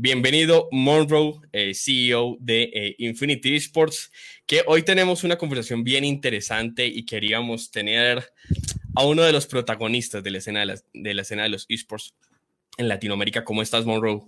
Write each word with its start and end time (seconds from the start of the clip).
Bienvenido 0.00 0.68
Monroe, 0.70 1.40
eh, 1.50 1.74
CEO 1.74 2.36
de 2.38 2.70
eh, 2.72 2.94
Infinity 2.98 3.56
Esports, 3.56 4.12
que 4.46 4.62
hoy 4.68 4.84
tenemos 4.84 5.24
una 5.24 5.36
conversación 5.36 5.82
bien 5.82 6.04
interesante 6.04 6.86
y 6.86 7.04
queríamos 7.04 7.72
tener 7.72 8.32
a 8.94 9.04
uno 9.04 9.24
de 9.24 9.32
los 9.32 9.48
protagonistas 9.48 10.22
de 10.22 10.30
la 10.30 10.38
escena 10.38 10.60
de 10.60 11.14
la, 11.14 11.22
escena 11.22 11.42
de 11.42 11.48
los 11.48 11.66
esports 11.68 12.14
en 12.76 12.86
Latinoamérica. 12.86 13.42
¿Cómo 13.42 13.60
estás, 13.60 13.86
Monroe? 13.86 14.22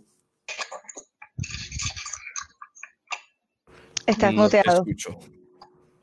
Estás 4.07 4.35
no 4.35 4.43
muteado. 4.43 4.85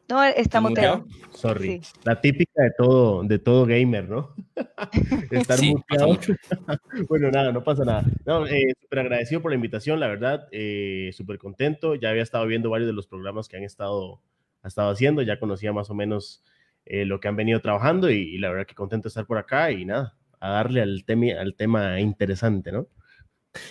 No, 0.10 0.24
está 0.24 0.62
muteado. 0.62 1.05
Sorry. 1.34 1.82
La 2.04 2.21
típica 2.21 2.64
de 2.64 2.71
todo, 2.78 3.24
de 3.24 3.39
todo 3.39 3.66
gamer, 3.66 4.07
¿no? 4.07 4.34
Estar 5.32 5.62
muteado. 5.62 6.18
bueno, 7.10 7.30
nada, 7.30 7.52
no 7.52 7.64
pasa 7.64 7.84
nada. 7.84 8.06
No, 8.25 8.48
eh, 8.48 8.74
súper 8.82 9.00
agradecido 9.00 9.42
por 9.42 9.52
la 9.52 9.56
invitación, 9.56 10.00
la 10.00 10.07
verdad. 10.07 10.48
Eh, 10.52 11.12
súper 11.14 11.38
contento. 11.38 11.96
Ya 11.96 12.10
había 12.10 12.24
estado 12.24 12.46
viendo 12.48 12.70
varios 12.70 12.88
de 12.88 12.93
los 12.93 13.06
programas 13.07 13.50
que 13.50 13.57
han 13.57 13.64
estado, 13.64 14.21
ha 14.62 14.68
estado 14.70 14.92
haciendo. 14.92 15.21
Ya 15.24 15.39
conocía 15.39 15.74
más 15.74 15.89
o 15.89 15.93
menos 15.93 16.42
eh, 16.86 17.04
lo 17.04 17.20
que 17.20 17.28
han 17.28 17.36
venido 17.36 17.60
trabajando 17.60 18.10
y, 18.10 18.37
la 18.37 18.50
verdad 18.50 18.65
que 18.65 18.76
contento 18.76 19.06
de 19.06 19.10
estar 19.10 19.26
por 19.26 19.37
acá 19.37 19.71
y 19.71 19.84
nada, 19.84 20.15
a 20.39 20.51
darle 20.51 20.82
al, 20.82 21.04
tema 21.04 21.34
al 21.37 21.54
tema 21.56 22.00
interesante, 22.00 22.71
¿no? 22.71 22.87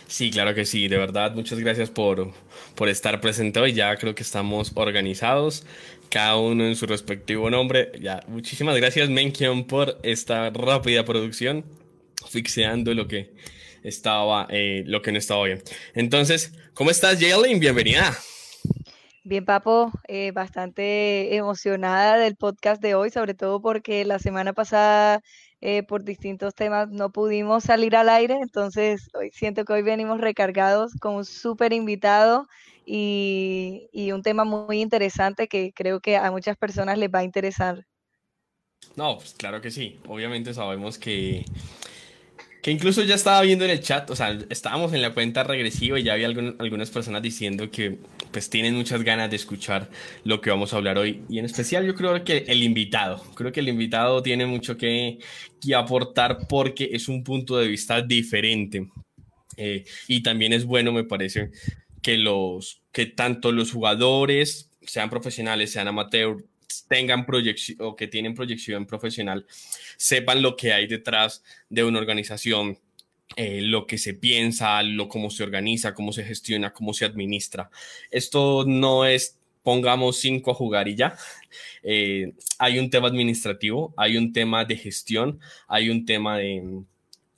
Sí, 0.07 0.31
claro 0.31 0.55
que 0.55 0.65
sí, 0.65 0.89
de 0.89 0.99
verdad, 0.99 1.35
muchas 1.35 1.59
gracias 1.59 1.91
por, 1.91 2.33
por 2.75 2.89
estar 2.89 3.21
presente 3.21 3.61
hoy. 3.61 3.73
Ya 3.73 3.97
creo 3.97 4.15
que 4.15 4.23
estamos 4.23 4.73
organizados, 4.75 5.65
cada 6.09 6.37
uno 6.37 6.67
en 6.67 6.77
su 6.77 6.87
respectivo 6.87 7.51
nombre. 7.51 7.93
Ya, 8.01 8.23
muchísimas 8.29 8.77
gracias, 8.77 9.09
Menkion, 9.09 9.67
por 9.67 9.99
esta 10.03 10.51
rápida 10.51 11.05
producción, 11.05 11.65
fixeando 12.29 12.95
lo 12.95 13.09
que 13.09 13.33
estaba, 13.83 14.47
eh, 14.51 14.83
lo 14.87 15.03
que 15.03 15.13
no 15.13 15.19
estaba 15.19 15.45
bien. 15.45 15.63
Entonces, 15.95 16.53
¿cómo 16.75 16.91
estás, 16.91 17.21
Jalen? 17.21 17.61
Bienvenida. 17.61 18.17
Bien, 19.23 19.45
Papo, 19.45 19.91
eh, 20.07 20.31
bastante 20.31 21.35
emocionada 21.35 22.17
del 22.17 22.37
podcast 22.37 22.81
de 22.81 22.95
hoy, 22.95 23.11
sobre 23.11 23.35
todo 23.35 23.61
porque 23.61 24.05
la 24.05 24.21
semana 24.21 24.53
pasada 24.53 25.21
eh, 25.61 25.83
por 25.83 26.05
distintos 26.05 26.55
temas 26.55 26.91
no 26.91 27.11
pudimos 27.11 27.65
salir 27.65 27.97
al 27.97 28.09
aire, 28.09 28.39
entonces 28.41 29.09
hoy 29.15 29.31
siento 29.33 29.65
que 29.65 29.73
hoy 29.73 29.83
venimos 29.83 30.21
recargados 30.21 30.93
con 31.01 31.15
un 31.17 31.25
súper 31.25 31.73
invitado 31.73 32.47
y, 32.87 34.11
un 34.13 34.23
tema 34.23 34.45
muy 34.45 34.81
interesante 34.81 35.49
que 35.49 35.73
creo 35.75 36.01
que 36.01 36.17
a 36.17 36.31
muchas 36.31 36.57
personas 36.57 36.97
les 36.97 37.11
va 37.11 37.19
a 37.19 37.25
interesar. 37.25 37.85
No, 38.95 39.19
pues 39.19 39.35
claro 39.35 39.61
que 39.61 39.71
sí, 39.71 39.99
obviamente 40.07 40.55
sabemos 40.55 40.97
que 40.97 41.45
que 42.67 42.73
incluso 42.73 43.01
ya 43.05 43.15
estaba 43.15 43.43
viendo 43.43 43.65
en 43.65 43.71
el 43.71 43.79
chat, 43.79 44.11
o 44.11 44.17
sea, 44.17 44.37
estábamos 44.51 44.93
en 44.93 45.01
la 45.01 45.15
cuenta 45.15 45.45
regresiva 45.45 46.01
y 46.01 46.03
ya 46.03 46.15
había 46.15 46.27
algunas 46.27 46.91
personas 46.91 47.23
diciendo 47.23 47.71
que 47.71 48.01
pues 48.33 48.51
tienen 48.51 48.75
muchas 48.75 49.05
ganas 49.05 49.31
de 49.31 49.37
escuchar 49.37 49.89
lo 50.25 50.41
que 50.41 50.51
vamos 50.51 50.75
a 50.75 50.79
hablar 50.79 50.99
hoy. 50.99 51.23
Y 51.29 51.39
en 51.39 51.45
especial 51.45 51.87
yo 51.87 51.95
creo 51.95 52.25
que 52.25 52.39
el 52.49 52.65
invitado, 52.65 53.23
creo 53.37 53.53
que 53.53 53.61
el 53.61 53.69
invitado 53.69 54.21
tiene 54.21 54.47
mucho 54.47 54.77
que, 54.77 55.21
aportar 55.77 56.49
porque 56.49 56.91
es 56.93 57.07
un 57.07 57.23
punto 57.23 57.57
de 57.57 57.69
vista 57.69 58.03
diferente. 58.03 58.89
Eh, 59.57 59.85
y 60.09 60.25
también 60.25 60.53
es 60.53 60.65
bueno, 60.65 60.91
me 60.91 61.05
parece, 61.05 61.53
que, 62.03 62.17
los, 62.17 62.83
que 62.93 63.07
tanto 63.07 63.53
los 63.53 63.73
jugadores, 63.73 64.71
sean 64.83 65.11
profesionales, 65.11 65.73
sean 65.73 65.89
amateurs, 65.89 66.45
tengan 66.89 67.27
proyección 67.27 67.79
o 67.81 67.97
que 67.97 68.07
tienen 68.07 68.35
proyección 68.35 68.87
profesional, 68.87 69.47
sepan 69.97 70.43
lo 70.43 70.57
que 70.57 70.73
hay 70.73 70.87
detrás 70.87 71.43
de 71.69 71.85
una 71.85 71.99
organización, 71.99 72.79
eh, 73.37 73.61
lo 73.63 73.87
que 73.87 73.99
se 73.99 74.15
piensa, 74.15 74.83
lo 74.83 75.09
cómo 75.09 75.31
se 75.31 75.43
organiza, 75.43 75.95
cómo 75.95 76.13
se 76.13 76.25
gestiona, 76.25 76.73
cómo 76.73 76.95
se 76.95 77.05
administra. 77.05 77.71
Esto 78.11 78.65
no 78.67 79.05
es 79.05 79.39
pongamos 79.67 80.19
cinco 80.19 80.53
a 80.53 80.55
jugar 80.55 80.87
y 80.87 80.95
ya. 80.95 81.19
Eh, 81.83 82.35
hay 82.59 82.79
un 82.79 82.89
tema 82.89 83.09
administrativo, 83.09 83.93
hay 83.97 84.17
un 84.17 84.33
tema 84.33 84.65
de 84.65 84.77
gestión, 84.77 85.41
hay 85.67 85.91
un 85.91 86.05
tema 86.07 86.39
de 86.39 86.85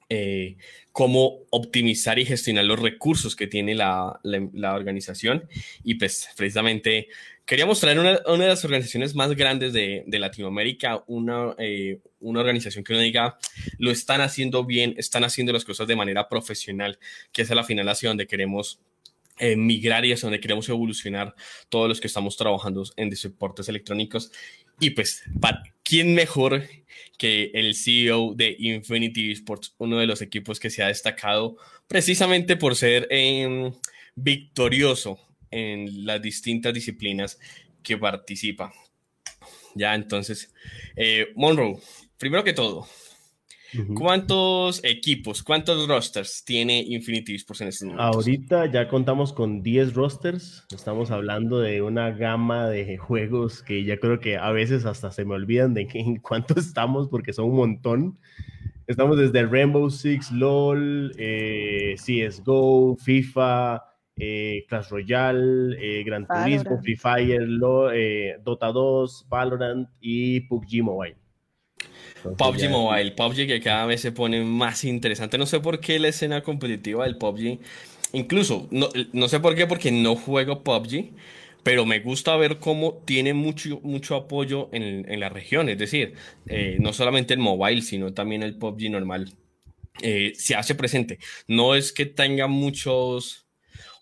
eh, 0.08 0.56
cómo 0.92 1.40
optimizar 1.50 2.18
y 2.18 2.24
gestionar 2.24 2.64
los 2.64 2.80
recursos 2.80 3.36
que 3.36 3.46
tiene 3.46 3.74
la, 3.74 4.20
la 4.22 4.74
organización. 4.74 5.48
Y 5.84 5.94
pues 5.94 6.28
precisamente 6.36 7.08
queríamos 7.48 7.80
traer 7.80 7.98
una, 7.98 8.20
una, 8.26 8.44
de 8.44 8.50
las 8.50 8.64
organizaciones 8.64 9.14
más 9.14 9.34
grandes 9.34 9.72
de, 9.72 10.04
de 10.06 10.18
Latinoamérica, 10.18 11.02
una, 11.06 11.54
eh, 11.58 12.00
una 12.20 12.40
organización 12.40 12.84
que 12.84 12.92
uno 12.92 13.00
diga, 13.00 13.38
lo 13.78 13.90
están 13.90 14.20
haciendo 14.20 14.64
bien, 14.64 14.94
están 14.98 15.24
haciendo 15.24 15.54
las 15.54 15.64
cosas 15.64 15.88
de 15.88 15.96
manera 15.96 16.28
profesional, 16.28 16.98
que 17.32 17.42
es 17.42 17.50
a 17.50 17.54
la 17.54 17.64
final 17.64 17.88
hacia 17.88 18.10
donde 18.10 18.26
queremos 18.26 18.80
eh, 19.38 19.56
migrar 19.56 20.04
y 20.04 20.12
hacia 20.12 20.26
donde 20.26 20.40
queremos 20.40 20.68
evolucionar 20.68 21.34
todos 21.68 21.88
los 21.88 22.00
que 22.00 22.06
estamos 22.06 22.36
trabajando 22.36 22.84
en 22.96 23.10
deportes 23.10 23.68
electrónicos. 23.68 24.32
Y 24.80 24.90
pues, 24.90 25.24
¿quién 25.82 26.14
mejor 26.14 26.64
que 27.18 27.50
el 27.54 27.74
CEO 27.74 28.34
de 28.34 28.54
Infinity 28.58 29.32
Sports, 29.32 29.74
uno 29.78 29.98
de 29.98 30.06
los 30.06 30.22
equipos 30.22 30.60
que 30.60 30.70
se 30.70 30.82
ha 30.82 30.88
destacado 30.88 31.56
precisamente 31.88 32.56
por 32.56 32.76
ser 32.76 33.08
eh, 33.10 33.72
victorioso 34.14 35.18
en 35.50 36.06
las 36.06 36.20
distintas 36.20 36.74
disciplinas 36.74 37.38
que 37.82 37.96
participa. 37.96 38.72
Ya, 39.74 39.94
entonces, 39.94 40.52
eh, 40.96 41.28
Monroe, 41.36 41.78
primero 42.18 42.44
que 42.44 42.52
todo, 42.52 42.88
¿cuántos 43.94 44.82
equipos, 44.84 45.42
cuántos 45.42 45.88
rosters 45.88 46.44
tiene 46.44 46.82
Infinity 46.82 47.34
Sports 47.34 47.60
en 47.60 47.68
este 47.68 47.84
momento? 47.86 48.02
Ahorita 48.02 48.66
ya 48.66 48.88
contamos 48.88 49.32
con 49.32 49.62
10 49.62 49.94
rosters, 49.94 50.66
estamos 50.74 51.10
hablando 51.10 51.60
de 51.60 51.82
una 51.82 52.10
gama 52.10 52.68
de 52.68 52.96
juegos 52.96 53.62
que 53.62 53.84
ya 53.84 53.98
creo 53.98 54.20
que 54.20 54.36
a 54.36 54.50
veces 54.50 54.84
hasta 54.84 55.10
se 55.10 55.24
me 55.24 55.34
olvidan 55.34 55.74
de 55.74 55.88
en 55.94 56.16
cuánto 56.16 56.54
estamos 56.58 57.08
porque 57.08 57.32
son 57.32 57.46
un 57.46 57.56
montón. 57.56 58.18
Estamos 58.86 59.18
desde 59.18 59.44
Rainbow 59.44 59.90
Six, 59.90 60.32
LOL, 60.32 61.12
eh, 61.18 61.94
CSGO, 61.96 62.96
FIFA, 62.96 63.82
eh, 64.20 64.64
Clash 64.68 64.88
Royale, 64.90 65.76
eh, 65.78 66.02
Gran 66.02 66.26
Turismo, 66.26 66.80
Free 66.82 66.96
Fire, 66.96 67.48
eh, 67.94 68.36
Dota 68.42 68.72
2, 68.72 69.26
Valorant 69.28 69.88
y 70.00 70.40
PUBG 70.40 70.82
Mobile. 70.82 71.16
PUBG 72.22 72.70
Mobile, 72.70 73.12
PUBG 73.12 73.46
que 73.46 73.60
cada 73.60 73.86
vez 73.86 74.00
se 74.00 74.12
pone 74.12 74.42
más 74.42 74.84
interesante. 74.84 75.38
No 75.38 75.46
sé 75.46 75.60
por 75.60 75.80
qué 75.80 75.98
la 75.98 76.08
escena 76.08 76.42
competitiva 76.42 77.04
del 77.04 77.16
PUBG, 77.16 77.58
incluso, 78.12 78.68
no, 78.70 78.88
no 79.12 79.28
sé 79.28 79.40
por 79.40 79.54
qué, 79.54 79.66
porque 79.66 79.90
no 79.90 80.16
juego 80.16 80.62
PUBG, 80.62 81.10
pero 81.62 81.84
me 81.84 82.00
gusta 82.00 82.36
ver 82.36 82.58
cómo 82.58 83.02
tiene 83.04 83.34
mucho, 83.34 83.80
mucho 83.82 84.16
apoyo 84.16 84.68
en, 84.72 85.10
en 85.10 85.20
la 85.20 85.28
región. 85.28 85.68
Es 85.68 85.78
decir, 85.78 86.14
no 86.78 86.92
solamente 86.92 87.34
el 87.34 87.40
mobile, 87.40 87.82
sino 87.82 88.12
también 88.12 88.42
el 88.42 88.56
PUBG 88.56 88.90
normal. 88.90 89.32
se 90.00 90.54
hace 90.54 90.74
presente. 90.74 91.18
No 91.46 91.74
es 91.74 91.92
que 91.92 92.06
tenga 92.06 92.46
muchos 92.46 93.48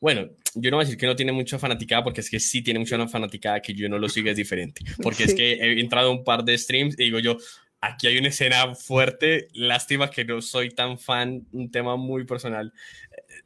bueno, 0.01 0.29
yo 0.55 0.71
no 0.71 0.77
voy 0.77 0.85
a 0.85 0.87
decir 0.87 0.99
que 0.99 1.07
no 1.07 1.17
tiene 1.17 1.33
mucha 1.33 1.59
fanaticada 1.59 2.05
porque 2.05 2.21
es 2.21 2.31
que 2.31 2.41
sí 2.41 2.63
tiene 2.63 2.79
mucha 2.79 3.09
fanaticada 3.09 3.61
que 3.61 3.75
yo 3.75 3.89
no 3.89 3.99
lo 3.99 4.09
siga 4.09 4.31
es 4.31 4.37
diferente. 4.37 4.83
Porque 5.03 5.25
es 5.25 5.35
que 5.35 5.53
he 5.55 5.81
entrado 5.81 6.09
a 6.09 6.13
un 6.13 6.25
par 6.25 6.45
de 6.45 6.57
streams 6.57 6.99
y 6.99 7.05
digo 7.05 7.19
yo, 7.19 7.37
aquí 7.81 8.07
hay 8.07 8.19
una 8.19 8.29
escena 8.29 8.75
fuerte, 8.75 9.49
lástima 9.53 10.11
que 10.11 10.25
no 10.25 10.43
soy 10.43 10.71
tan 10.71 10.99
fan, 10.99 11.47
un 11.53 11.71
tema 11.71 11.97
muy 11.97 12.25
personal. 12.25 12.73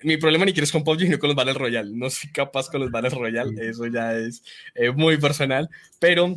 Mi 0.03 0.17
problema 0.17 0.45
ni 0.45 0.53
quiero 0.53 0.65
es 0.65 0.73
con 0.73 0.85
PUBG, 0.85 1.01
sino 1.01 1.19
con 1.19 1.29
los 1.29 1.37
Battle 1.37 1.55
Royale. 1.55 1.91
No 1.93 2.09
soy 2.11 2.31
capaz 2.31 2.69
con 2.69 2.81
los 2.81 2.91
Battle 2.91 3.11
Royale, 3.11 3.69
eso 3.69 3.87
ya 3.87 4.15
es 4.17 4.43
eh, 4.75 4.91
muy 4.91 5.19
personal, 5.19 5.69
pero 5.99 6.37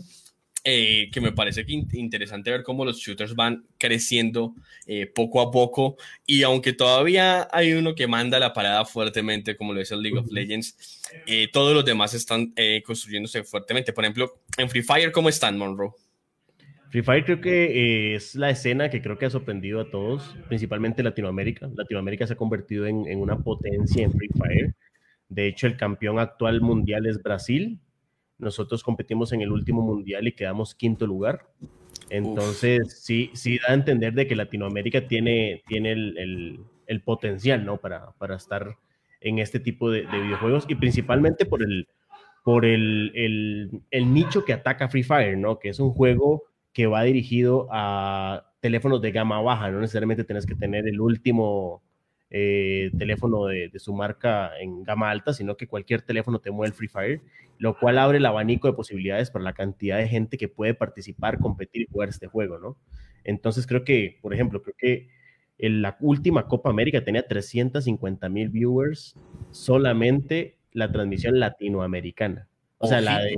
eh, 0.66 1.10
que 1.12 1.20
me 1.20 1.34
parece 1.34 1.66
que 1.66 1.74
interesante 1.92 2.50
ver 2.50 2.64
cómo 2.64 2.86
los 2.86 2.98
shooters 2.98 3.36
van 3.36 3.66
creciendo 3.78 4.56
eh, 4.88 5.08
poco 5.08 5.42
a 5.42 5.52
poco 5.52 5.98
y 6.26 6.44
aunque 6.44 6.72
todavía 6.72 7.50
hay 7.52 7.74
uno 7.74 7.96
que 7.96 8.08
manda 8.08 8.40
la 8.40 8.54
parada 8.54 8.86
fuertemente 8.86 9.58
como 9.58 9.74
lo 9.74 9.82
es 9.82 9.92
el 9.92 10.02
League 10.02 10.18
of 10.18 10.32
Legends, 10.32 11.02
eh, 11.28 11.50
todos 11.52 11.74
los 11.74 11.84
demás 11.84 12.14
están 12.14 12.54
construyéndose 12.86 13.44
fuertemente. 13.44 13.92
Por 13.92 14.06
ejemplo, 14.06 14.40
en 14.58 14.70
Free 14.70 14.84
Fire, 14.84 15.12
¿cómo 15.12 15.28
están, 15.28 15.58
Monroe? 15.58 15.92
Free 16.94 17.02
Fire 17.02 17.26
creo 17.26 17.42
que 17.42 18.14
es 18.14 18.36
la 18.36 18.52
escena 18.52 18.88
que 18.92 19.02
creo 19.02 19.18
que 19.18 19.26
ha 19.26 19.30
sorprendido 19.32 19.82
a 19.82 19.90
todos, 19.90 20.36
principalmente 20.48 21.02
Latinoamérica. 21.02 21.68
Latinoamérica 21.76 22.28
se 22.28 22.34
ha 22.34 22.36
convertido 22.36 22.86
en, 22.86 23.08
en 23.08 23.20
una 23.20 23.40
potencia 23.40 24.04
en 24.04 24.12
Free 24.12 24.30
Fire. 24.38 24.76
De 25.28 25.48
hecho, 25.48 25.66
el 25.66 25.76
campeón 25.76 26.20
actual 26.20 26.62
mundial 26.62 27.08
es 27.08 27.20
Brasil, 27.24 27.80
nosotros 28.38 28.84
competimos 28.84 29.34
en 29.34 29.42
el 29.42 29.52
último 29.52 29.82
mundial 29.82 30.28
y 30.28 30.34
quedamos 30.34 30.76
quinto 30.76 31.08
lugar. 31.08 31.48
Entonces, 32.12 33.02
sí, 33.02 33.32
sí 33.34 33.58
da 33.58 33.72
a 33.72 33.74
entender 33.74 34.14
de 34.14 34.28
que 34.28 34.36
Latinoamérica 34.36 35.08
tiene, 35.08 35.64
tiene 35.66 35.94
el, 35.94 36.60
el, 36.86 37.02
potencial, 37.02 37.66
¿no? 37.66 37.78
Para, 37.78 38.12
para, 38.20 38.36
estar 38.36 38.78
en 39.20 39.40
este 39.40 39.60
tipo 39.60 39.90
de, 39.90 40.02
videojuegos 40.02 40.66
y 40.70 40.76
principalmente 40.76 41.48
por 41.48 41.64
el, 41.64 41.88
por 42.44 42.66
el, 42.66 43.82
el, 43.90 44.14
nicho 44.14 44.46
que 44.46 44.54
ataca 44.54 44.90
Free 44.90 45.02
Fire, 45.02 45.40
¿no? 45.40 45.58
Que 45.58 45.70
es 45.70 45.80
un 45.80 45.90
juego 45.90 46.53
que 46.74 46.88
va 46.88 47.04
dirigido 47.04 47.68
a 47.72 48.52
teléfonos 48.60 49.02
de 49.02 49.12
gama 49.12 49.42
baja, 49.42 49.70
no 49.70 49.80
necesariamente 49.80 50.24
tienes 50.24 50.46
que 50.46 50.56
tener 50.56 50.88
el 50.88 51.00
último 51.00 51.84
eh, 52.30 52.90
teléfono 52.98 53.46
de, 53.46 53.72
su 53.76 53.94
marca 53.94 54.52
en 54.60 54.84
gama 54.84 55.12
alta, 55.12 55.34
sino 55.34 55.56
que 55.56 55.68
cualquier 55.68 56.02
teléfono 56.02 56.40
te 56.40 56.50
mueve 56.50 56.70
el 56.70 56.74
Free 56.74 56.88
Fire, 56.88 57.22
lo 57.60 57.78
cual 57.78 58.00
abre 58.00 58.18
el 58.18 58.26
abanico 58.26 58.68
de 58.68 58.74
posibilidades 58.74 59.30
para 59.30 59.46
la 59.46 59.54
cantidad 59.54 60.00
de 60.00 60.08
gente 60.08 60.38
que 60.38 60.48
puede 60.48 60.74
participar, 60.74 61.40
competir 61.40 61.84
y 61.84 61.92
jugar 61.92 62.10
este 62.10 62.26
juego, 62.26 62.58
¿no? 62.58 62.78
Entonces 63.24 63.68
creo 63.68 63.84
que, 63.84 64.18
por 64.22 64.34
ejemplo, 64.34 64.64
creo 64.64 64.76
que 64.78 65.10
en 65.60 65.84
la 65.84 65.96
última 66.00 66.48
Copa 66.48 66.72
América 66.72 67.04
tenía 67.04 67.28
350 67.28 68.28
mil 68.30 68.50
viewers 68.50 69.16
solamente 69.52 70.58
la 70.72 70.92
transmisión 70.92 71.40
latinoamericana. 71.40 72.48
O 72.80 72.88
sea, 72.88 73.00
la 73.00 73.20
de, 73.20 73.38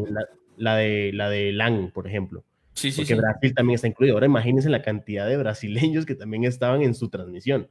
la, 0.57 0.75
de, 0.77 1.11
la 1.13 1.29
de 1.29 1.51
LAN, 1.51 1.91
por 1.93 2.07
ejemplo. 2.07 2.43
Sí, 2.75 2.91
sí, 2.91 2.97
Porque 2.97 3.15
Brasil 3.15 3.53
también 3.55 3.75
está 3.75 3.87
incluido. 3.87 4.15
Ahora 4.15 4.27
imagínense 4.27 4.69
la 4.69 4.81
cantidad 4.81 5.27
de 5.27 5.37
brasileños 5.37 6.05
que 6.05 6.13
también 6.13 6.43
estaban 6.43 6.81
en 6.81 6.93
su 6.93 7.09
transmisión. 7.09 7.69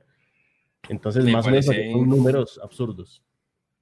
Entonces, 0.88 1.24
más 1.26 1.46
o 1.46 1.50
menos 1.50 1.66
son 1.66 2.08
números 2.08 2.58
absurdos. 2.62 3.22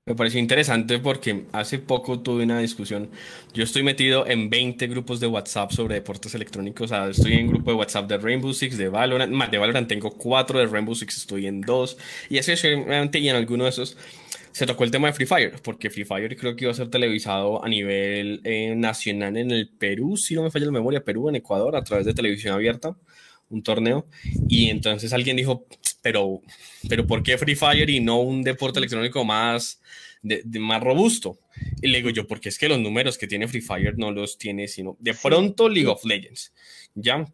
Me 0.04 0.16
pareció 0.16 0.40
interesante 0.40 0.98
porque 0.98 1.44
hace 1.52 1.78
poco 1.78 2.18
tuve 2.18 2.42
una 2.42 2.58
discusión. 2.58 3.08
Yo 3.54 3.62
estoy 3.62 3.84
metido 3.84 4.26
en 4.26 4.50
20 4.50 4.88
grupos 4.88 5.20
de 5.20 5.28
WhatsApp 5.28 5.70
sobre 5.70 5.94
deportes 5.94 6.34
electrónicos. 6.34 6.86
O 6.86 6.88
sea, 6.88 7.08
estoy 7.08 7.34
en 7.34 7.46
grupo 7.46 7.70
de 7.70 7.76
WhatsApp 7.76 8.08
de 8.08 8.18
Rainbow 8.18 8.52
Six, 8.52 8.76
de 8.76 8.88
Valorant. 8.88 9.32
Más 9.32 9.52
de 9.52 9.58
Valorant 9.58 9.86
tengo 9.86 10.10
cuatro, 10.10 10.58
de 10.58 10.66
Rainbow 10.66 10.96
Six 10.96 11.18
estoy 11.18 11.46
en 11.46 11.60
dos. 11.60 11.96
Y 12.28 12.38
así, 12.38 12.52
y 12.52 13.28
en 13.28 13.36
alguno 13.36 13.62
de 13.62 13.70
esos 13.70 13.96
se 14.52 14.66
tocó 14.66 14.84
el 14.84 14.90
tema 14.90 15.08
de 15.08 15.14
Free 15.14 15.26
Fire, 15.26 15.54
porque 15.62 15.90
Free 15.90 16.04
Fire 16.04 16.36
creo 16.36 16.54
que 16.54 16.64
iba 16.64 16.72
a 16.72 16.74
ser 16.74 16.88
televisado 16.88 17.64
a 17.64 17.68
nivel 17.68 18.40
eh, 18.44 18.74
nacional 18.76 19.36
en 19.36 19.50
el 19.50 19.68
Perú, 19.68 20.16
si 20.16 20.34
no 20.34 20.42
me 20.42 20.50
falla 20.50 20.66
la 20.66 20.72
memoria, 20.72 21.02
Perú, 21.02 21.28
en 21.28 21.36
Ecuador, 21.36 21.74
a 21.76 21.82
través 21.82 22.06
de 22.06 22.14
televisión 22.14 22.54
abierta, 22.54 22.96
un 23.48 23.62
torneo. 23.62 24.06
Y 24.48 24.70
entonces 24.70 25.12
alguien 25.12 25.36
dijo, 25.36 25.66
pero, 26.02 26.42
pero 26.88 27.06
¿por 27.06 27.22
qué 27.22 27.38
Free 27.38 27.54
Fire 27.54 27.88
y 27.88 28.00
no 28.00 28.20
un 28.20 28.42
deporte 28.42 28.78
electrónico 28.78 29.24
más, 29.24 29.80
de, 30.22 30.42
más 30.58 30.82
robusto? 30.82 31.38
Y 31.80 31.88
le 31.88 31.98
digo 31.98 32.10
yo, 32.10 32.26
porque 32.26 32.48
es 32.48 32.58
que 32.58 32.68
los 32.68 32.78
números 32.78 33.18
que 33.18 33.26
tiene 33.26 33.48
Free 33.48 33.60
Fire 33.60 33.96
no 33.96 34.10
los 34.10 34.38
tiene, 34.38 34.68
sino 34.68 34.96
de 35.00 35.14
pronto 35.14 35.68
League 35.68 35.88
of 35.88 36.04
Legends. 36.04 36.52
¿Ya? 36.94 37.24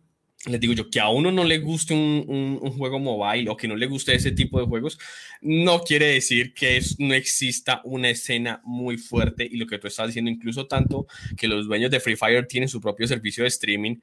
Les 0.46 0.60
digo 0.60 0.72
yo, 0.72 0.88
que 0.88 1.00
a 1.00 1.08
uno 1.08 1.32
no 1.32 1.44
le 1.44 1.58
guste 1.58 1.94
un, 1.94 2.58
juego 2.76 2.98
mobile 2.98 3.50
o 3.50 3.56
que 3.56 3.66
no 3.66 3.74
le 3.74 3.86
guste 3.86 4.14
ese 4.14 4.30
tipo 4.30 4.60
de 4.60 4.66
juegos, 4.66 4.98
no 5.40 5.80
quiere 5.80 6.06
decir 6.06 6.54
que 6.54 6.80
no 6.98 7.14
exista 7.14 7.80
una 7.84 8.10
escena 8.10 8.60
muy 8.64 8.98
fuerte 8.98 9.46
y 9.50 9.56
lo 9.56 9.66
que 9.66 9.78
tú 9.78 9.88
estás 9.88 10.06
diciendo, 10.06 10.30
incluso 10.30 10.66
tanto 10.66 11.06
que 11.36 11.48
los 11.48 11.66
dueños 11.66 11.90
de 11.90 12.00
Free 12.00 12.16
Fire 12.16 12.46
tienen 12.46 12.68
su 12.68 12.80
propio 12.80 13.08
servicio 13.08 13.42
de 13.42 13.48
streaming 13.48 13.96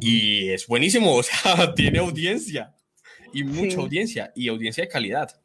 y 0.00 0.48
es 0.48 0.66
buenísimo, 0.66 1.14
o 1.16 1.22
sea, 1.22 1.74
tiene 1.74 2.00
audiencia 2.00 2.74
y 3.32 3.44
mucha 3.44 3.78
audiencia 3.78 4.32
y 4.34 4.48
audiencia 4.48 4.82
de 4.84 4.88
calidad. 4.88 5.40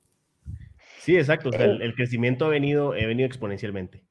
Sí, 1.00 1.16
exacto, 1.18 1.52
el, 1.52 1.82
el, 1.82 1.96
crecimiento 1.96 2.46
ha 2.46 2.50
venido, 2.50 2.94
ha 2.94 3.06
venido 3.06 3.28
exponencialmente. 3.28 4.02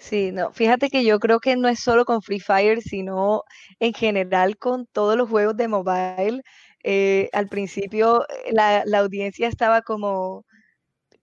Sí, 0.00 0.30
no, 0.32 0.52
fíjate 0.52 0.90
que 0.90 1.04
yo 1.04 1.18
creo 1.18 1.40
que 1.40 1.56
no 1.56 1.68
es 1.68 1.80
solo 1.80 2.04
con 2.04 2.22
Free 2.22 2.38
Fire, 2.38 2.80
sino 2.82 3.42
en 3.80 3.92
general 3.92 4.56
con 4.56 4.86
todos 4.86 5.16
los 5.16 5.28
juegos 5.28 5.56
de 5.56 5.66
mobile. 5.68 6.42
Eh, 6.84 7.28
al 7.32 7.48
principio 7.48 8.22
eh, 8.28 8.52
la, 8.52 8.84
la, 8.86 8.98
audiencia 9.00 9.48
estaba 9.48 9.82
como 9.82 10.44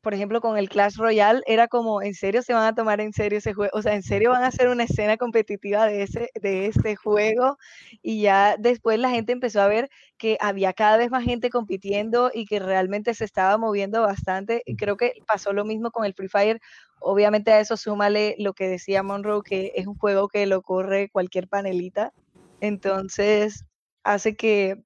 por 0.05 0.13
ejemplo, 0.13 0.39
con 0.39 0.59
el 0.59 0.69
Clash 0.69 0.97
Royale, 0.97 1.41
era 1.47 1.67
como, 1.67 2.03
¿en 2.03 2.13
serio 2.13 2.43
se 2.43 2.53
van 2.53 2.67
a 2.67 2.75
tomar 2.75 3.01
en 3.01 3.11
serio 3.11 3.39
ese 3.39 3.55
juego? 3.55 3.71
O 3.73 3.81
sea, 3.81 3.95
¿en 3.95 4.03
serio 4.03 4.29
van 4.29 4.43
a 4.43 4.49
hacer 4.49 4.67
una 4.67 4.83
escena 4.83 5.17
competitiva 5.17 5.87
de 5.87 6.03
ese, 6.03 6.29
de 6.39 6.67
ese 6.67 6.95
juego? 6.95 7.57
Y 8.03 8.21
ya 8.21 8.55
después 8.59 8.99
la 8.99 9.09
gente 9.09 9.31
empezó 9.31 9.61
a 9.61 9.67
ver 9.67 9.89
que 10.19 10.37
había 10.39 10.73
cada 10.73 10.97
vez 10.97 11.09
más 11.09 11.23
gente 11.23 11.49
compitiendo 11.49 12.29
y 12.31 12.45
que 12.45 12.59
realmente 12.59 13.15
se 13.15 13.25
estaba 13.25 13.57
moviendo 13.57 14.03
bastante. 14.03 14.61
Y 14.67 14.75
creo 14.75 14.95
que 14.95 15.13
pasó 15.25 15.53
lo 15.53 15.65
mismo 15.65 15.89
con 15.89 16.05
el 16.05 16.13
Free 16.13 16.29
Fire. 16.29 16.61
Obviamente 16.99 17.51
a 17.51 17.59
eso 17.59 17.75
súmale 17.75 18.35
lo 18.37 18.53
que 18.53 18.67
decía 18.67 19.01
Monroe, 19.01 19.41
que 19.41 19.71
es 19.73 19.87
un 19.87 19.95
juego 19.95 20.27
que 20.27 20.45
lo 20.45 20.61
corre 20.61 21.09
cualquier 21.09 21.47
panelita. 21.47 22.13
Entonces, 22.61 23.65
hace 24.03 24.35
que, 24.35 24.83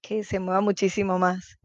que 0.00 0.24
se 0.24 0.40
mueva 0.40 0.62
muchísimo 0.62 1.18
más. 1.18 1.58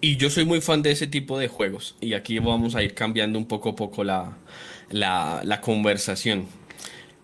Y 0.00 0.16
yo 0.16 0.30
soy 0.30 0.44
muy 0.44 0.60
fan 0.60 0.82
de 0.82 0.92
ese 0.92 1.06
tipo 1.06 1.38
de 1.38 1.48
juegos. 1.48 1.96
Y 2.00 2.14
aquí 2.14 2.38
vamos 2.38 2.74
a 2.74 2.82
ir 2.82 2.94
cambiando 2.94 3.38
un 3.38 3.46
poco 3.46 3.70
a 3.70 3.76
poco 3.76 4.04
la, 4.04 4.38
la, 4.90 5.60
conversación. 5.60 6.46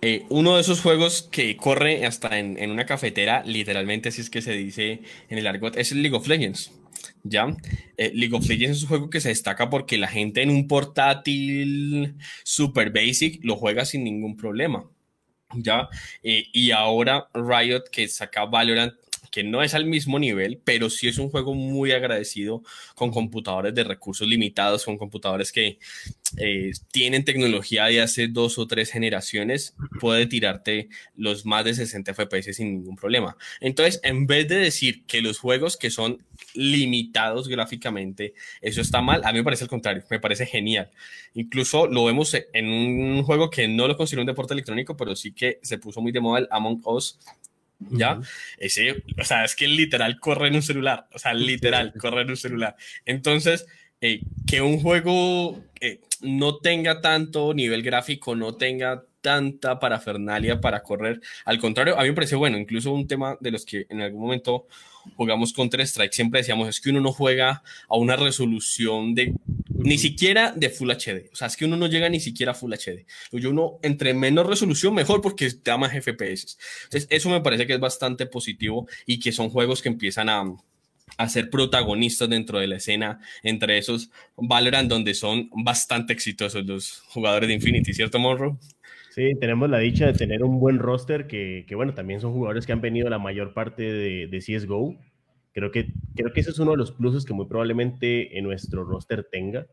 Eh, 0.02 0.26
uno 0.28 0.56
de 0.56 0.60
esos 0.60 0.80
juegos 0.80 1.22
que 1.30 1.56
corre 1.56 2.04
hasta 2.04 2.38
en, 2.38 2.70
una 2.70 2.86
cafetera, 2.86 3.42
literalmente 3.44 4.08
así 4.10 4.20
es 4.20 4.30
que 4.30 4.42
se 4.42 4.52
dice 4.52 5.02
en 5.28 5.38
el 5.38 5.46
argot, 5.46 5.76
es 5.76 5.92
el 5.92 6.02
League 6.02 6.16
of 6.16 6.26
Legends. 6.26 6.72
¿Ya? 7.22 7.56
Eh, 7.96 8.12
League 8.14 8.34
of 8.34 8.46
Legends 8.46 8.78
es 8.78 8.82
un 8.82 8.88
juego 8.88 9.10
que 9.10 9.20
se 9.20 9.30
destaca 9.30 9.70
porque 9.70 9.96
la 9.96 10.08
gente 10.08 10.42
en 10.42 10.50
un 10.50 10.68
portátil 10.68 12.16
super 12.42 12.90
basic 12.90 13.42
lo 13.44 13.56
juega 13.56 13.84
sin 13.84 14.04
ningún 14.04 14.36
problema. 14.36 14.84
¿Ya? 15.54 15.88
Eh, 16.22 16.46
y 16.52 16.72
ahora 16.72 17.28
Riot, 17.32 17.84
que 17.90 18.08
saca 18.08 18.44
Valorant, 18.44 18.94
que 19.34 19.42
no 19.42 19.64
es 19.64 19.74
al 19.74 19.84
mismo 19.84 20.20
nivel, 20.20 20.60
pero 20.62 20.88
sí 20.88 21.08
es 21.08 21.18
un 21.18 21.28
juego 21.28 21.54
muy 21.54 21.90
agradecido 21.90 22.62
con 22.94 23.10
computadores 23.10 23.74
de 23.74 23.82
recursos 23.82 24.28
limitados, 24.28 24.84
con 24.84 24.96
computadores 24.96 25.50
que 25.50 25.80
eh, 26.36 26.70
tienen 26.92 27.24
tecnología 27.24 27.86
de 27.86 28.00
hace 28.00 28.28
dos 28.28 28.58
o 28.58 28.68
tres 28.68 28.92
generaciones, 28.92 29.74
puede 29.98 30.26
tirarte 30.26 30.88
los 31.16 31.46
más 31.46 31.64
de 31.64 31.74
60 31.74 32.14
FPS 32.14 32.54
sin 32.54 32.74
ningún 32.74 32.94
problema. 32.94 33.36
Entonces, 33.58 33.98
en 34.04 34.28
vez 34.28 34.46
de 34.46 34.54
decir 34.54 35.04
que 35.04 35.20
los 35.20 35.40
juegos 35.40 35.76
que 35.76 35.90
son 35.90 36.24
limitados 36.54 37.48
gráficamente, 37.48 38.34
eso 38.60 38.80
está 38.80 39.02
mal, 39.02 39.22
a 39.24 39.32
mí 39.32 39.38
me 39.38 39.44
parece 39.44 39.64
el 39.64 39.70
contrario, 39.70 40.04
me 40.10 40.20
parece 40.20 40.46
genial. 40.46 40.92
Incluso 41.34 41.88
lo 41.88 42.04
vemos 42.04 42.36
en 42.52 42.68
un 42.68 43.24
juego 43.24 43.50
que 43.50 43.66
no 43.66 43.88
lo 43.88 43.96
considero 43.96 44.22
un 44.22 44.28
deporte 44.28 44.54
electrónico, 44.54 44.96
pero 44.96 45.16
sí 45.16 45.32
que 45.32 45.58
se 45.64 45.78
puso 45.78 46.00
muy 46.00 46.12
de 46.12 46.20
moda 46.20 46.38
el 46.38 46.48
Among 46.52 46.82
Us, 46.84 47.18
¿Ya? 47.90 48.20
Ese, 48.58 49.04
o 49.18 49.24
sea, 49.24 49.44
es 49.44 49.54
que 49.54 49.68
literal 49.68 50.18
corre 50.18 50.48
en 50.48 50.56
un 50.56 50.62
celular, 50.62 51.08
o 51.12 51.18
sea, 51.18 51.34
literal 51.34 51.92
corre 51.98 52.22
en 52.22 52.30
un 52.30 52.36
celular. 52.36 52.76
Entonces, 53.04 53.66
eh, 54.00 54.20
que 54.46 54.60
un 54.60 54.80
juego 54.80 55.64
eh, 55.80 56.00
no 56.20 56.58
tenga 56.58 57.00
tanto 57.00 57.54
nivel 57.54 57.82
gráfico, 57.82 58.34
no 58.34 58.56
tenga 58.56 59.04
tanta 59.24 59.80
parafernalia 59.80 60.60
para 60.60 60.82
correr. 60.82 61.18
Al 61.46 61.58
contrario, 61.58 61.98
a 61.98 62.02
mí 62.02 62.10
me 62.10 62.14
parece 62.14 62.36
bueno, 62.36 62.58
incluso 62.58 62.92
un 62.92 63.08
tema 63.08 63.38
de 63.40 63.52
los 63.52 63.64
que 63.64 63.86
en 63.88 64.02
algún 64.02 64.20
momento 64.20 64.66
jugamos 65.16 65.54
Counter 65.54 65.80
Strike, 65.80 66.12
siempre 66.12 66.40
decíamos, 66.40 66.68
es 66.68 66.78
que 66.78 66.90
uno 66.90 67.00
no 67.00 67.10
juega 67.10 67.62
a 67.88 67.96
una 67.96 68.16
resolución 68.16 69.14
de 69.14 69.32
ni 69.70 69.96
siquiera 69.96 70.52
de 70.54 70.68
Full 70.68 70.90
HD. 70.90 71.30
O 71.32 71.36
sea, 71.36 71.46
es 71.46 71.56
que 71.56 71.64
uno 71.64 71.78
no 71.78 71.86
llega 71.86 72.10
ni 72.10 72.20
siquiera 72.20 72.52
a 72.52 72.54
Full 72.54 72.74
HD. 72.74 73.06
Yo 73.32 73.48
uno, 73.48 73.78
entre 73.80 74.12
menos 74.12 74.46
resolución, 74.46 74.94
mejor 74.94 75.22
porque 75.22 75.50
te 75.50 75.70
da 75.70 75.78
más 75.78 75.92
FPS. 75.92 76.58
Entonces, 76.84 77.06
eso 77.08 77.30
me 77.30 77.40
parece 77.40 77.66
que 77.66 77.72
es 77.72 77.80
bastante 77.80 78.26
positivo 78.26 78.86
y 79.06 79.20
que 79.20 79.32
son 79.32 79.48
juegos 79.48 79.80
que 79.80 79.88
empiezan 79.88 80.28
a, 80.28 80.44
a 81.16 81.28
ser 81.30 81.48
protagonistas 81.48 82.28
dentro 82.28 82.58
de 82.58 82.66
la 82.66 82.76
escena, 82.76 83.20
entre 83.42 83.78
esos 83.78 84.10
Valorant, 84.36 84.90
donde 84.90 85.14
son 85.14 85.48
bastante 85.54 86.12
exitosos 86.12 86.66
los 86.66 87.00
jugadores 87.08 87.48
de 87.48 87.54
Infinity, 87.54 87.94
¿cierto, 87.94 88.18
Monroe? 88.18 88.58
Sí, 89.14 89.34
tenemos 89.38 89.70
la 89.70 89.78
dicha 89.78 90.06
de 90.06 90.12
tener 90.12 90.42
un 90.42 90.58
buen 90.58 90.80
roster 90.80 91.28
que, 91.28 91.64
que 91.68 91.76
bueno, 91.76 91.94
también 91.94 92.20
son 92.20 92.32
jugadores 92.32 92.66
que 92.66 92.72
han 92.72 92.80
venido 92.80 93.08
la 93.08 93.20
mayor 93.20 93.54
parte 93.54 93.84
de, 93.84 94.26
de 94.26 94.38
CSGO 94.40 94.96
Creo 95.52 95.70
que, 95.70 95.92
creo 96.16 96.32
que 96.32 96.40
ese 96.40 96.50
es 96.50 96.58
uno 96.58 96.72
de 96.72 96.78
los 96.78 96.90
pluses 96.90 97.24
que 97.24 97.32
muy 97.32 97.46
probablemente 97.46 98.36
en 98.36 98.44
nuestro 98.44 98.82
roster 98.82 99.22
tenga, 99.22 99.68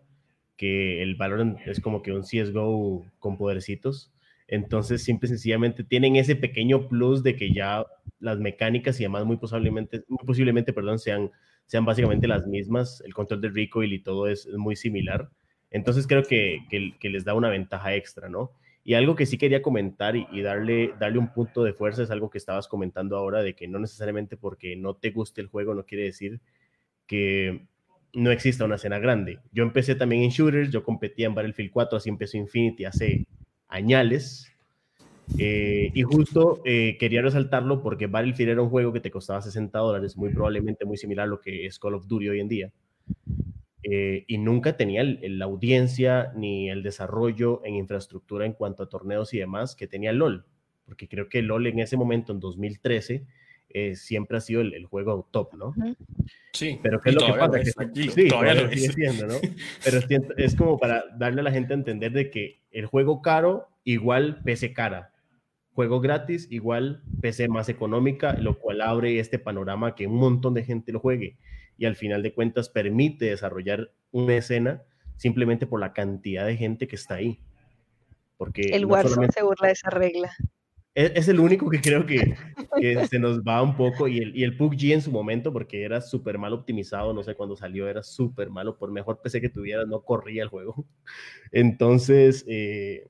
que 0.56 1.02
el 1.02 1.16
Valorant 1.16 1.58
es 1.66 1.80
como 1.80 2.04
que 2.04 2.12
un 2.12 2.22
CSGO 2.22 3.04
con 3.18 3.36
podercitos. 3.36 4.14
Entonces, 4.48 5.04
simple 5.04 5.26
y 5.26 5.30
sencillamente 5.30 5.84
tienen 5.84 6.18
ese 6.18 6.36
pequeño 6.36 6.88
plus 6.88 7.24
de 7.24 7.36
que 7.36 7.52
ya 7.52 7.88
las 8.20 8.38
mecánicas 8.38 9.00
y 9.00 9.04
demás 9.04 9.26
muy 9.26 9.38
posiblemente, 9.38 10.04
muy 10.08 10.24
posiblemente 10.24 10.72
perdón, 10.72 11.00
sean, 11.00 11.32
sean 11.66 11.84
básicamente 11.84 12.28
las 12.28 12.46
mismas. 12.46 13.02
El 13.04 13.16
control 13.16 13.42
de 13.42 13.50
recoil 13.50 13.92
y 13.92 14.04
todo 14.04 14.28
es, 14.28 14.48
muy 14.56 14.76
similar. 14.76 15.32
Entonces, 15.72 16.06
creo 16.06 16.22
que, 16.22 16.60
que 16.70 17.10
les 17.10 17.26
da 17.26 17.34
una 17.34 17.50
ventaja 17.50 17.96
extra, 17.96 18.30
¿no? 18.30 18.52
Y 18.84 18.96
algo 18.96 19.16
que 19.16 19.28
sí 19.28 19.38
quería 19.38 19.62
comentar 19.62 20.16
y, 20.16 20.42
darle, 20.42 20.94
darle 21.00 21.20
un 21.20 21.32
punto 21.32 21.64
de 21.64 21.74
fuerza 21.74 22.02
es 22.02 22.10
algo 22.10 22.30
que 22.30 22.40
estabas 22.40 22.68
comentando 22.68 23.16
ahora, 23.16 23.44
de 23.44 23.54
que 23.54 23.68
no 23.68 23.78
necesariamente 23.78 24.38
porque 24.38 24.76
no 24.76 24.96
te 24.96 25.12
guste 25.12 25.42
el 25.42 25.48
juego 25.48 25.76
no 25.76 25.86
quiere 25.86 26.06
decir 26.06 26.40
que 27.06 27.68
no 28.14 28.32
exista 28.32 28.66
una 28.66 28.76
escena 28.76 29.00
grande. 29.00 29.40
Yo 29.52 29.64
empecé 29.64 29.96
también 29.96 30.24
en 30.24 30.30
shooters, 30.30 30.72
yo 30.72 30.84
competía 30.84 31.28
en 31.28 31.36
Battlefield 31.36 31.72
4, 31.72 31.98
así 31.98 32.10
empezó 32.10 32.38
Infinity 32.38 32.86
hace 32.86 33.28
añales. 33.68 34.48
Eh, 35.38 35.92
y 35.94 36.02
justo 36.02 36.62
eh, 36.66 36.98
quería 37.00 37.22
resaltarlo 37.22 37.82
porque 37.82 38.08
Battlefield 38.08 38.52
era 38.52 38.62
un 38.62 38.70
juego 38.70 38.92
que 38.92 39.00
te 39.00 39.12
costaba 39.12 39.42
60 39.42 39.78
dólares, 39.78 40.18
muy 40.18 40.30
probablemente 40.34 40.86
muy 40.86 40.98
similar 40.98 41.26
a 41.26 41.30
lo 41.30 41.40
que 41.40 41.66
es 41.66 41.80
Call 41.80 41.94
of 41.94 42.08
Duty 42.08 42.30
hoy 42.30 42.40
en 42.40 42.48
día. 42.48 42.72
Eh, 43.84 44.26
y 44.28 44.38
nunca 44.38 44.78
tenía 44.78 45.04
la 45.04 45.46
audiencia 45.46 46.32
ni 46.36 46.70
el 46.70 46.84
desarrollo 46.84 47.62
en 47.66 47.76
infraestructura 47.76 48.46
en 48.46 48.54
cuanto 48.54 48.84
a 48.84 48.90
torneos 48.90 49.34
y 49.34 49.40
demás 49.40 49.76
que 49.76 49.88
tenía 49.88 50.14
LOL, 50.14 50.46
porque 50.86 51.08
creo 51.08 51.30
que 51.30 51.42
LOL 51.42 51.66
en 51.66 51.80
ese 51.80 51.98
momento, 51.98 52.32
en 52.32 52.40
2013, 52.40 53.26
eh, 53.70 53.96
siempre 53.96 54.38
ha 54.38 54.42
sido 54.42 54.62
el, 54.62 54.86
juego 54.86 55.28
top, 55.32 55.56
¿no? 55.56 55.74
Sí. 56.54 56.80
Pero 56.84 57.02
¿qué 57.02 57.10
es 57.10 57.16
lo 57.16 57.26
que 57.26 57.34
pasa? 57.34 57.60
sí, 57.94 58.28
todavía, 58.28 58.54
lo 58.54 58.70
sigue 58.70 58.94
siendo, 58.94 59.26
¿no? 59.26 59.36
Pero 59.84 60.00
es 60.38 60.56
como 60.56 60.78
para 60.78 61.06
darle 61.18 61.42
a 61.42 61.46
la 61.46 61.52
gente 61.52 61.74
a 61.74 61.78
entender 61.78 62.12
de 62.12 62.30
que 62.30 62.62
el 62.72 62.86
juego 62.86 63.22
caro 63.22 63.68
igual 63.84 64.42
PC 64.44 64.74
cara. 64.74 65.14
Juego 65.74 66.02
gratis 66.02 66.48
igual 66.52 67.02
PC 67.22 67.48
más 67.48 67.70
económica, 67.70 68.34
lo 68.34 68.60
cual 68.60 68.82
abre 68.82 69.20
este 69.20 69.40
panorama 69.40 69.96
que 69.96 70.06
un 70.06 70.18
montón 70.18 70.54
de 70.54 70.66
gente 70.66 70.92
lo 70.92 71.00
juegue 71.00 71.38
y 71.82 71.86
al 71.88 71.96
final 71.96 72.22
de 72.22 72.32
cuentas 72.32 72.70
permite 72.70 73.26
desarrollar 73.26 73.92
una 74.12 74.36
escena 74.36 74.84
simplemente 75.18 75.66
por 75.66 75.80
la 75.80 75.94
cantidad 75.94 76.46
de 76.46 76.56
gente 76.56 76.88
que 76.88 76.96
está 76.96 77.16
ahí. 77.16 77.40
Porque 78.38 78.62
el 78.74 78.86
Warzone 78.86 79.30
se 79.32 79.42
burla 79.42 79.70
de 79.70 79.74
esa 79.74 79.90
regla. 79.90 80.32
Es, 80.94 81.28
el 81.28 81.40
único 81.40 81.72
que 81.72 81.82
creo 81.82 82.06
que, 82.06 83.08
se 83.10 83.18
nos 83.18 83.42
va 83.42 83.64
un 83.64 83.76
poco 83.76 84.08
y 84.08 84.20
el, 84.20 84.38
y 84.38 84.44
el 84.44 84.56
PUBG 84.58 84.92
en 84.92 85.02
su 85.02 85.12
momento, 85.12 85.52
porque 85.52 85.82
era 85.82 86.02
súper 86.02 86.38
mal 86.38 86.54
optimizado, 86.54 87.16
no 87.16 87.24
sé 87.24 87.34
cuándo 87.34 87.56
salió, 87.56 87.88
era 87.88 88.04
súper 88.04 88.52
malo, 88.52 88.78
por 88.78 88.92
mejor 88.92 89.20
PC 89.20 89.42
que 89.42 89.50
tuviera, 89.50 89.84
no 89.84 90.02
corría 90.02 90.44
el 90.44 90.50
juego. 90.50 90.86
Entonces, 91.52 92.46
eh, 92.48 93.08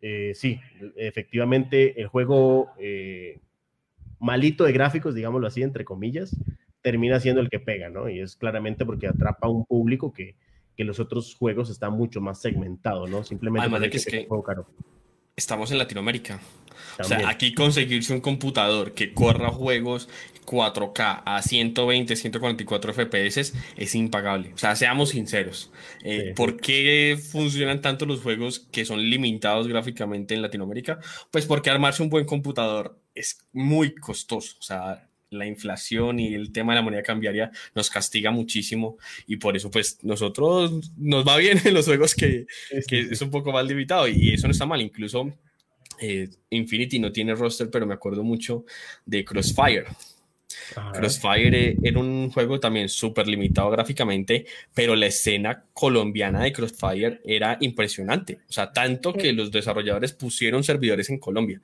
eh, 0.00 0.32
sí, 0.34 0.58
efectivamente, 0.96 2.00
el 2.00 2.08
juego 2.08 2.70
eh, 2.80 3.38
malito 4.18 4.64
de 4.64 4.72
gráficos, 4.72 5.14
digámoslo 5.14 5.46
así, 5.46 5.62
entre 5.62 5.84
comillas, 5.84 6.36
termina 6.82 7.20
siendo 7.20 7.40
el 7.40 7.48
que 7.48 7.60
pega, 7.60 7.88
¿no? 7.88 8.08
Y 8.08 8.20
es 8.20 8.36
claramente 8.36 8.84
porque 8.84 9.06
atrapa 9.06 9.46
a 9.46 9.50
un 9.50 9.64
público 9.64 10.12
que, 10.12 10.36
que 10.76 10.84
los 10.84 11.00
otros 11.00 11.34
juegos 11.34 11.70
están 11.70 11.92
mucho 11.94 12.20
más 12.20 12.40
segmentados, 12.40 13.08
¿no? 13.08 13.24
Simplemente 13.24 13.62
Además 13.62 13.80
de 13.82 13.90
que, 13.90 13.96
es 13.96 14.06
que 14.06 14.28
estamos 15.36 15.70
en 15.70 15.78
Latinoamérica. 15.78 16.40
O 16.98 17.04
sea, 17.04 17.28
aquí 17.28 17.54
conseguirse 17.54 18.12
un 18.12 18.20
computador 18.20 18.92
que 18.92 19.14
corra 19.14 19.50
juegos 19.50 20.08
4K 20.44 21.22
a 21.24 21.40
120, 21.40 22.16
144 22.16 22.92
FPS 22.92 23.54
es 23.76 23.94
impagable. 23.94 24.52
O 24.52 24.58
sea, 24.58 24.74
seamos 24.76 25.10
sinceros. 25.10 25.70
Eh, 26.02 26.32
¿Por 26.36 26.56
qué 26.56 27.18
funcionan 27.30 27.80
tanto 27.80 28.04
los 28.04 28.20
juegos 28.20 28.60
que 28.60 28.84
son 28.84 29.00
limitados 29.00 29.68
gráficamente 29.68 30.34
en 30.34 30.42
Latinoamérica? 30.42 30.98
Pues 31.30 31.46
porque 31.46 31.70
armarse 31.70 32.02
un 32.02 32.10
buen 32.10 32.24
computador 32.24 32.98
es 33.14 33.38
muy 33.52 33.94
costoso. 33.94 34.56
O 34.58 34.62
sea, 34.62 35.08
la 35.32 35.46
inflación 35.46 36.20
y 36.20 36.34
el 36.34 36.52
tema 36.52 36.72
de 36.72 36.76
la 36.76 36.82
moneda 36.82 37.02
cambiaria 37.02 37.50
nos 37.74 37.90
castiga 37.90 38.30
muchísimo 38.30 38.98
y 39.26 39.36
por 39.36 39.56
eso 39.56 39.70
pues 39.70 39.98
nosotros 40.02 40.92
nos 40.96 41.26
va 41.26 41.36
bien 41.36 41.58
en 41.64 41.74
los 41.74 41.86
juegos 41.86 42.14
que, 42.14 42.46
que 42.86 43.00
es 43.00 43.20
un 43.20 43.30
poco 43.30 43.52
más 43.52 43.66
limitado 43.66 44.08
y 44.08 44.32
eso 44.34 44.46
no 44.46 44.52
está 44.52 44.66
mal, 44.66 44.80
incluso 44.80 45.32
eh, 46.00 46.28
Infinity 46.50 46.98
no 46.98 47.12
tiene 47.12 47.34
roster, 47.34 47.70
pero 47.70 47.86
me 47.86 47.94
acuerdo 47.94 48.22
mucho 48.24 48.64
de 49.06 49.24
Crossfire. 49.24 49.86
Crossfire 50.92 51.76
era 51.82 51.98
un 51.98 52.30
juego 52.30 52.60
también 52.60 52.88
súper 52.88 53.26
limitado 53.26 53.70
gráficamente, 53.70 54.46
pero 54.74 54.94
la 54.96 55.06
escena 55.06 55.64
colombiana 55.72 56.42
de 56.42 56.52
Crossfire 56.52 57.20
era 57.24 57.56
impresionante. 57.60 58.40
O 58.48 58.52
sea, 58.52 58.72
tanto 58.72 59.12
que 59.12 59.32
los 59.32 59.50
desarrolladores 59.50 60.12
pusieron 60.12 60.64
servidores 60.64 61.08
en 61.10 61.18
Colombia 61.18 61.60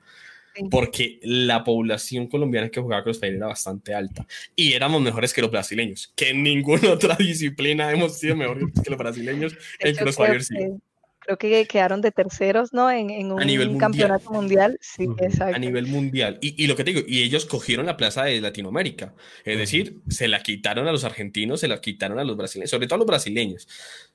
porque 0.69 1.19
la 1.23 1.63
población 1.63 2.27
colombiana 2.27 2.69
que 2.69 2.81
jugaba 2.81 3.03
Crossfire 3.03 3.35
era 3.35 3.47
bastante 3.47 3.93
alta 3.93 4.25
y 4.55 4.73
éramos 4.73 5.01
mejores 5.01 5.33
que 5.33 5.41
los 5.41 5.51
brasileños, 5.51 6.11
que 6.15 6.29
en 6.29 6.43
ninguna 6.43 6.91
otra 6.93 7.15
disciplina 7.15 7.91
hemos 7.91 8.17
sido 8.17 8.35
mejores 8.35 8.65
que 8.83 8.89
los 8.89 8.99
brasileños 8.99 9.55
en 9.79 9.95
Crossfire 9.95 10.41
sí. 10.41 10.55
Creo 11.21 11.37
que 11.37 11.67
quedaron 11.67 12.01
de 12.01 12.11
terceros, 12.11 12.73
¿no? 12.73 12.89
En, 12.89 13.31
un 13.31 13.77
campeonato 13.77 14.31
mundial. 14.31 14.79
Sí, 14.81 15.07
exacto. 15.19 15.55
A 15.55 15.59
nivel 15.59 15.85
mundial. 15.85 16.39
Y, 16.41 16.63
y, 16.63 16.65
lo 16.65 16.75
que 16.75 16.83
te 16.83 16.91
digo, 16.91 17.05
y 17.07 17.21
ellos 17.21 17.45
cogieron 17.45 17.85
la 17.85 17.97
plaza 17.97 18.23
de 18.23 18.41
Latinoamérica. 18.41 19.13
Es 19.45 19.59
decir, 19.59 19.99
se 20.07 20.27
la 20.27 20.41
quitaron 20.41 20.87
a 20.87 20.91
los 20.91 21.03
argentinos, 21.03 21.59
se 21.59 21.67
la 21.67 21.81
quitaron 21.81 22.17
a 22.17 22.23
los 22.23 22.35
brasileños, 22.35 22.71
sobre 22.71 22.87
todo 22.87 22.95
a 22.95 22.99
los 22.99 23.07
brasileños. 23.07 23.67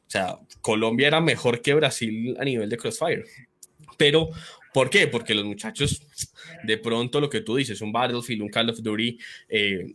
O 0.08 0.10
sea, 0.10 0.38
Colombia 0.60 1.06
era 1.06 1.20
mejor 1.20 1.62
que 1.62 1.74
Brasil 1.74 2.36
a 2.40 2.44
nivel 2.44 2.68
de 2.68 2.78
Crossfire. 2.78 3.24
Pero 3.96 4.30
¿Por 4.74 4.90
qué? 4.90 5.06
Porque 5.06 5.36
los 5.36 5.44
muchachos, 5.44 6.02
de 6.62 6.78
pronto 6.78 7.20
lo 7.20 7.30
que 7.30 7.40
tú 7.40 7.56
dices, 7.56 7.80
un 7.80 7.92
Battlefield, 7.92 8.42
un 8.42 8.48
Call 8.48 8.70
of 8.70 8.82
Duty, 8.82 9.18
eh, 9.48 9.94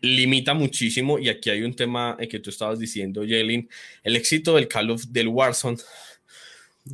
limita 0.00 0.54
muchísimo. 0.54 1.18
Y 1.18 1.28
aquí 1.28 1.50
hay 1.50 1.62
un 1.62 1.74
tema 1.74 2.16
que 2.28 2.40
tú 2.40 2.50
estabas 2.50 2.78
diciendo, 2.78 3.22
Jalen. 3.22 3.68
El 4.02 4.16
éxito 4.16 4.54
del 4.56 4.68
Call 4.68 4.90
of 4.90 5.04
del 5.06 5.28
Warzone 5.28 5.78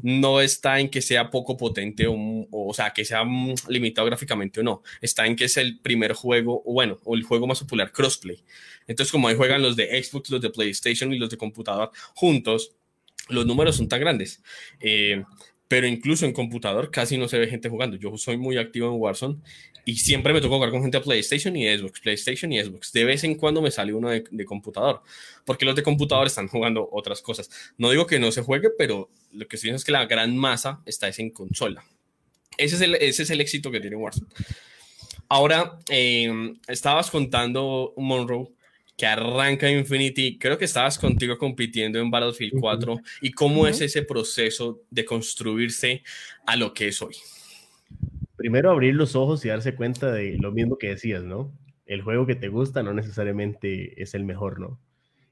no 0.02 0.40
está 0.40 0.80
en 0.80 0.88
que 0.88 1.02
sea 1.02 1.30
poco 1.30 1.56
potente 1.56 2.06
o, 2.06 2.16
o, 2.50 2.73
sea, 2.73 2.90
que 2.90 3.04
sea 3.04 3.25
limitado 3.68 4.06
gráficamente 4.06 4.61
o 4.61 4.62
no. 4.62 4.82
Está 5.00 5.26
en 5.26 5.37
que 5.37 5.44
es 5.44 5.56
el 5.56 5.78
primer 5.80 6.14
juego, 6.14 6.62
o 6.64 6.73
bueno, 6.73 6.99
o 7.04 7.14
el 7.14 7.23
juego 7.23 7.47
más 7.47 7.61
popular, 7.61 7.92
crossplay. 7.92 8.42
Entonces, 8.87 9.12
como 9.12 9.28
ahí 9.28 9.37
juegan 9.37 9.62
los 9.62 9.76
de 9.76 10.02
Xbox, 10.02 10.30
los 10.30 10.40
de 10.40 10.50
PlayStation 10.50 11.12
y 11.12 11.18
los 11.18 11.30
de 11.30 11.37
computador 11.37 11.90
juntos, 12.14 12.73
los 13.28 13.47
números 13.47 13.76
son 13.76 13.88
tan 13.88 14.00
grandes. 14.00 14.42
Eh, 14.80 15.23
pero 15.73 15.87
incluso 15.87 16.26
en 16.26 16.35
computador 16.35 16.91
casi 16.91 17.17
no 17.17 17.29
se 17.29 17.38
ve 17.38 17.49
gente 17.49 17.71
jugando. 17.71 17.97
Yo 17.97 18.19
soy 18.19 18.37
muy 18.37 18.59
activo 18.59 18.88
en 18.88 19.00
Warzone 19.00 19.38
y 19.87 19.97
siempre 19.97 20.35
me 20.35 20.43
toca 20.43 20.57
jugar 20.57 20.71
con 20.71 20.83
gente 20.83 20.99
de 20.99 21.02
PlayStation 21.02 21.57
y 21.57 21.67
Xbox, 21.67 21.99
PlayStation 22.00 22.52
y 22.52 22.62
Xbox. 22.62 22.93
De 22.93 23.07
vez 23.07 23.25
en 23.25 23.37
cuando 23.37 23.62
me 23.62 23.71
sale 23.71 23.95
uno 23.95 24.11
de, 24.11 24.45
computador, 24.45 25.00
porque 25.47 25.64
los 25.64 25.75
de 25.75 25.83
computador 25.83 26.26
están 26.26 26.47
jugando 26.47 26.87
otras 26.93 27.23
cosas. 27.23 27.49
No 27.79 27.88
digo 27.88 28.07
que 28.07 28.19
no 28.19 28.31
se 28.33 28.43
juegue, 28.43 28.69
pero 28.76 29.09
lo 29.33 29.49
que 29.49 29.57
estoy 29.57 29.69
diciendo 29.69 29.76
es 29.76 29.85
que 29.85 29.93
la 29.93 30.05
gran 30.05 30.37
masa 30.37 30.83
está 30.85 31.09
en 31.17 31.31
consola. 31.31 31.83
Ese 32.59 32.75
es 32.75 32.83
el, 32.83 32.97
ese 32.97 33.23
es 33.23 33.31
el 33.31 33.41
éxito 33.41 33.71
que 33.71 33.81
tiene 33.81 33.97
Warzone. 33.97 34.26
Ahora, 35.31 35.79
eh, 35.88 36.52
estabas 36.69 37.11
contando, 37.11 37.95
Monroe, 37.97 38.50
que 38.97 39.07
arranca 39.07 39.71
Infinity, 39.71 40.39
creo 40.39 40.59
que 40.59 40.65
estabas 40.65 40.99
contigo 40.99 41.39
compitiendo 41.39 41.99
en 41.99 42.11
Battlefield 42.11 42.61
4 42.61 42.97
y 43.23 43.33
cómo 43.33 43.67
es 43.67 43.81
ese 43.81 44.03
proceso 44.03 44.83
de 44.91 45.05
construirse 45.05 46.03
a 46.47 46.57
lo 46.57 46.75
que 46.75 46.89
es 46.89 47.01
hoy. 47.03 47.15
Primero 48.37 48.71
abrir 48.71 48.95
los 48.95 49.17
ojos 49.17 49.45
y 49.45 49.49
darse 49.49 49.75
cuenta 49.75 50.13
de 50.13 50.37
lo 50.39 50.53
mismo 50.53 50.77
que 50.77 50.89
decías, 50.89 51.23
¿no? 51.23 51.53
El 51.87 52.03
juego 52.03 52.27
que 52.27 52.35
te 52.35 52.49
gusta 52.49 52.83
no 52.83 52.93
necesariamente 52.93 54.01
es 54.03 54.15
el 54.15 54.25
mejor, 54.25 54.61
¿no? 54.61 54.81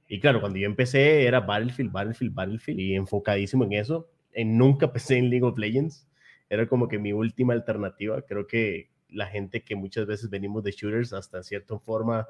Y 0.08 0.18
claro, 0.18 0.40
cuando 0.40 0.58
yo 0.58 0.66
empecé 0.66 1.24
era 1.24 1.40
Battlefield, 1.40 1.92
Battlefield, 1.92 2.34
Battlefield 2.34 2.80
y 2.80 2.94
enfocadísimo 2.94 3.64
en 3.64 3.74
eso. 3.74 4.10
En 4.32 4.58
nunca 4.58 4.92
pensé 4.92 5.16
en 5.18 5.30
League 5.30 5.44
of 5.44 5.56
Legends. 5.56 6.08
Era 6.48 6.66
como 6.66 6.88
que 6.88 6.98
mi 6.98 7.12
última 7.12 7.52
alternativa. 7.52 8.22
Creo 8.22 8.46
que 8.48 8.90
la 9.08 9.26
gente 9.26 9.62
que 9.62 9.76
muchas 9.76 10.06
veces 10.06 10.28
venimos 10.28 10.64
de 10.64 10.72
shooters 10.72 11.12
hasta 11.12 11.44
cierta 11.44 11.78
forma 11.78 12.26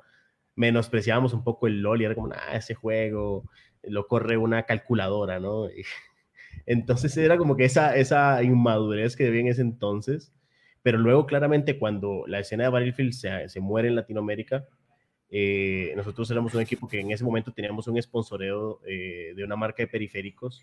menospreciábamos 0.61 1.33
un 1.33 1.43
poco 1.43 1.67
el 1.67 1.81
LOL 1.81 2.03
y 2.03 2.05
era 2.05 2.15
como, 2.15 2.29
ah, 2.35 2.55
ese 2.55 2.75
juego 2.75 3.49
lo 3.83 4.07
corre 4.07 4.37
una 4.37 4.65
calculadora, 4.65 5.41
¿no? 5.41 5.69
entonces 6.67 7.17
era 7.17 7.39
como 7.39 7.57
que 7.57 7.65
esa, 7.65 7.97
esa 7.97 8.43
inmadurez 8.43 9.17
que 9.17 9.27
había 9.27 9.41
en 9.41 9.49
ese 9.49 9.63
entonces, 9.63 10.35
pero 10.83 10.99
luego 10.99 11.25
claramente 11.25 11.79
cuando 11.79 12.25
la 12.27 12.41
escena 12.41 12.65
de 12.65 12.71
Battlefield 12.71 13.13
se, 13.13 13.49
se 13.49 13.61
muere 13.61 13.89
en 13.89 13.97
Latinoamérica, 13.97 14.67
eh, 15.31 15.95
nosotros 15.97 16.31
éramos 16.31 16.53
un 16.55 16.61
equipo 16.61 16.87
que 16.87 17.01
en 17.01 17.11
ese 17.11 17.25
momento 17.25 17.53
teníamos 17.53 17.89
un 17.89 18.01
sponsoreo 18.03 18.81
eh, 18.87 19.33
de 19.35 19.45
una 19.45 19.57
marca 19.57 19.83
de 19.83 19.87
periféricos 19.87 20.63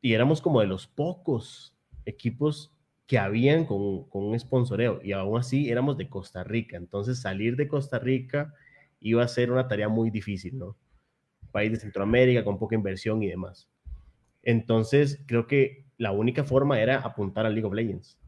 y 0.00 0.12
éramos 0.12 0.40
como 0.40 0.60
de 0.60 0.68
los 0.68 0.86
pocos 0.86 1.76
equipos 2.04 2.72
que 3.08 3.18
habían 3.18 3.64
con, 3.64 4.08
con 4.08 4.22
un 4.22 4.38
sponsoreo 4.38 5.00
y 5.02 5.10
aún 5.10 5.36
así 5.36 5.68
éramos 5.68 5.96
de 5.96 6.08
Costa 6.08 6.44
Rica. 6.44 6.76
Entonces 6.76 7.20
salir 7.20 7.56
de 7.56 7.66
Costa 7.66 7.98
Rica 7.98 8.54
iba 9.00 9.24
a 9.24 9.28
ser 9.28 9.50
una 9.50 9.66
tarea 9.66 9.88
muy 9.88 10.10
difícil, 10.10 10.58
¿no? 10.58 10.76
País 11.52 11.72
de 11.72 11.78
Centroamérica 11.78 12.44
con 12.44 12.58
poca 12.58 12.74
inversión 12.74 13.22
y 13.22 13.28
demás. 13.28 13.68
Entonces, 14.42 15.22
creo 15.26 15.46
que 15.46 15.84
la 15.96 16.12
única 16.12 16.44
forma 16.44 16.80
era 16.80 16.98
apuntar 16.98 17.46
a 17.46 17.50
League 17.50 17.66
of 17.66 17.74
Legends, 17.74 18.18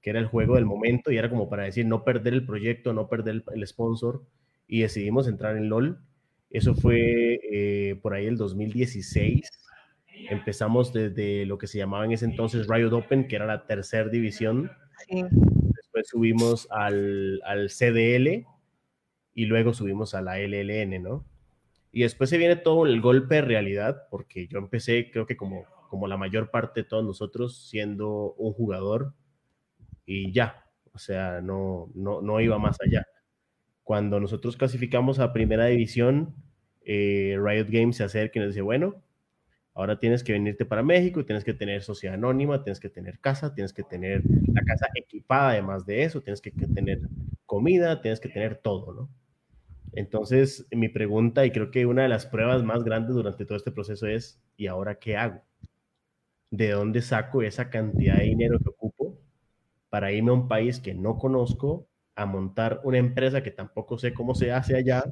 que 0.00 0.10
era 0.10 0.18
el 0.18 0.26
juego 0.26 0.56
del 0.56 0.66
momento 0.66 1.10
y 1.10 1.18
era 1.18 1.30
como 1.30 1.48
para 1.48 1.64
decir 1.64 1.86
no 1.86 2.04
perder 2.04 2.34
el 2.34 2.44
proyecto, 2.44 2.92
no 2.92 3.08
perder 3.08 3.44
el, 3.54 3.66
sponsor 3.66 4.22
y 4.66 4.82
decidimos 4.82 5.28
entrar 5.28 5.56
en 5.56 5.68
LOL. 5.68 5.98
Eso 6.50 6.74
fue 6.74 7.40
eh, 7.50 7.98
por 8.02 8.14
ahí 8.14 8.26
el 8.26 8.36
2016. 8.36 9.48
Empezamos 10.30 10.92
desde 10.92 11.46
lo 11.46 11.56
que 11.58 11.66
se 11.66 11.78
llamaba 11.78 12.04
en 12.04 12.12
ese 12.12 12.24
entonces 12.24 12.66
Riot 12.68 12.92
Open, 12.92 13.28
que 13.28 13.36
era 13.36 13.46
la 13.46 13.66
tercera 13.66 14.08
división. 14.08 14.70
Después 15.08 16.08
subimos 16.08 16.68
al, 16.70 17.40
al 17.44 17.70
CDL, 17.70 18.46
y 19.34 19.46
luego 19.46 19.72
subimos 19.74 20.14
a 20.14 20.22
la 20.22 20.38
LLN, 20.38 21.02
¿no? 21.02 21.24
Y 21.92 22.02
después 22.02 22.30
se 22.30 22.38
viene 22.38 22.56
todo 22.56 22.86
el 22.86 23.00
golpe 23.00 23.36
de 23.36 23.42
realidad, 23.42 24.06
porque 24.10 24.46
yo 24.46 24.58
empecé, 24.58 25.10
creo 25.10 25.26
que 25.26 25.36
como, 25.36 25.64
como 25.88 26.06
la 26.06 26.16
mayor 26.16 26.50
parte 26.50 26.82
de 26.82 26.88
todos 26.88 27.04
nosotros, 27.04 27.68
siendo 27.68 28.34
un 28.34 28.52
jugador 28.52 29.14
y 30.06 30.32
ya, 30.32 30.64
o 30.92 30.98
sea, 30.98 31.40
no, 31.40 31.90
no, 31.94 32.22
no 32.22 32.40
iba 32.40 32.58
más 32.58 32.76
allá. 32.84 33.06
Cuando 33.82 34.20
nosotros 34.20 34.56
clasificamos 34.56 35.18
a 35.18 35.32
primera 35.32 35.66
división, 35.66 36.34
eh, 36.82 37.36
Riot 37.42 37.66
Games 37.70 37.96
se 37.96 38.04
acerca 38.04 38.38
y 38.38 38.42
nos 38.42 38.50
dice, 38.54 38.62
bueno, 38.62 39.02
ahora 39.74 39.98
tienes 39.98 40.22
que 40.22 40.32
venirte 40.32 40.64
para 40.64 40.82
México, 40.82 41.24
tienes 41.24 41.44
que 41.44 41.54
tener 41.54 41.82
sociedad 41.82 42.14
anónima, 42.14 42.62
tienes 42.62 42.80
que 42.80 42.88
tener 42.88 43.18
casa, 43.20 43.54
tienes 43.54 43.72
que 43.72 43.82
tener 43.82 44.22
la 44.52 44.62
casa 44.62 44.86
equipada 44.94 45.50
además 45.50 45.86
de 45.86 46.04
eso, 46.04 46.20
tienes 46.20 46.40
que 46.40 46.50
tener 46.52 47.00
comida, 47.46 48.00
tienes 48.00 48.20
que 48.20 48.28
tener 48.28 48.56
todo, 48.58 48.92
¿no? 48.92 49.10
Entonces, 49.92 50.66
mi 50.70 50.88
pregunta, 50.88 51.44
y 51.44 51.50
creo 51.50 51.70
que 51.70 51.86
una 51.86 52.02
de 52.02 52.08
las 52.08 52.26
pruebas 52.26 52.62
más 52.62 52.84
grandes 52.84 53.14
durante 53.14 53.44
todo 53.44 53.56
este 53.56 53.72
proceso 53.72 54.06
es, 54.06 54.40
¿y 54.56 54.66
ahora 54.66 54.98
qué 54.98 55.16
hago? 55.16 55.42
¿De 56.50 56.70
dónde 56.70 57.02
saco 57.02 57.42
esa 57.42 57.70
cantidad 57.70 58.16
de 58.16 58.24
dinero 58.24 58.58
que 58.58 58.70
ocupo 58.70 59.18
para 59.88 60.12
irme 60.12 60.30
a 60.30 60.34
un 60.34 60.48
país 60.48 60.80
que 60.80 60.94
no 60.94 61.18
conozco, 61.18 61.86
a 62.14 62.26
montar 62.26 62.80
una 62.84 62.98
empresa 62.98 63.42
que 63.42 63.50
tampoco 63.50 63.98
sé 63.98 64.12
cómo 64.12 64.34
se 64.34 64.52
hace 64.52 64.76
allá 64.76 65.04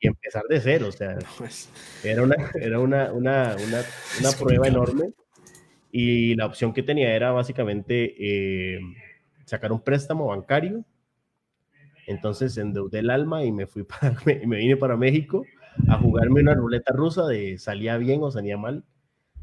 y 0.00 0.06
empezar 0.06 0.42
de 0.48 0.60
cero? 0.60 0.86
O 0.88 0.92
sea, 0.92 1.18
pues. 1.38 1.70
era 2.04 2.22
una, 2.22 2.36
era 2.60 2.80
una, 2.80 3.12
una, 3.12 3.56
una, 3.56 3.82
una 4.20 4.30
prueba 4.38 4.68
enorme 4.68 5.12
y 5.90 6.34
la 6.34 6.46
opción 6.46 6.72
que 6.72 6.82
tenía 6.82 7.14
era 7.14 7.30
básicamente 7.30 8.14
eh, 8.18 8.80
sacar 9.44 9.72
un 9.72 9.80
préstamo 9.80 10.26
bancario 10.26 10.84
entonces 12.08 12.56
endeudé 12.56 13.00
el 13.00 13.10
alma 13.10 13.44
y 13.44 13.52
me 13.52 13.66
fui 13.66 13.82
para, 13.84 14.16
me, 14.24 14.46
me 14.46 14.56
vine 14.56 14.76
para 14.76 14.96
México 14.96 15.44
a 15.88 15.98
jugarme 15.98 16.40
una 16.40 16.54
ruleta 16.54 16.92
rusa 16.92 17.26
de 17.26 17.58
salía 17.58 17.96
bien 17.98 18.22
o 18.22 18.30
salía 18.30 18.56
mal. 18.56 18.84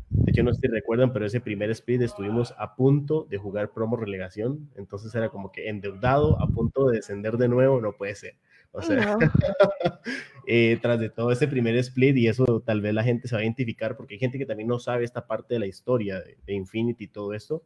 De 0.09 0.31
hecho, 0.31 0.43
no 0.43 0.53
sé 0.53 0.61
si 0.61 0.67
recuerdan, 0.67 1.13
pero 1.13 1.25
ese 1.25 1.41
primer 1.41 1.69
split 1.71 2.01
estuvimos 2.01 2.53
a 2.57 2.75
punto 2.75 3.25
de 3.29 3.37
jugar 3.37 3.71
promo 3.71 3.97
relegación. 3.97 4.69
Entonces 4.75 5.13
era 5.15 5.29
como 5.29 5.51
que 5.51 5.69
endeudado, 5.69 6.41
a 6.41 6.47
punto 6.47 6.87
de 6.87 6.97
descender 6.97 7.37
de 7.37 7.47
nuevo, 7.47 7.81
no 7.81 7.93
puede 7.93 8.15
ser. 8.15 8.35
O 8.71 8.81
sea, 8.81 9.17
eh, 10.47 10.77
tras 10.81 10.99
de 10.99 11.09
todo 11.09 11.31
ese 11.31 11.47
primer 11.47 11.75
split, 11.77 12.17
y 12.17 12.27
eso 12.27 12.61
tal 12.65 12.81
vez 12.81 12.93
la 12.93 13.03
gente 13.03 13.27
se 13.27 13.35
va 13.35 13.41
a 13.41 13.43
identificar, 13.43 13.95
porque 13.97 14.15
hay 14.15 14.19
gente 14.19 14.37
que 14.37 14.45
también 14.45 14.67
no 14.67 14.79
sabe 14.79 15.05
esta 15.05 15.27
parte 15.27 15.55
de 15.55 15.59
la 15.59 15.67
historia 15.67 16.19
de, 16.19 16.37
de 16.45 16.53
Infinity 16.53 17.05
y 17.05 17.07
todo 17.07 17.33
esto. 17.33 17.63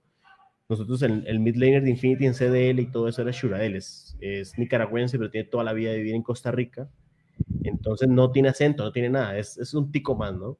Nosotros, 0.69 1.01
el, 1.01 1.25
el 1.25 1.39
mid 1.39 1.55
laner 1.55 1.83
de 1.83 1.89
Infinity 1.89 2.27
en 2.27 2.35
CDL 2.35 2.79
y 2.79 2.91
todo 2.91 3.07
eso 3.07 3.23
era 3.23 3.31
Shuradel, 3.31 3.75
es, 3.75 4.15
nicaragüense, 4.55 5.17
pero 5.17 5.31
tiene 5.31 5.49
toda 5.49 5.63
la 5.63 5.73
vida 5.73 5.91
de 5.91 5.97
vivir 5.97 6.13
en 6.13 6.21
Costa 6.21 6.51
Rica. 6.51 6.87
Entonces 7.63 8.07
no 8.07 8.31
tiene 8.31 8.49
acento, 8.49 8.83
no 8.83 8.91
tiene 8.91 9.09
nada, 9.09 9.37
es, 9.37 9.57
es 9.57 9.73
un 9.73 9.91
tico 9.91 10.15
más, 10.15 10.35
¿no? 10.35 10.57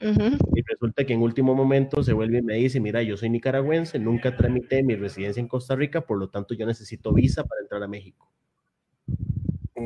Y 0.00 0.62
resulta 0.62 1.04
que 1.04 1.12
en 1.12 1.20
último 1.20 1.54
momento 1.54 2.02
se 2.02 2.14
vuelve 2.14 2.38
y 2.38 2.42
me 2.42 2.54
dice, 2.54 2.80
mira, 2.80 3.02
yo 3.02 3.18
soy 3.18 3.28
nicaragüense, 3.28 3.98
nunca 3.98 4.34
tramité 4.34 4.82
mi 4.82 4.96
residencia 4.96 5.40
en 5.40 5.48
Costa 5.48 5.76
Rica, 5.76 6.00
por 6.06 6.18
lo 6.18 6.30
tanto 6.30 6.54
yo 6.54 6.64
necesito 6.64 7.12
visa 7.12 7.44
para 7.44 7.60
entrar 7.60 7.82
a 7.82 7.88
México. 7.88 8.32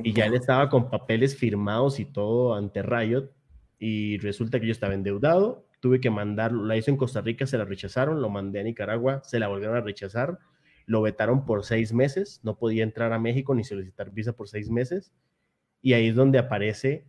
Y 0.04 0.12
ya 0.12 0.26
él 0.26 0.34
estaba 0.34 0.68
con 0.68 0.88
papeles 0.88 1.36
firmados 1.36 1.98
y 1.98 2.04
todo 2.04 2.54
ante 2.54 2.80
Riot, 2.82 3.32
y 3.80 4.18
resulta 4.18 4.60
que 4.60 4.66
yo 4.66 4.72
estaba 4.72 4.94
endeudado, 4.94 5.63
tuve 5.84 6.00
que 6.00 6.08
mandarlo, 6.08 6.64
la 6.64 6.78
hizo 6.78 6.90
en 6.90 6.96
Costa 6.96 7.20
Rica, 7.20 7.46
se 7.46 7.58
la 7.58 7.66
rechazaron, 7.66 8.22
lo 8.22 8.30
mandé 8.30 8.58
a 8.58 8.62
Nicaragua, 8.62 9.20
se 9.22 9.38
la 9.38 9.48
volvieron 9.48 9.76
a 9.76 9.82
rechazar, 9.82 10.38
lo 10.86 11.02
vetaron 11.02 11.44
por 11.44 11.62
seis 11.62 11.92
meses, 11.92 12.40
no 12.42 12.56
podía 12.56 12.84
entrar 12.84 13.12
a 13.12 13.18
México 13.18 13.54
ni 13.54 13.64
solicitar 13.64 14.10
visa 14.10 14.32
por 14.32 14.48
seis 14.48 14.70
meses, 14.70 15.12
y 15.82 15.92
ahí 15.92 16.08
es 16.08 16.14
donde 16.14 16.38
aparece 16.38 17.04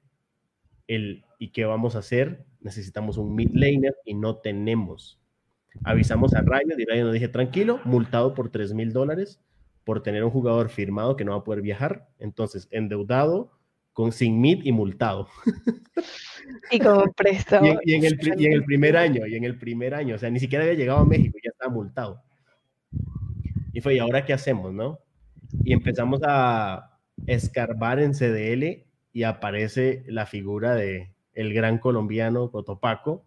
el 0.88 1.24
¿y 1.39 1.53
qué 1.53 1.63
vamos 1.63 1.96
a 1.96 2.00
hacer? 2.00 2.44
Necesitamos 2.60 3.15
un 3.15 3.34
mid 3.34 3.48
laner 3.53 3.96
y 4.03 4.13
no 4.13 4.39
tenemos. 4.39 5.22
Avisamos 5.86 6.34
a 6.34 6.41
Rayo 6.41 6.75
y 6.77 6.84
Rayo 6.84 7.05
nos 7.05 7.13
dije, 7.13 7.29
tranquilo, 7.29 7.79
multado 7.86 8.34
por 8.34 8.50
tres 8.50 8.74
mil 8.74 8.91
dólares 8.91 9.39
por 9.86 10.03
tener 10.03 10.25
un 10.25 10.32
jugador 10.32 10.67
firmado 10.67 11.15
que 11.15 11.24
no 11.24 11.32
va 11.32 11.38
a 11.38 11.44
poder 11.46 11.62
viajar, 11.62 12.10
entonces 12.20 12.67
endeudado, 12.72 13.51
con 13.96 14.12
sin 14.12 14.42
mid 14.42 14.64
y 14.64 14.72
multado. 14.72 15.30
Y 16.72 16.80
como 16.80 17.12
préstamo. 17.14 17.80
Y, 17.84 17.96
en 17.96 18.06
el, 18.06 18.20
y 18.38 18.46
en 18.46 18.54
el 18.54 18.64
primer 18.64 18.96
año, 18.98 19.25
y 19.25 19.36
en 19.36 19.46
el 19.46 19.58
primer 19.58 19.96
año, 19.96 20.16
o 20.16 20.18
sea, 20.18 20.30
ni 20.30 20.40
siquiera 20.40 20.64
había 20.64 20.78
llegado 20.78 21.00
a 21.00 21.06
México, 21.06 21.40
ya 21.44 21.50
estaba 21.50 21.74
multado. 21.74 22.22
Y 23.74 23.82
fue, 23.82 23.96
¿y 23.96 24.00
ahora 24.00 24.25
qué 24.25 24.34
hacemos, 24.34 24.72
no? 24.72 25.00
Y 25.64 25.74
empezamos 25.74 26.22
a 26.24 27.00
escarbar 27.25 28.00
en 28.00 28.14
CDL 28.14 28.86
y 29.12 29.24
aparece 29.24 30.04
la 30.08 30.28
figura 30.28 30.75
de 30.75 31.16
el 31.34 31.54
gran 31.54 31.80
colombiano 31.80 32.52
Cotopaco 32.52 33.25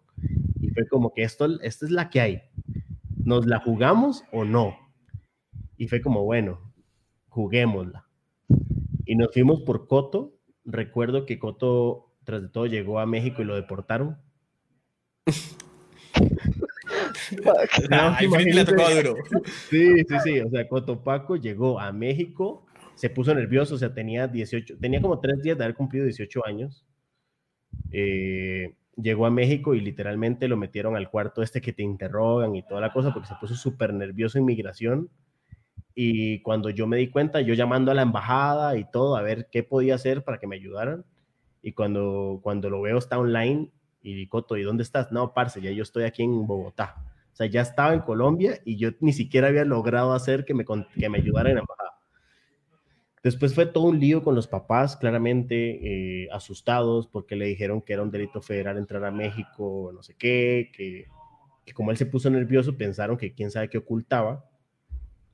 y 0.61 0.69
fue 0.69 0.87
como 0.87 1.13
que 1.13 1.23
esto, 1.23 1.61
esta 1.61 1.85
es 1.85 1.91
la 1.91 2.09
que 2.09 2.21
hay. 2.21 2.41
¿Nos 3.23 3.45
la 3.45 3.59
jugamos 3.59 4.23
o 4.31 4.45
no? 4.45 4.77
Y 5.77 5.87
fue 5.87 6.01
como, 6.01 6.23
bueno, 6.23 6.73
juguémosla. 7.29 8.07
Y 9.05 9.15
nos 9.15 9.33
fuimos 9.33 9.61
por 9.61 9.87
Coto. 9.87 10.38
Recuerdo 10.71 11.25
que 11.25 11.39
Coto 11.39 12.11
tras 12.23 12.43
de 12.43 12.49
todo 12.49 12.67
llegó 12.67 12.99
a 12.99 13.07
México 13.07 13.41
y 13.41 13.45
lo 13.45 13.55
deportaron. 13.55 14.17
Sí, 19.69 20.03
sí, 20.07 20.15
sí. 20.23 20.39
O 20.39 20.49
sea, 20.49 20.67
Cotopaco 20.67 21.37
llegó 21.37 21.79
a 21.79 21.91
México, 21.91 22.65
se 22.93 23.09
puso 23.09 23.33
nervioso, 23.33 23.75
o 23.75 23.77
sea, 23.77 23.93
tenía 23.93 24.27
18, 24.27 24.77
tenía 24.79 25.01
como 25.01 25.19
tres 25.19 25.41
días 25.41 25.57
de 25.57 25.63
haber 25.63 25.75
cumplido 25.75 26.05
18 26.05 26.45
años. 26.45 26.85
Eh, 27.91 28.75
llegó 28.95 29.25
a 29.25 29.31
México 29.31 29.73
y 29.73 29.81
literalmente 29.81 30.47
lo 30.47 30.57
metieron 30.57 30.95
al 30.95 31.09
cuarto 31.09 31.41
este 31.41 31.61
que 31.61 31.73
te 31.73 31.81
interrogan 31.81 32.55
y 32.55 32.63
toda 32.63 32.81
la 32.81 32.93
cosa 32.93 33.11
porque 33.11 33.27
se 33.27 33.35
puso 33.41 33.55
súper 33.55 33.93
nervioso 33.93 34.37
en 34.37 34.45
migración. 34.45 35.09
Y 36.01 36.39
cuando 36.43 36.69
yo 36.69 36.87
me 36.87 36.95
di 36.95 37.09
cuenta, 37.09 37.41
yo 37.41 37.53
llamando 37.55 37.91
a 37.91 37.93
la 37.93 38.03
embajada 38.03 38.77
y 38.77 38.89
todo, 38.89 39.17
a 39.17 39.21
ver 39.21 39.49
qué 39.51 39.63
podía 39.63 39.95
hacer 39.95 40.23
para 40.23 40.39
que 40.39 40.47
me 40.47 40.55
ayudaran 40.55 41.03
y 41.61 41.73
cuando, 41.73 42.39
cuando 42.41 42.69
lo 42.69 42.79
veo 42.79 42.97
está 42.97 43.19
online 43.19 43.69
y 44.01 44.25
Coto, 44.27 44.55
¿y 44.55 44.63
dónde 44.63 44.83
estás? 44.83 45.11
No, 45.11 45.33
parce, 45.33 45.59
ya 45.59 45.71
yo 45.71 45.83
estoy 45.83 46.05
aquí 46.05 46.23
en 46.23 46.47
Bogotá. 46.47 47.03
O 47.33 47.35
sea, 47.35 47.47
ya 47.47 47.59
estaba 47.59 47.93
en 47.93 47.99
Colombia 47.99 48.61
y 48.63 48.77
yo 48.77 48.91
ni 49.01 49.11
siquiera 49.11 49.49
había 49.49 49.65
logrado 49.65 50.13
hacer 50.13 50.45
que 50.45 50.53
me, 50.53 50.63
que 50.63 51.09
me 51.09 51.17
ayudara 51.17 51.49
en 51.49 51.55
la 51.55 51.61
embajada. 51.63 51.99
Después 53.21 53.53
fue 53.53 53.65
todo 53.65 53.83
un 53.83 53.99
lío 53.99 54.23
con 54.23 54.35
los 54.35 54.47
papás, 54.47 54.95
claramente 54.95 56.23
eh, 56.23 56.29
asustados 56.31 57.07
porque 57.07 57.35
le 57.35 57.47
dijeron 57.47 57.81
que 57.81 57.91
era 57.91 58.03
un 58.03 58.11
delito 58.11 58.41
federal 58.41 58.77
entrar 58.77 59.03
a 59.03 59.11
México, 59.11 59.91
no 59.93 60.01
sé 60.01 60.15
qué, 60.17 60.71
que, 60.73 61.07
que 61.65 61.73
como 61.73 61.91
él 61.91 61.97
se 61.97 62.05
puso 62.05 62.29
nervioso 62.29 62.77
pensaron 62.77 63.17
que 63.17 63.33
quién 63.33 63.51
sabe 63.51 63.69
qué 63.69 63.79
ocultaba 63.79 64.48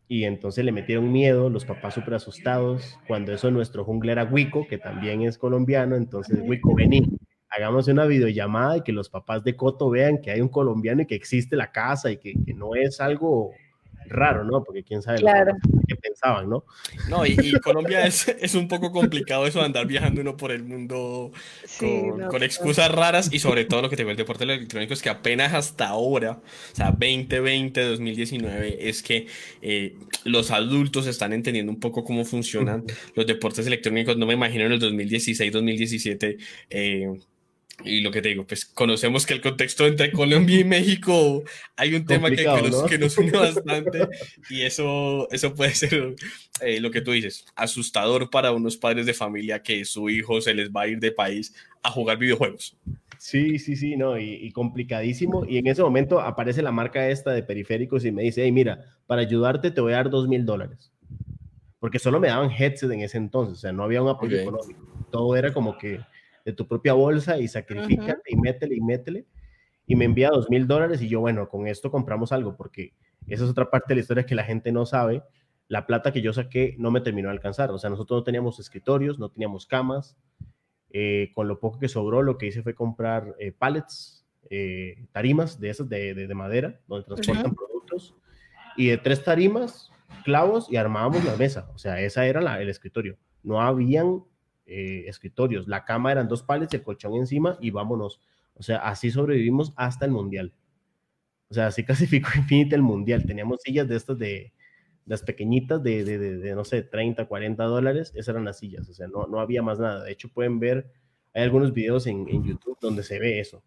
y 0.08 0.26
entonces 0.26 0.63
le 0.63 0.72
metieron 0.72 1.12
miedo, 1.12 1.50
los 1.50 1.65
papás 1.65 1.96
súper 1.96 2.15
asustados, 2.15 3.00
cuando 3.08 3.34
eso 3.34 3.50
nuestro 3.52 3.84
jungla 3.84 4.12
era 4.12 4.24
Wico, 4.24 4.68
que 4.68 4.78
también 4.78 5.24
es 5.24 5.38
colombiano, 5.38 5.96
entonces 5.96 6.39
Wico, 6.44 6.76
vení, 6.76 7.18
hagamos 7.50 7.88
una 7.88 8.06
videollamada 8.06 8.78
y 8.78 8.82
que 8.82 8.91
los 8.91 9.10
papás 9.10 9.44
de 9.44 9.56
Coto 9.56 9.89
vean 9.89 10.22
que 10.22 10.32
hay 10.32 10.41
un 10.41 10.50
colombiano 10.50 11.02
y 11.02 11.06
que 11.08 11.15
existe 11.15 11.56
la 11.56 11.72
casa 11.72 12.12
y 12.12 12.18
que, 12.18 12.34
que 12.46 12.54
no 12.54 12.76
es 12.76 13.02
algo 13.02 13.52
raro, 14.08 14.44
¿no? 14.44 14.63
Porque 14.63 14.84
quién 14.84 15.02
sabe 15.02 15.22
qué 15.88 15.96
pensaban, 15.96 16.50
¿no? 16.50 16.65
No, 17.10 17.26
y, 17.26 17.36
Colombia 17.62 18.06
es, 18.06 18.28
es, 18.28 18.56
un 18.56 18.68
poco 18.68 18.91
complicado 18.91 19.46
eso 19.46 19.60
de 19.60 19.65
andar 19.65 19.86
viajando 19.86 20.22
uno 20.22 20.38
por 20.38 20.52
el 20.52 20.63
mundo 20.63 21.32
con, 21.80 22.28
con, 22.28 22.44
excusas 22.44 22.91
raras 22.91 23.30
y 23.32 23.39
sobre 23.39 23.65
todo 23.65 23.82
lo 23.82 23.89
que 23.89 23.96
tengo 23.96 24.12
el 24.12 24.18
deporte 24.18 24.44
electrónico 24.44 24.94
es 24.94 25.02
que 25.02 25.10
apenas 25.10 25.54
hasta 25.54 25.88
ahora, 25.88 26.32
o 26.32 26.76
sea, 26.76 26.91
2020, 26.91 27.82
2019, 27.82 28.89
es 28.89 29.04
que 29.04 29.28
eh, 29.62 29.96
los 30.24 30.52
adultos 30.52 31.08
están 31.08 31.34
entendiendo 31.34 31.72
un 31.72 31.80
poco 31.80 32.04
cómo 32.04 32.26
funcionan 32.26 32.84
los 33.15 33.26
deportes 33.26 33.68
electrónicos. 33.68 34.18
No 34.18 34.26
me 34.26 34.34
imagino 34.34 34.65
en 34.65 34.74
el 34.74 34.80
2016, 34.80 35.52
2017. 35.52 36.38
Eh, 36.70 37.20
y 37.84 38.02
lo 38.02 38.12
que 38.12 38.22
te 38.22 38.30
digo, 38.30 38.46
pues 38.46 38.66
conocemos 38.66 39.26
que 39.26 39.34
el 39.34 39.42
contexto 39.42 39.86
entre 39.86 40.12
Colombia 40.12 40.60
y 40.60 40.64
México 40.64 41.44
hay 41.76 41.96
un 41.96 42.06
tema 42.06 42.30
que, 42.30 42.46
nos, 42.98 43.18
une 43.18 43.32
bastante 43.38 44.08
y 44.50 44.62
eso, 44.62 45.28
eso 45.32 45.54
puede 45.54 45.74
ser 45.74 46.16
eh, 46.62 46.80
lo 46.80 46.90
que 46.92 47.02
tú 47.02 47.12
dices, 47.12 47.46
asustador 47.56 48.30
para 48.30 48.52
unos 48.52 48.78
padres 48.78 49.06
de 49.06 49.14
familia 49.14 49.62
que 49.62 49.84
su 49.86 50.10
hijo 50.10 50.40
se 50.42 50.54
les 50.54 50.70
va 50.70 50.84
a 50.84 50.88
ir 50.88 51.00
de 51.00 51.12
país 51.12 51.54
a 51.84 51.92
jugar 51.92 52.18
videojuegos. 52.18 52.78
Sí, 53.18 53.60
sí, 53.60 53.76
sí, 53.76 53.98
no, 53.98 54.20
y, 54.20 54.52
complicadísimo. 54.52 55.46
Y 55.46 55.58
en 55.58 55.68
ese 55.68 55.82
momento 55.82 56.20
aparece 56.20 56.62
la 56.62 56.72
marca 56.72 57.10
esta 57.10 57.32
de 57.32 57.44
periféricos 57.44 58.06
y 58.06 58.12
me 58.12 58.24
dice, 58.24 58.44
hey, 58.44 58.52
mira, 58.52 58.86
para 59.08 59.22
ayudarte 59.22 59.72
te 59.72 59.82
voy 59.82 59.94
a 59.94 59.98
dar 59.98 60.10
dos 60.10 60.28
mil 60.28 60.46
dólares. 60.46 60.92
Porque 61.80 62.00
solo 62.00 62.20
me 62.20 62.28
daban 62.28 62.52
headset 62.52 62.92
en 62.92 63.02
ese 63.02 63.18
entonces, 63.18 63.58
o 63.58 63.62
sea, 63.62 63.72
no 63.72 63.84
había 63.84 64.02
un 64.02 64.10
apoyo 64.10 64.38
económico. 64.38 65.08
Todo 65.12 65.36
era 65.36 65.54
como 65.54 65.78
que 65.78 66.00
de 66.45 66.53
tu 66.53 66.67
propia 66.67 66.93
bolsa 66.93 67.39
y 67.39 67.47
sacrifícate 67.47 68.21
y 68.29 68.38
métele 68.38 68.75
y 68.75 68.81
métele. 68.81 69.25
Y 69.88 69.95
me 69.95 70.05
envía 70.05 70.29
dos 70.29 70.49
mil 70.49 70.67
dólares 70.67 71.01
y 71.01 71.10
yo, 71.10 71.19
bueno, 71.19 71.49
con 71.49 71.67
esto 71.67 71.91
compramos 71.91 72.31
algo, 72.31 72.55
porque 72.55 72.93
esa 73.27 73.43
es 73.43 73.49
otra 73.49 73.69
parte 73.69 73.89
de 73.89 73.95
la 73.95 74.01
historia 74.01 74.25
que 74.25 74.36
la 74.36 74.43
gente 74.43 74.71
no 74.71 74.86
sabe. 74.86 75.23
La 75.67 75.88
plata 75.88 76.13
que 76.13 76.21
yo 76.21 76.31
saqué 76.31 76.75
no 76.77 76.91
me 76.91 77.01
terminó 77.01 77.29
de 77.29 77.34
alcanzar. 77.34 77.71
O 77.71 77.79
sea, 77.79 77.89
nosotros 77.89 78.21
no 78.21 78.23
teníamos 78.23 78.60
escritorios, 78.60 79.17
no 79.19 79.29
teníamos 79.29 79.65
camas. 79.65 80.15
Eh, 80.91 81.31
con 81.34 81.47
lo 81.47 81.60
poco 81.60 81.79
que 81.79 81.89
sobró, 81.89 82.21
lo 82.21 82.38
que 82.38 82.45
hice 82.45 82.62
fue 82.62 82.73
comprar 82.73 83.36
eh, 83.39 83.51
pallets, 83.51 84.25
eh, 84.49 85.08
tarimas 85.12 85.60
de 85.60 85.69
esas 85.69 85.89
de, 85.89 86.13
de, 86.13 86.36
madera, 86.36 86.79
donde 86.88 87.05
transportan 87.05 87.55
productos. 87.55 88.15
Y 88.77 88.88
de 88.88 88.97
tres 88.97 89.23
tarimas, 89.23 89.91
clavos 90.23 90.71
y 90.71 90.77
armábamos 90.77 91.25
la 91.25 91.36
mesa. 91.36 91.69
O 91.73 91.77
sea, 91.79 91.99
esa 91.99 92.25
era 92.27 92.41
la, 92.41 92.62
el 92.62 92.69
escritorio. 92.69 93.17
No 93.43 93.62
habían 93.62 94.23
eh, 94.65 95.06
escritorios. 95.08 95.67
La 95.67 95.86
cama 95.86 96.12
eran 96.12 96.28
dos 96.28 96.43
palets, 96.43 96.73
el 96.73 96.84
colchón 96.84 97.15
encima 97.15 97.58
y 97.62 97.71
vámonos. 97.71 98.19
O 98.56 98.63
sea, 98.63 98.78
así 98.78 99.12
sobrevivimos 99.12 99.73
hasta 99.75 100.06
el 100.06 100.12
mundial. 100.12 100.54
O 101.49 101.54
sea, 101.54 101.67
así 101.67 101.84
clasificó 101.86 102.30
Infinity 102.36 102.75
el 102.75 102.82
mundial. 102.82 103.25
Teníamos 103.25 103.62
sillas 103.62 103.88
de 103.88 103.95
estas 103.95 104.17
de 104.17 104.54
las 105.06 105.21
pequeñitas 105.21 105.82
de, 105.84 106.04
de, 106.04 106.17
de, 106.17 106.56
no 106.56 106.65
sé, 106.65 106.82
30, 106.82 107.25
40 107.25 107.63
dólares, 107.63 108.12
esas 108.15 108.30
eran 108.30 108.45
las 108.45 108.58
sillas, 108.58 108.89
o 108.89 108.93
sea, 108.93 109.08
no, 109.08 109.28
no 109.28 109.39
había 109.39 109.62
más 109.62 109.80
nada. 109.80 110.04
De 110.04 110.12
hecho, 110.12 110.30
pueden 110.30 110.60
ver, 110.60 110.91
hay 111.34 111.43
algunos 111.43 111.73
videos 111.73 112.08
en, 112.08 112.28
en 112.28 112.43
YouTube 112.43 112.78
donde 112.82 113.04
se 113.04 113.19
ve 113.19 113.39
eso. 113.39 113.63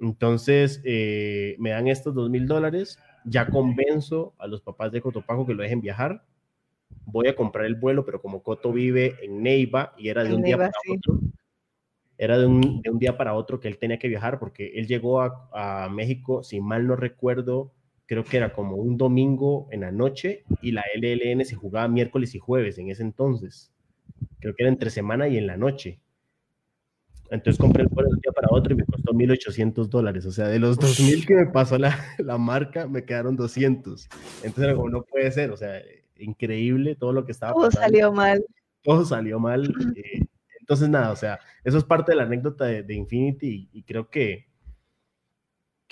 Entonces, 0.00 0.80
eh, 0.84 1.54
me 1.58 1.70
dan 1.70 1.86
estos 1.86 2.14
dos 2.14 2.28
mil 2.28 2.46
dólares, 2.48 2.98
ya 3.24 3.46
convenzo 3.46 4.34
a 4.38 4.48
los 4.48 4.60
papás 4.60 4.90
de 4.90 5.00
Cotopaco 5.00 5.46
que 5.46 5.54
lo 5.54 5.62
dejen 5.62 5.80
viajar, 5.80 6.24
voy 7.06 7.28
a 7.28 7.36
comprar 7.36 7.66
el 7.66 7.74
vuelo, 7.74 8.04
pero 8.04 8.20
como 8.20 8.42
Coto 8.42 8.72
vive 8.72 9.16
en 9.22 9.42
Neiva 9.42 9.94
y 9.96 10.08
era 10.08 10.24
de 10.24 10.34
un 10.34 10.42
día 10.42 10.56
para 10.56 10.72
otro, 10.90 11.20
era 12.16 12.38
de 12.38 12.46
un, 12.46 12.82
de 12.82 12.90
un, 12.90 12.98
día 12.98 13.16
para 13.16 13.34
otro 13.34 13.60
que 13.60 13.68
él 13.68 13.78
tenía 13.78 13.98
que 13.98 14.08
viajar 14.08 14.38
porque 14.38 14.72
él 14.76 14.86
llegó 14.86 15.20
a, 15.20 15.48
a 15.52 15.88
México, 15.88 16.42
si 16.42 16.60
mal 16.60 16.86
no 16.86 16.96
recuerdo, 16.96 17.72
creo 18.06 18.24
que 18.24 18.36
era 18.36 18.52
como 18.52 18.76
un 18.76 18.96
domingo 18.96 19.68
en 19.70 19.80
la 19.80 19.92
noche 19.92 20.44
y 20.62 20.72
la 20.72 20.84
LLN 20.94 21.44
se 21.44 21.56
jugaba 21.56 21.88
miércoles 21.88 22.34
y 22.34 22.38
jueves 22.38 22.78
en 22.78 22.90
ese 22.90 23.02
entonces. 23.02 23.72
Creo 24.40 24.54
que 24.54 24.62
era 24.62 24.70
entre 24.70 24.90
semana 24.90 25.28
y 25.28 25.38
en 25.38 25.46
la 25.46 25.56
noche. 25.56 26.00
Entonces 27.30 27.58
compré 27.58 27.82
el 27.82 27.88
vuelo 27.88 28.10
de 28.10 28.16
un 28.16 28.20
día 28.20 28.32
para 28.32 28.48
otro 28.50 28.74
y 28.74 28.76
me 28.76 28.84
costó 28.84 29.12
1.800 29.12 29.88
dólares. 29.88 30.26
O 30.26 30.32
sea, 30.32 30.48
de 30.48 30.58
los 30.58 30.78
2.000 30.78 31.26
que 31.26 31.34
me 31.34 31.46
pasó 31.46 31.78
la, 31.78 31.98
la, 32.18 32.38
marca, 32.38 32.86
me 32.86 33.04
quedaron 33.04 33.36
200. 33.36 34.08
Entonces 34.42 34.64
era 34.64 34.74
como, 34.74 34.90
no 34.90 35.02
puede 35.02 35.30
ser. 35.32 35.50
O 35.50 35.56
sea, 35.56 35.80
increíble 36.18 36.96
todo 36.96 37.12
lo 37.12 37.24
que 37.24 37.32
estaba 37.32 37.52
Todo 37.52 37.70
salió 37.70 38.12
mal. 38.12 38.44
Todo 38.82 39.04
salió 39.04 39.38
mal. 39.38 39.62
Eh, 39.96 40.26
entonces, 40.60 40.88
nada, 40.88 41.12
o 41.12 41.16
sea, 41.16 41.38
eso 41.62 41.76
es 41.76 41.84
parte 41.84 42.12
de 42.12 42.16
la 42.16 42.22
anécdota 42.22 42.64
de, 42.64 42.82
de 42.82 42.94
Infinity 42.94 43.68
y, 43.70 43.78
y 43.80 43.82
creo 43.82 44.08
que 44.08 44.46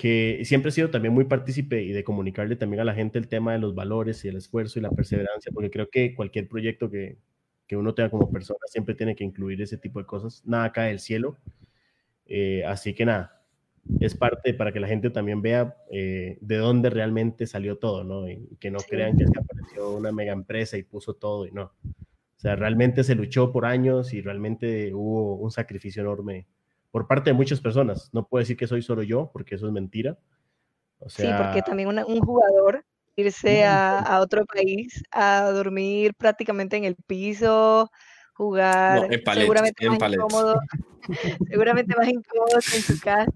que 0.03 0.43
siempre 0.45 0.71
he 0.71 0.73
sido 0.73 0.91
también 0.91 1.15
muy 1.15 1.25
partícipe 1.25 1.83
y 1.83 1.93
de 1.93 2.05
comunicarle 2.05 2.57
también 2.57 2.81
a 2.81 2.85
la 2.85 2.95
gente 2.95 3.19
el 3.19 3.29
tema 3.29 3.53
de 3.53 3.59
los 3.59 3.75
valores 3.75 4.25
y 4.25 4.29
el 4.29 4.37
esfuerzo 4.37 4.79
y 4.79 4.83
la 4.83 4.91
perseverancia, 4.91 5.53
porque 5.53 5.71
creo 5.71 5.91
que 5.91 6.15
cualquier 6.15 6.49
proyecto 6.49 6.91
que, 6.91 7.19
que 7.67 7.77
uno 7.77 7.95
tenga 7.95 8.11
como 8.11 8.31
persona 8.31 8.59
siempre 8.67 8.95
tiene 8.95 9.15
que 9.15 9.25
incluir 9.25 9.61
ese 9.63 9.77
tipo 9.79 9.99
de 9.99 10.07
cosas. 10.07 10.43
Nada 10.45 10.73
cae 10.73 10.89
del 10.89 11.01
cielo. 11.01 11.39
Eh, 12.27 12.65
así 12.65 12.95
que 12.95 13.05
nada, 13.05 13.42
es 14.01 14.15
parte 14.15 14.55
para 14.55 14.73
que 14.73 14.81
la 14.81 14.89
gente 14.89 15.11
también 15.11 15.43
vea 15.43 15.77
eh, 15.91 16.39
de 16.41 16.57
dónde 16.57 16.91
realmente 16.91 17.47
salió 17.47 17.79
todo, 17.79 18.05
¿no? 18.05 18.29
Y 18.29 18.57
que 18.61 18.71
no 18.71 18.79
crean 18.79 19.17
que 19.17 19.27
se 19.27 19.39
apareció 19.39 19.91
una 19.91 20.13
mega 20.13 20.33
empresa 20.33 20.77
y 20.77 20.83
puso 20.83 21.15
todo 21.15 21.47
y 21.47 21.53
no. 21.53 21.73
O 21.85 22.41
sea, 22.43 22.57
realmente 22.57 23.05
se 23.05 23.15
luchó 23.15 23.53
por 23.53 23.65
años 23.65 24.15
y 24.15 24.21
realmente 24.21 24.93
hubo 24.95 25.37
un 25.37 25.51
sacrificio 25.51 26.03
enorme 26.03 26.47
por 26.91 27.07
parte 27.07 27.31
de 27.31 27.35
muchas 27.35 27.61
personas. 27.61 28.11
No 28.13 28.27
puedo 28.27 28.41
decir 28.41 28.57
que 28.57 28.67
soy 28.67 28.83
solo 28.83 29.03
yo, 29.03 29.31
porque 29.33 29.55
eso 29.55 29.67
es 29.67 29.73
mentira. 29.73 30.19
O 30.99 31.09
sea, 31.09 31.37
sí, 31.37 31.43
porque 31.43 31.63
también 31.63 31.89
una, 31.89 32.07
un 32.07 32.21
jugador 32.21 32.85
irse 33.17 33.65
a, 33.65 33.99
a, 33.99 34.21
otro 34.21 34.45
país 34.47 35.03
a 35.11 35.51
dormir 35.51 36.15
prácticamente 36.15 36.77
en 36.77 36.85
el 36.85 36.97
piso, 36.97 37.91
jugar 38.43 38.97
no, 38.97 39.13
en 39.13 39.23
palets, 39.25 39.43
seguramente 39.43 39.85
en 39.85 39.93
más 39.93 40.13
incómodo, 40.13 40.61
seguramente 41.51 41.95
más 41.97 42.09
incómodo 42.09 42.61
que 42.69 42.77
en 42.77 42.83
su 42.83 42.99
casa. 43.01 43.31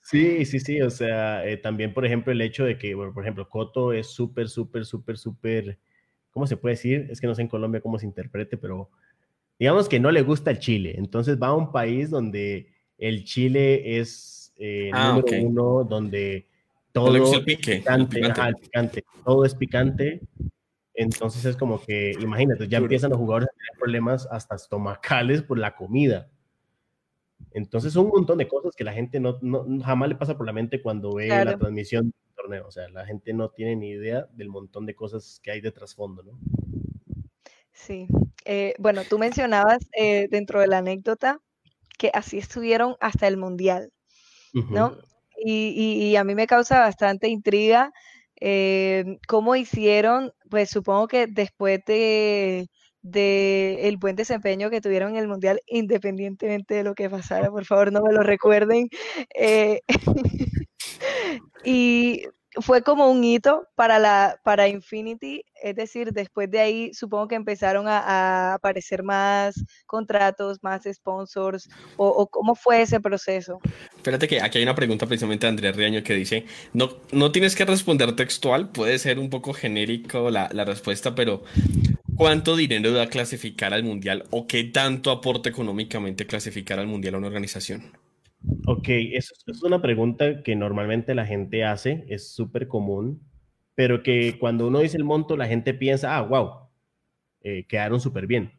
Sí, 0.00 0.44
sí, 0.44 0.60
sí, 0.60 0.80
o 0.82 0.90
sea, 0.90 1.46
eh, 1.46 1.56
también 1.56 1.94
por 1.94 2.04
ejemplo 2.04 2.30
el 2.32 2.40
hecho 2.40 2.64
de 2.64 2.76
que, 2.76 2.94
bueno, 2.94 3.12
por 3.14 3.24
ejemplo, 3.24 3.48
Coto 3.48 3.92
es 3.92 4.08
súper, 4.08 4.48
súper, 4.48 4.84
súper, 4.84 5.16
súper, 5.16 5.78
¿cómo 6.30 6.46
se 6.46 6.56
puede 6.56 6.74
decir? 6.74 7.08
Es 7.10 7.20
que 7.20 7.26
no 7.26 7.34
sé 7.34 7.42
en 7.42 7.48
Colombia 7.48 7.80
cómo 7.80 7.98
se 7.98 8.06
interprete, 8.06 8.56
pero 8.58 8.90
digamos 9.58 9.88
que 9.88 10.00
no 10.00 10.10
le 10.10 10.22
gusta 10.22 10.50
el 10.50 10.58
chile, 10.58 10.94
entonces 10.98 11.40
va 11.40 11.48
a 11.48 11.54
un 11.54 11.72
país 11.72 12.10
donde 12.10 12.68
el 12.98 13.24
chile 13.24 13.98
es 13.98 14.52
eh, 14.56 14.90
Ah, 14.92 15.08
número 15.08 15.26
ok. 15.26 15.32
uno, 15.40 15.84
donde 15.84 16.46
No 16.94 17.10
le 17.10 17.18
todo 17.18 17.20
gusta 17.20 17.36
el 17.36 17.42
es 17.42 17.46
pique, 17.46 17.72
el 17.72 17.78
picante, 17.78 18.16
picante. 18.16 18.40
ajá, 18.40 18.48
el 18.48 18.56
picante, 18.56 19.04
todo 19.24 19.44
es 19.44 19.54
picante, 19.54 20.20
entonces 20.94 21.44
es 21.44 21.56
como 21.56 21.80
que, 21.80 22.12
imagínate, 22.20 22.68
ya 22.68 22.78
empiezan 22.78 23.10
los 23.10 23.18
jugadores 23.18 23.48
a 23.48 23.52
tener 23.56 23.78
problemas 23.78 24.28
hasta 24.30 24.54
estomacales 24.54 25.42
por 25.42 25.58
la 25.58 25.74
comida. 25.74 26.30
Entonces 27.52 27.92
son 27.92 28.06
un 28.06 28.12
montón 28.12 28.38
de 28.38 28.48
cosas 28.48 28.74
que 28.76 28.84
la 28.84 28.92
gente 28.92 29.20
no, 29.20 29.38
no- 29.42 29.64
jamás 29.84 30.08
le 30.08 30.14
pasa 30.16 30.36
por 30.36 30.46
la 30.46 30.52
mente 30.52 30.82
cuando 30.82 31.14
ve 31.14 31.26
Claro. 31.28 31.50
la 31.52 31.58
transmisión 31.58 32.04
del 32.06 32.34
torneo. 32.36 32.66
O 32.66 32.70
sea, 32.70 32.88
la 32.88 33.06
gente 33.06 33.32
no 33.32 33.48
tiene 33.50 33.76
ni 33.76 33.90
idea 33.90 34.26
del 34.32 34.48
montón 34.48 34.86
de 34.86 34.94
cosas 34.94 35.40
que 35.42 35.50
hay 35.52 35.60
de 35.60 35.70
trasfondo, 35.72 36.22
¿no? 36.22 36.38
Sí. 37.72 38.06
Eh, 38.44 38.74
bueno, 38.78 39.02
tú 39.08 39.18
mencionabas 39.18 39.78
eh, 39.96 40.28
dentro 40.30 40.60
de 40.60 40.66
la 40.68 40.78
anécdota 40.78 41.40
que 41.98 42.10
así 42.12 42.38
estuvieron 42.38 42.96
hasta 43.00 43.28
el 43.28 43.36
Mundial, 43.36 43.92
¿no? 44.70 44.88
Ujú. 44.88 44.98
Y, 45.44 45.68
y- 45.68 46.10
y 46.10 46.16
a 46.16 46.24
mí 46.24 46.34
me 46.34 46.46
causa 46.46 46.80
bastante 46.80 47.28
intriga 47.28 47.92
eh, 48.46 49.18
cómo 49.26 49.56
hicieron, 49.56 50.32
pues 50.50 50.68
supongo 50.70 51.08
que 51.08 51.26
después 51.26 51.80
de, 51.86 52.68
de 53.00 53.88
el 53.88 53.96
buen 53.96 54.16
desempeño 54.16 54.68
que 54.68 54.82
tuvieron 54.82 55.12
en 55.12 55.16
el 55.16 55.28
Mundial, 55.28 55.60
independientemente 55.66 56.74
de 56.74 56.84
lo 56.84 56.94
que 56.94 57.08
pasara, 57.08 57.50
por 57.50 57.64
favor 57.64 57.90
no 57.90 58.02
me 58.02 58.12
lo 58.12 58.22
recuerden, 58.22 58.88
eh, 59.34 59.80
y 61.64 62.24
fue 62.60 62.82
como 62.82 63.10
un 63.10 63.24
hito 63.24 63.66
para 63.74 63.98
la 63.98 64.38
para 64.44 64.68
Infinity, 64.68 65.44
es 65.62 65.74
decir, 65.74 66.12
después 66.12 66.50
de 66.50 66.60
ahí 66.60 66.94
supongo 66.94 67.28
que 67.28 67.34
empezaron 67.34 67.86
a, 67.88 68.54
aparecer 68.54 69.02
más 69.02 69.64
contratos, 69.86 70.58
más 70.62 70.82
sponsors, 70.90 71.68
o, 71.96 72.08
o 72.08 72.26
cómo 72.28 72.54
fue 72.54 72.82
ese 72.82 73.00
proceso. 73.00 73.60
Espérate 73.96 74.28
que 74.28 74.40
aquí 74.40 74.58
hay 74.58 74.64
una 74.64 74.74
pregunta 74.74 75.06
precisamente 75.06 75.46
de 75.46 75.50
Andrés 75.50 75.76
Riaño 75.76 76.02
que 76.02 76.14
dice, 76.14 76.46
no, 76.72 76.90
no 77.12 77.32
tienes 77.32 77.56
que 77.56 77.64
responder 77.64 78.14
textual, 78.16 78.70
puede 78.70 78.98
ser 78.98 79.18
un 79.18 79.30
poco 79.30 79.52
genérico 79.52 80.30
la, 80.30 80.48
la 80.52 80.64
respuesta, 80.64 81.14
pero 81.14 81.42
¿cuánto 82.16 82.56
dinero 82.56 82.92
da 82.92 83.08
clasificar 83.08 83.74
al 83.74 83.82
mundial 83.82 84.24
o 84.30 84.46
qué 84.46 84.64
tanto 84.64 85.10
aporta 85.10 85.48
económicamente 85.48 86.26
clasificar 86.26 86.78
al 86.78 86.86
mundial 86.86 87.14
a 87.14 87.18
una 87.18 87.28
organización? 87.28 88.03
Ok, 88.66 88.88
eso 88.88 89.34
es 89.46 89.62
una 89.62 89.80
pregunta 89.80 90.42
que 90.42 90.56
normalmente 90.56 91.14
la 91.14 91.26
gente 91.26 91.64
hace, 91.64 92.04
es 92.08 92.28
súper 92.28 92.68
común, 92.68 93.22
pero 93.74 94.02
que 94.02 94.38
cuando 94.38 94.68
uno 94.68 94.80
dice 94.80 94.96
el 94.96 95.04
monto, 95.04 95.36
la 95.36 95.46
gente 95.46 95.74
piensa, 95.74 96.16
ah, 96.16 96.22
wow, 96.22 96.68
eh, 97.42 97.64
quedaron 97.68 98.00
súper 98.00 98.26
bien. 98.26 98.52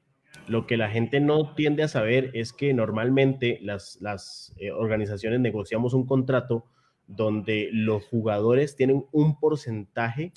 Lo 0.48 0.68
que 0.68 0.78
la 0.78 0.90
gente 0.90 1.20
no 1.20 1.56
tiende 1.56 1.84
a 1.84 1.88
saber 1.88 2.32
es 2.34 2.54
que 2.54 2.74
normalmente 2.74 3.60
las, 3.62 3.98
las 4.02 4.54
eh, 4.58 4.72
organizaciones 4.72 5.40
negociamos 5.40 5.94
un 5.94 6.06
contrato 6.06 6.66
donde 7.08 7.70
los 7.72 8.06
jugadores 8.06 8.76
tienen 8.76 9.06
un 9.12 9.40
porcentaje 9.40 10.34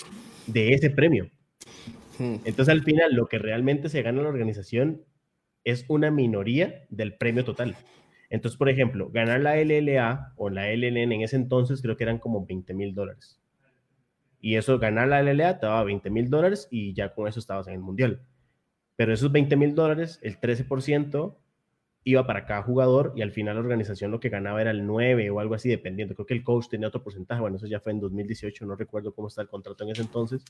de 0.47 0.73
ese 0.73 0.91
premio. 0.91 1.31
Hmm. 2.19 2.37
Entonces 2.45 2.69
al 2.69 2.83
final 2.83 3.15
lo 3.15 3.27
que 3.27 3.39
realmente 3.39 3.89
se 3.89 4.03
gana 4.03 4.19
en 4.19 4.25
la 4.25 4.31
organización 4.31 5.03
es 5.65 5.85
una 5.89 6.11
minoría 6.11 6.87
del 6.91 7.15
premio 7.15 7.45
total. 7.45 7.77
Entonces, 8.31 8.59
por 8.59 8.69
ejemplo, 8.69 9.11
ganar 9.11 9.41
la 9.41 9.57
LLA 9.57 10.35
o 10.37 10.51
la 10.51 10.71
LNN 10.71 11.13
en 11.13 11.23
ese 11.23 11.37
entonces 11.37 11.81
creo 11.81 11.97
que 11.97 12.05
eran 12.05 12.19
como 12.19 12.45
20 12.45 12.75
mil 12.75 12.95
dólares. 12.95 13.41
Y 14.41 14.57
eso, 14.57 14.79
ganar 14.79 15.09
la 15.09 15.23
LLA 15.23 15.59
te 15.59 15.67
daba 15.67 15.85
20 15.85 16.11
mil 16.11 16.31
dólares 16.31 16.69
y 16.71 16.93
ya 16.95 17.15
con 17.15 17.27
eso 17.27 17.41
estabas 17.41 17.67
en 17.69 17.75
el 17.75 17.81
mundial. 17.81 18.23
Pero 18.97 19.13
esos 19.13 19.33
20 19.33 19.57
mil 19.57 19.75
dólares, 19.75 20.19
el 20.23 20.41
13% 20.41 21.37
iba 22.05 22.27
para 22.27 22.47
cada 22.47 22.63
jugador 22.63 23.13
y 23.17 23.23
al 23.23 23.33
final 23.33 23.57
la 23.57 23.61
organización 23.61 24.11
lo 24.11 24.21
que 24.21 24.29
ganaba 24.29 24.61
era 24.61 24.71
el 24.71 24.87
9 24.87 25.31
o 25.31 25.41
algo 25.41 25.55
así, 25.55 25.69
dependiendo. 25.69 26.15
Creo 26.15 26.27
que 26.27 26.35
el 26.35 26.45
coach 26.45 26.69
tenía 26.69 26.89
otro 26.89 27.03
porcentaje. 27.03 27.41
Bueno, 27.41 27.57
eso 27.57 27.67
ya 27.67 27.81
fue 27.81 27.93
en 27.93 28.01
2018, 28.01 28.65
no 28.67 28.77
recuerdo 28.77 29.13
cómo 29.13 29.29
está 29.29 29.43
el 29.43 29.49
contrato 29.49 29.85
en 29.85 29.91
ese 29.91 30.03
entonces. 30.03 30.45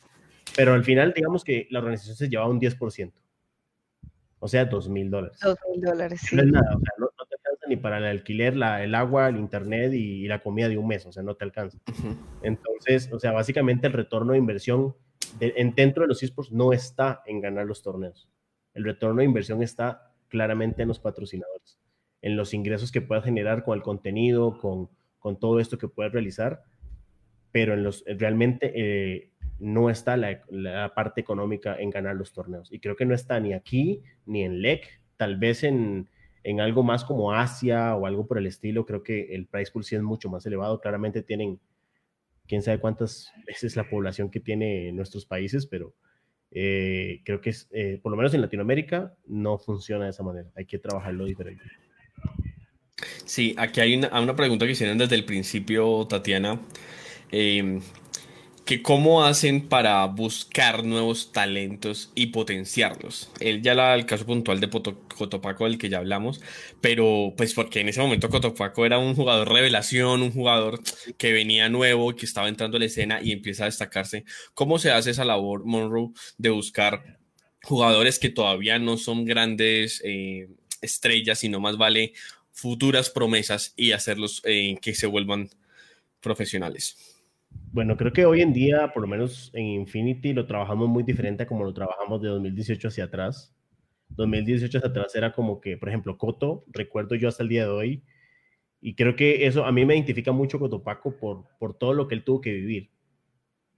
Pero 0.57 0.75
al 0.75 0.85
final, 0.85 1.13
digamos 1.15 1.45
que 1.45 1.67
la 1.71 1.81
organización 1.81 2.17
se 2.17 2.29
llevaba 2.29 2.51
un 2.51 2.61
10%. 2.61 3.13
O 4.41 4.47
sea, 4.49 4.65
2 4.67 4.89
mil 4.89 5.11
dólares. 5.11 5.39
Dos 5.43 5.59
mil 5.71 5.81
dólares, 5.81 6.21
sí. 6.23 6.37
No 6.37 6.43
es 6.43 6.49
nada, 6.49 6.77
o 6.77 6.81
sea, 6.81 6.93
no, 6.99 7.11
ni 7.69 7.77
para 7.77 7.99
el 7.99 8.05
alquiler, 8.05 8.57
la, 8.57 8.83
el 8.83 8.95
agua, 8.95 9.29
el 9.29 9.37
internet 9.37 9.93
y, 9.93 10.25
y 10.25 10.29
la 10.29 10.41
comida 10.43 10.69
de 10.69 10.79
un 10.79 10.87
mes, 10.89 11.05
o 11.07 11.13
sea, 11.13 11.23
no 11.23 11.35
te 11.37 11.45
alcanza. 11.45 11.79
Entonces, 12.43 13.11
o 13.13 13.19
sea, 13.19 13.33
básicamente 13.33 13.87
el 13.87 13.93
retorno 13.93 14.33
de 14.33 14.39
inversión 14.39 14.95
de- 15.39 15.55
en, 15.57 15.75
dentro 15.75 16.03
de 16.03 16.09
los 16.09 16.23
esports 16.23 16.53
no 16.53 16.73
está 16.73 17.23
en 17.27 17.41
ganar 17.41 17.67
los 17.67 17.83
torneos. 17.83 18.29
El 18.75 18.85
retorno 18.85 19.19
de 19.21 19.25
inversión 19.25 19.63
está 19.63 20.13
claramente 20.29 20.83
en 20.83 20.89
los 20.89 21.01
patrocinadores, 21.01 21.79
en 22.23 22.37
los 22.37 22.55
ingresos 22.55 22.93
que 22.93 23.01
puedas 23.01 23.25
generar 23.25 23.65
con 23.65 23.77
el 23.77 23.83
contenido, 23.83 24.59
con, 24.59 24.89
con 25.19 25.39
todo 25.39 25.59
esto 25.61 25.79
que 25.79 25.89
puedes 25.89 26.13
realizar, 26.13 26.63
pero 27.51 27.75
en 27.75 27.83
los, 27.83 28.05
realmente 28.07 28.73
eh, 28.75 29.31
no 29.59 29.91
está 29.91 30.17
la, 30.17 30.43
la 30.51 30.95
parte 30.95 31.21
económica 31.21 31.77
en 31.79 31.91
ganar 31.91 32.15
los 32.17 32.33
torneos. 32.33 32.73
Y 32.73 32.79
creo 32.79 32.95
que 32.95 33.07
no 33.07 33.15
está 33.15 33.41
ni 33.41 33.53
aquí, 33.55 34.03
ni 34.27 34.45
en 34.45 34.61
LEC, 34.63 35.01
tal 35.17 35.37
vez 35.39 35.65
en, 35.65 36.09
en 36.45 36.61
algo 36.61 36.83
más 36.83 37.05
como 37.05 37.33
Asia 37.33 37.95
o 37.95 38.07
algo 38.07 38.27
por 38.27 38.39
el 38.39 38.47
estilo, 38.47 38.87
creo 38.87 39.03
que 39.03 39.35
el 39.35 39.47
price 39.47 39.71
pool 39.73 39.85
sí 39.85 39.97
es 39.97 40.03
mucho 40.03 40.29
más 40.31 40.45
elevado. 40.47 40.81
Claramente 40.81 41.23
tienen 41.23 41.61
quién 42.47 42.63
sabe 42.63 42.81
cuántas 42.81 43.33
veces 43.47 43.77
la 43.77 43.89
población 43.89 44.31
que 44.31 44.41
tiene 44.41 44.93
nuestros 44.93 45.27
países, 45.27 45.67
pero 45.67 45.95
eh, 46.51 47.21
creo 47.25 47.41
que 47.41 47.51
es, 47.51 47.69
eh, 47.73 48.01
por 48.03 48.11
lo 48.11 48.17
menos 48.17 48.33
en 48.35 48.41
Latinoamérica 48.41 49.15
no 49.27 49.59
funciona 49.59 50.05
de 50.05 50.11
esa 50.11 50.23
manera. 50.23 50.49
Hay 50.57 50.65
que 50.65 50.79
trabajarlo 50.79 51.27
diferente. 51.27 51.65
Sí, 53.25 53.55
aquí 53.59 53.81
hay 53.81 53.95
una, 53.95 54.35
pregunta 54.35 54.65
que 54.65 54.73
hicieron 54.73 54.99
desde 54.99 55.15
el 55.15 55.25
principio, 55.25 56.07
Tatiana. 56.07 56.61
Eh, 57.31 57.81
que 58.69 58.83
cómo 58.83 59.25
hacen 59.25 59.67
para 59.67 60.05
buscar 60.05 60.85
nuevos 60.85 61.33
talentos 61.33 62.13
y 62.15 62.27
potenciarlos. 62.27 63.31
Él 63.41 63.63
ya 63.63 63.75
la, 63.75 63.95
el 63.95 64.05
caso 64.05 64.27
puntual 64.27 64.61
de 64.61 64.69
Cotopaco 64.69 65.65
del 65.65 65.79
que 65.79 65.89
ya 65.89 65.97
hablamos, 65.97 66.43
pero 66.83 67.33
pues 67.35 67.55
porque 67.55 67.81
en 67.81 67.89
ese 67.89 68.03
momento 68.03 68.29
Cotopaco 68.29 68.85
era 68.85 68.99
un 68.99 69.15
jugador 69.15 69.51
revelación, 69.51 70.21
un 70.21 70.33
jugador 70.33 70.83
que 71.17 71.33
venía 71.33 71.71
nuevo, 71.71 72.15
que 72.15 72.27
estaba 72.27 72.47
entrando 72.47 72.77
a 72.77 72.81
la 72.81 72.85
escena 72.85 73.21
y 73.23 73.33
empieza 73.33 73.63
a 73.63 73.73
destacarse. 73.73 74.27
¿Cómo 74.53 74.79
se 74.79 74.91
hace 74.91 75.13
esa 75.13 75.25
labor, 75.25 75.65
Monroe, 75.65 76.11
de 76.37 76.51
buscar 76.51 77.21
jugadores 77.63 78.19
que 78.19 78.29
todavía 78.29 78.79
no 78.79 78.99
son 78.99 79.25
grandes 79.25 80.03
eh, 80.05 80.47
estrellas, 80.83 81.39
sino 81.39 81.59
más 81.59 81.79
vale 81.79 82.13
futuras 82.53 83.09
promesas 83.09 83.73
y 83.79 83.93
hacerlos 83.93 84.43
eh, 84.45 84.77
que 84.83 84.95
se 84.95 85.07
vuelvan 85.07 85.49
profesionales? 86.21 87.08
Bueno, 87.73 87.97
creo 87.97 88.13
que 88.13 88.25
hoy 88.25 88.41
en 88.41 88.53
día, 88.53 88.93
por 88.93 89.03
lo 89.03 89.09
menos 89.09 89.51
en 89.55 89.67
Infinity, 89.67 90.33
lo 90.33 90.47
trabajamos 90.47 90.89
muy 90.89 91.03
diferente 91.03 91.43
a 91.43 91.47
como 91.47 91.65
lo 91.65 91.75
trabajamos 91.75 92.23
de 92.23 92.29
2018 92.29 92.89
hacia 92.89 93.05
atrás. 93.05 93.55
2018 94.11 94.79
hacia 94.79 94.91
atrás 94.91 95.15
era 95.15 95.33
como 95.33 95.61
que, 95.61 95.77
por 95.77 95.89
ejemplo, 95.89 96.17
Coto, 96.17 96.65
recuerdo 96.69 97.15
yo 97.15 97.29
hasta 97.29 97.43
el 97.43 97.49
día 97.51 97.65
de 97.65 97.71
hoy, 97.71 98.03
y 98.81 98.95
creo 98.95 99.17
que 99.17 99.47
eso 99.47 99.65
a 99.65 99.73
mí 99.73 99.85
me 99.85 99.95
identifica 99.97 100.33
mucho 100.33 100.59
Cotopaco 100.59 101.17
por, 101.19 101.47
por 101.59 101.77
todo 101.77 101.93
lo 101.95 102.09
que 102.09 102.15
él 102.15 102.25
tuvo 102.25 102.41
que 102.41 102.53
vivir. 102.53 102.91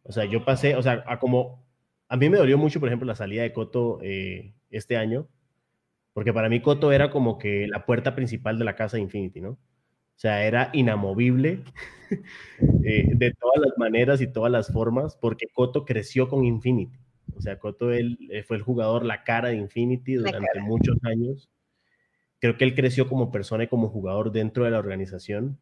O 0.03 0.13
sea, 0.13 0.25
yo 0.25 0.45
pasé, 0.45 0.77
o 0.77 0.83
sea, 0.83 1.05
a 1.07 1.19
como, 1.19 1.65
a 2.09 2.17
mí 2.17 2.29
me 2.31 2.39
dolió 2.39 2.59
mucho, 2.59 2.81
por 2.81 2.89
ejemplo, 2.89 3.07
la 3.07 3.15
salida 3.17 3.43
de 3.43 3.53
Coto 3.53 4.01
eh, 4.03 4.55
este 4.71 4.97
año, 4.97 5.29
porque 6.13 6.33
para 6.33 6.49
mí 6.49 6.61
Coto 6.61 6.93
era 6.93 7.11
como 7.11 7.39
que 7.39 7.67
la 7.69 7.87
puerta 7.87 8.15
principal 8.15 8.59
de 8.59 8.65
la 8.65 8.77
casa 8.77 8.97
de 8.97 9.03
Infinity, 9.05 9.41
¿no? 9.41 9.59
O 10.21 10.23
sea, 10.23 10.45
era 10.45 10.69
inamovible 10.75 11.65
eh, 12.85 13.09
de 13.15 13.33
todas 13.41 13.59
las 13.59 13.79
maneras 13.79 14.21
y 14.21 14.27
todas 14.27 14.53
las 14.53 14.71
formas, 14.71 15.17
porque 15.17 15.47
Coto 15.51 15.87
creció 15.87 16.29
con 16.29 16.45
Infinity. 16.45 16.99
O 17.35 17.41
sea, 17.41 17.59
Coto 17.59 17.91
él, 17.91 18.19
eh, 18.31 18.43
fue 18.43 18.59
el 18.59 18.63
jugador, 18.63 19.07
la 19.07 19.25
cara 19.25 19.49
de 19.49 19.57
Infinity 19.57 20.17
durante 20.17 20.61
muchos 20.61 20.99
años. 21.05 21.49
Creo 22.39 22.59
que 22.59 22.65
él 22.65 22.75
creció 22.75 23.09
como 23.09 23.31
persona 23.31 23.65
y 23.65 23.69
como 23.69 23.89
jugador 23.89 24.31
dentro 24.31 24.65
de 24.65 24.73
la 24.73 24.79
organización. 24.79 25.59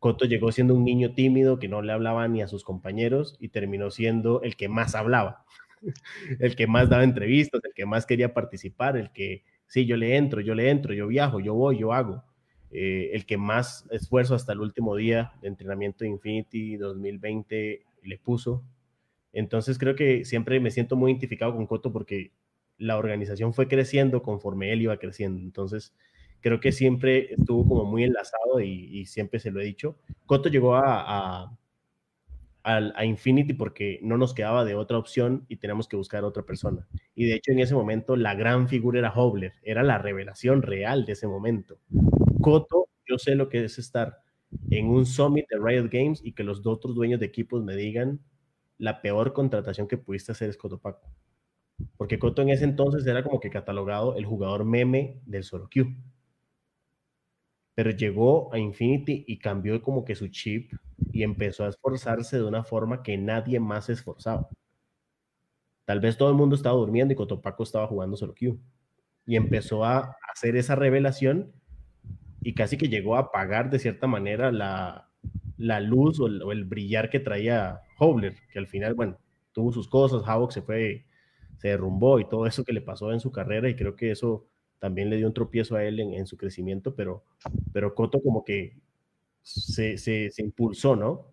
Coto 0.00 0.26
llegó 0.26 0.52
siendo 0.52 0.74
un 0.74 0.84
niño 0.84 1.14
tímido 1.14 1.58
que 1.58 1.68
no 1.68 1.80
le 1.80 1.94
hablaba 1.94 2.28
ni 2.28 2.42
a 2.42 2.48
sus 2.48 2.64
compañeros 2.64 3.38
y 3.40 3.48
terminó 3.48 3.90
siendo 3.90 4.42
el 4.42 4.54
que 4.54 4.68
más 4.68 4.94
hablaba, 4.94 5.46
el 6.40 6.56
que 6.56 6.66
más 6.66 6.90
daba 6.90 7.04
entrevistas, 7.04 7.62
el 7.64 7.72
que 7.72 7.86
más 7.86 8.04
quería 8.04 8.34
participar, 8.34 8.98
el 8.98 9.12
que, 9.12 9.44
sí, 9.66 9.86
yo 9.86 9.96
le 9.96 10.18
entro, 10.18 10.42
yo 10.42 10.54
le 10.54 10.68
entro, 10.68 10.92
yo 10.92 11.06
viajo, 11.06 11.40
yo 11.40 11.54
voy, 11.54 11.78
yo 11.78 11.94
hago. 11.94 12.22
Eh, 12.74 13.10
el 13.12 13.26
que 13.26 13.36
más 13.36 13.86
esfuerzo 13.90 14.34
hasta 14.34 14.54
el 14.54 14.60
último 14.60 14.96
día 14.96 15.32
de 15.42 15.48
entrenamiento 15.48 16.04
de 16.04 16.10
Infinity 16.10 16.76
2020 16.76 17.84
le 18.02 18.18
puso. 18.18 18.64
Entonces 19.34 19.78
creo 19.78 19.94
que 19.94 20.24
siempre 20.24 20.58
me 20.58 20.70
siento 20.70 20.96
muy 20.96 21.12
identificado 21.12 21.54
con 21.54 21.66
Coto 21.66 21.92
porque 21.92 22.32
la 22.78 22.96
organización 22.96 23.52
fue 23.52 23.68
creciendo 23.68 24.22
conforme 24.22 24.72
él 24.72 24.82
iba 24.82 24.96
creciendo. 24.96 25.42
Entonces 25.42 25.94
creo 26.40 26.60
que 26.60 26.72
siempre 26.72 27.34
estuvo 27.34 27.68
como 27.68 27.84
muy 27.84 28.04
enlazado 28.04 28.60
y, 28.60 29.04
siempre 29.04 29.38
se 29.38 29.50
lo 29.50 29.60
he 29.60 29.64
dicho. 29.64 29.96
Coto 30.24 30.48
llegó 30.48 30.74
a, 30.74 31.44
a, 31.44 31.58
a, 32.64 33.04
Infinity 33.04 33.52
porque 33.52 33.98
no 34.02 34.16
nos 34.16 34.32
quedaba 34.32 34.64
de 34.64 34.74
otra 34.74 34.96
opción 34.96 35.44
y 35.48 35.56
tenemos 35.56 35.88
que 35.88 35.96
buscar 35.96 36.24
otra 36.24 36.42
persona. 36.44 36.86
Y 37.14 37.26
de 37.26 37.34
hecho 37.34 37.52
en 37.52 37.60
ese 37.60 37.74
momento 37.74 38.16
la 38.16 38.34
gran 38.34 38.68
figura 38.68 38.98
era 38.98 39.12
Hobler, 39.12 39.52
era 39.62 39.82
la 39.82 39.98
revelación 39.98 40.62
real 40.62 41.04
de 41.04 41.12
ese 41.12 41.26
momento. 41.26 41.78
Coto, 42.42 42.88
yo 43.06 43.18
sé 43.18 43.34
lo 43.34 43.48
que 43.48 43.64
es 43.64 43.78
estar 43.78 44.18
en 44.70 44.88
un 44.88 45.06
summit 45.06 45.46
de 45.48 45.58
Riot 45.58 45.88
Games 45.90 46.20
y 46.22 46.32
que 46.32 46.44
los 46.44 46.66
otros 46.66 46.94
dueños 46.94 47.20
de 47.20 47.26
equipos 47.26 47.62
me 47.64 47.76
digan 47.76 48.20
la 48.78 49.00
peor 49.00 49.32
contratación 49.32 49.88
que 49.88 49.96
pudiste 49.96 50.32
hacer 50.32 50.50
es 50.50 50.56
Cotopaco. 50.56 51.08
Porque 51.96 52.18
Coto 52.18 52.42
en 52.42 52.50
ese 52.50 52.64
entonces 52.64 53.06
era 53.06 53.22
como 53.22 53.40
que 53.40 53.50
catalogado 53.50 54.16
el 54.16 54.26
jugador 54.26 54.64
meme 54.64 55.20
del 55.24 55.44
solo 55.44 55.68
Q. 55.72 55.94
Pero 57.74 57.90
llegó 57.90 58.52
a 58.52 58.58
Infinity 58.58 59.24
y 59.26 59.38
cambió 59.38 59.80
como 59.80 60.04
que 60.04 60.14
su 60.14 60.28
chip 60.28 60.72
y 61.12 61.22
empezó 61.22 61.64
a 61.64 61.68
esforzarse 61.68 62.36
de 62.36 62.44
una 62.44 62.64
forma 62.64 63.02
que 63.02 63.16
nadie 63.16 63.58
más 63.60 63.86
se 63.86 63.94
esforzaba. 63.94 64.48
Tal 65.84 66.00
vez 66.00 66.16
todo 66.16 66.28
el 66.28 66.36
mundo 66.36 66.54
estaba 66.54 66.76
durmiendo 66.76 67.12
y 67.12 67.16
Cotopaco 67.16 67.62
estaba 67.62 67.86
jugando 67.86 68.16
solo 68.16 68.34
Q. 68.34 68.58
Y 69.26 69.36
empezó 69.36 69.84
a 69.84 70.16
hacer 70.32 70.56
esa 70.56 70.74
revelación 70.74 71.52
y 72.42 72.54
casi 72.54 72.76
que 72.76 72.88
llegó 72.88 73.16
a 73.16 73.20
apagar 73.20 73.70
de 73.70 73.78
cierta 73.78 74.06
manera 74.06 74.50
la, 74.50 75.08
la 75.56 75.80
luz 75.80 76.18
o 76.20 76.26
el, 76.26 76.64
brillar 76.64 77.08
que 77.08 77.20
traía 77.20 77.82
Hobler, 77.98 78.34
que 78.52 78.58
al 78.58 78.66
final, 78.66 78.94
bueno, 78.94 79.18
tuvo 79.52 79.72
sus 79.72 79.88
cosas, 79.88 80.22
Havok 80.26 80.50
se 80.50 80.62
fue, 80.62 81.04
se 81.58 81.68
derrumbó 81.68 82.18
y 82.18 82.28
todo 82.28 82.46
eso 82.46 82.64
que 82.64 82.72
le 82.72 82.80
pasó 82.80 83.12
en 83.12 83.20
su 83.20 83.30
carrera 83.30 83.68
y 83.68 83.76
creo 83.76 83.94
que 83.94 84.10
eso 84.10 84.46
también 84.80 85.08
le 85.08 85.16
dio 85.16 85.28
un 85.28 85.34
tropiezo 85.34 85.76
a 85.76 85.84
él 85.84 86.00
en, 86.00 86.26
su 86.26 86.36
crecimiento, 86.36 86.96
pero, 86.96 87.24
pero 87.72 87.94
Coto 87.94 88.20
como 88.20 88.42
que 88.42 88.76
se, 89.42 89.96
se, 89.96 90.30
se, 90.30 90.42
impulsó, 90.42 90.96
¿no? 90.96 91.28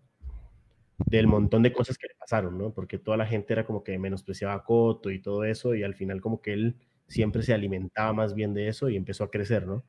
Del 1.06 1.26
montón 1.26 1.64
de 1.64 1.72
cosas 1.72 1.98
que 1.98 2.06
le 2.06 2.14
pasaron, 2.14 2.56
¿no? 2.56 2.72
Porque 2.72 2.98
toda 2.98 3.16
la 3.16 3.26
gente 3.26 3.52
era 3.52 3.66
como 3.66 3.82
que 3.82 3.98
menospreciaba 3.98 4.54
a 4.54 4.62
Coto 4.62 5.10
y 5.10 5.20
todo 5.20 5.42
eso 5.42 5.74
y 5.74 5.82
al 5.82 5.96
final 5.96 6.20
como 6.20 6.40
que 6.40 6.52
él 6.52 6.76
siempre 7.08 7.42
se 7.42 7.52
alimentaba 7.52 8.12
más 8.12 8.34
bien 8.34 8.54
de 8.54 8.68
eso 8.68 8.88
y 8.88 8.96
empezó 8.96 9.24
a 9.24 9.30
crecer, 9.32 9.66
¿no? 9.66 9.82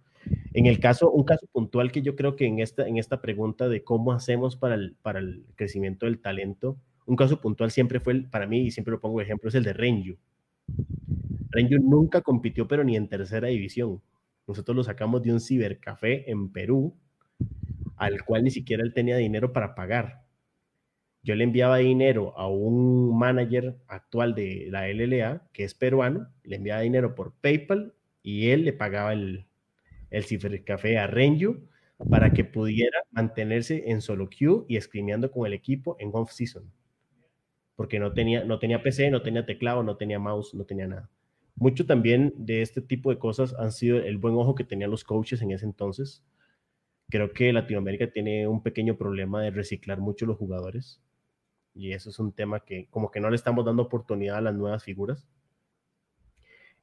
En 0.54 0.66
el 0.66 0.80
caso, 0.80 1.10
un 1.12 1.24
caso 1.24 1.48
puntual 1.52 1.92
que 1.92 2.02
yo 2.02 2.16
creo 2.16 2.36
que 2.36 2.46
en 2.46 2.60
esta, 2.60 2.88
en 2.88 2.98
esta 2.98 3.22
pregunta 3.22 3.70
de 3.70 3.84
cómo 3.84 4.12
hacemos 4.12 4.56
para 4.56 4.76
el, 4.76 4.96
para 5.02 5.20
el 5.20 5.46
crecimiento 5.56 6.06
del 6.06 6.20
talento, 6.20 6.78
un 7.06 7.16
caso 7.16 7.40
puntual 7.42 7.72
siempre 7.72 8.00
fue, 8.00 8.14
el, 8.14 8.30
para 8.30 8.48
mí, 8.48 8.62
y 8.62 8.72
siempre 8.72 8.92
lo 8.92 9.00
pongo 9.00 9.20
de 9.20 9.26
ejemplo, 9.26 9.50
es 9.50 9.56
el 9.56 9.64
de 9.64 9.74
Renju. 9.74 10.18
Renju 11.50 11.80
nunca 11.80 12.22
compitió, 12.22 12.68
pero 12.68 12.84
ni 12.84 12.96
en 12.96 13.08
tercera 13.08 13.48
división. 13.48 14.02
Nosotros 14.48 14.76
lo 14.76 14.84
sacamos 14.84 15.22
de 15.22 15.34
un 15.34 15.40
cibercafé 15.40 16.30
en 16.30 16.52
Perú, 16.52 16.96
al 17.98 18.24
cual 18.24 18.44
ni 18.44 18.52
siquiera 18.52 18.84
él 18.84 18.94
tenía 18.94 19.18
dinero 19.18 19.54
para 19.54 19.76
pagar. 19.76 20.24
Yo 21.24 21.36
le 21.36 21.44
enviaba 21.44 21.78
dinero 21.78 22.38
a 22.38 22.48
un 22.48 23.18
manager 23.18 23.78
actual 23.88 24.34
de 24.34 24.68
la 24.70 24.88
LLA, 24.88 25.48
que 25.54 25.64
es 25.64 25.76
peruano, 25.76 26.28
le 26.44 26.56
enviaba 26.56 26.82
dinero 26.82 27.14
por 27.14 27.34
PayPal 27.34 27.94
y 28.24 28.50
él 28.50 28.66
le 28.66 28.74
pagaba 28.74 29.14
el, 29.14 29.46
el 30.12 30.26
cibercafé 30.26 31.00
a 31.00 31.08
Renju 31.08 31.68
para 32.10 32.32
que 32.34 32.44
pudiera 32.44 33.00
mantenerse 33.12 33.90
en 33.90 34.02
solo 34.02 34.30
queue 34.30 34.66
y 34.68 34.78
escribiendo 34.78 35.32
con 35.32 35.48
el 35.48 35.54
equipo 35.54 35.96
en 36.00 36.12
off-season. 36.14 36.72
Porque 37.76 38.00
no 38.00 38.14
tenía, 38.14 38.44
no 38.44 38.60
tenía 38.60 38.84
PC, 38.84 39.10
no 39.10 39.22
tenía 39.22 39.46
teclado, 39.46 39.82
no 39.84 39.98
tenía 39.98 40.20
mouse, 40.20 40.54
no 40.54 40.66
tenía 40.66 40.88
nada. 40.88 41.10
Mucho 41.56 41.86
también 41.86 42.34
de 42.38 42.62
este 42.62 42.82
tipo 42.82 43.10
de 43.10 43.20
cosas 43.20 43.54
han 43.58 43.72
sido 43.72 43.98
el 43.98 44.18
buen 44.18 44.36
ojo 44.36 44.56
que 44.56 44.64
tenían 44.64 44.92
los 44.92 45.04
coaches 45.04 45.42
en 45.42 45.52
ese 45.52 45.66
entonces. 45.66 46.24
Creo 47.10 47.34
que 47.34 47.54
Latinoamérica 47.54 48.12
tiene 48.12 48.48
un 48.48 48.64
pequeño 48.64 48.98
problema 48.98 49.42
de 49.42 49.52
reciclar 49.52 50.00
mucho 50.00 50.26
los 50.26 50.38
jugadores. 50.38 51.02
Y 51.74 51.94
eso 51.94 52.10
es 52.10 52.20
un 52.20 52.34
tema 52.34 52.62
que 52.62 52.88
como 52.90 53.12
que 53.12 53.20
no 53.20 53.30
le 53.30 53.36
estamos 53.36 53.66
dando 53.66 53.84
oportunidad 53.84 54.38
a 54.38 54.42
las 54.42 54.56
nuevas 54.56 54.84
figuras. 54.84 55.28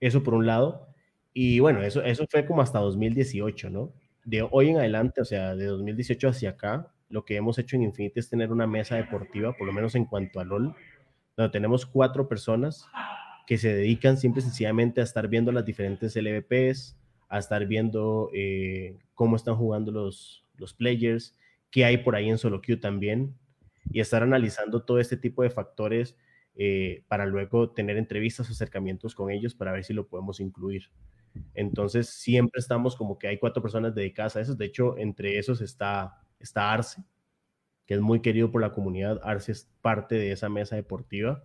Eso 0.00 0.22
por 0.22 0.34
un 0.34 0.46
lado. 0.46 0.94
Y 1.40 1.60
bueno, 1.60 1.82
eso, 1.84 2.02
eso 2.02 2.26
fue 2.28 2.44
como 2.44 2.62
hasta 2.62 2.80
2018, 2.80 3.70
¿no? 3.70 3.92
De 4.24 4.42
hoy 4.50 4.70
en 4.70 4.78
adelante, 4.78 5.20
o 5.20 5.24
sea, 5.24 5.54
de 5.54 5.66
2018 5.66 6.30
hacia 6.30 6.50
acá, 6.50 6.92
lo 7.10 7.24
que 7.24 7.36
hemos 7.36 7.60
hecho 7.60 7.76
en 7.76 7.84
Infinity 7.84 8.18
es 8.18 8.28
tener 8.28 8.50
una 8.50 8.66
mesa 8.66 8.96
deportiva, 8.96 9.52
por 9.56 9.64
lo 9.64 9.72
menos 9.72 9.94
en 9.94 10.04
cuanto 10.04 10.40
a 10.40 10.44
LOL, 10.44 10.74
donde 11.36 11.52
tenemos 11.52 11.86
cuatro 11.86 12.28
personas 12.28 12.88
que 13.46 13.56
se 13.56 13.72
dedican 13.72 14.16
siempre 14.16 14.42
sencillamente 14.42 15.00
a 15.00 15.04
estar 15.04 15.28
viendo 15.28 15.52
las 15.52 15.64
diferentes 15.64 16.16
LVPs, 16.16 16.98
a 17.28 17.38
estar 17.38 17.64
viendo 17.66 18.30
eh, 18.34 18.98
cómo 19.14 19.36
están 19.36 19.54
jugando 19.54 19.92
los, 19.92 20.44
los 20.56 20.74
players, 20.74 21.38
qué 21.70 21.84
hay 21.84 21.98
por 21.98 22.16
ahí 22.16 22.28
en 22.28 22.38
solo 22.38 22.60
queue 22.60 22.78
también, 22.78 23.36
y 23.92 24.00
estar 24.00 24.24
analizando 24.24 24.82
todo 24.82 24.98
este 24.98 25.16
tipo 25.16 25.44
de 25.44 25.50
factores 25.50 26.16
eh, 26.56 27.04
para 27.06 27.26
luego 27.26 27.70
tener 27.70 27.96
entrevistas 27.96 28.50
acercamientos 28.50 29.14
con 29.14 29.30
ellos 29.30 29.54
para 29.54 29.70
ver 29.70 29.84
si 29.84 29.92
lo 29.92 30.08
podemos 30.08 30.40
incluir. 30.40 30.90
Entonces, 31.54 32.08
siempre 32.08 32.58
estamos 32.58 32.96
como 32.96 33.18
que 33.18 33.28
hay 33.28 33.38
cuatro 33.38 33.62
personas 33.62 33.94
dedicadas 33.94 34.36
a 34.36 34.40
eso. 34.40 34.54
De 34.54 34.66
hecho, 34.66 34.96
entre 34.98 35.38
esos 35.38 35.60
está, 35.60 36.22
está 36.38 36.72
Arce, 36.72 37.02
que 37.86 37.94
es 37.94 38.00
muy 38.00 38.20
querido 38.20 38.50
por 38.50 38.60
la 38.60 38.72
comunidad. 38.72 39.20
Arce 39.22 39.52
es 39.52 39.70
parte 39.80 40.14
de 40.14 40.32
esa 40.32 40.48
mesa 40.48 40.76
deportiva 40.76 41.44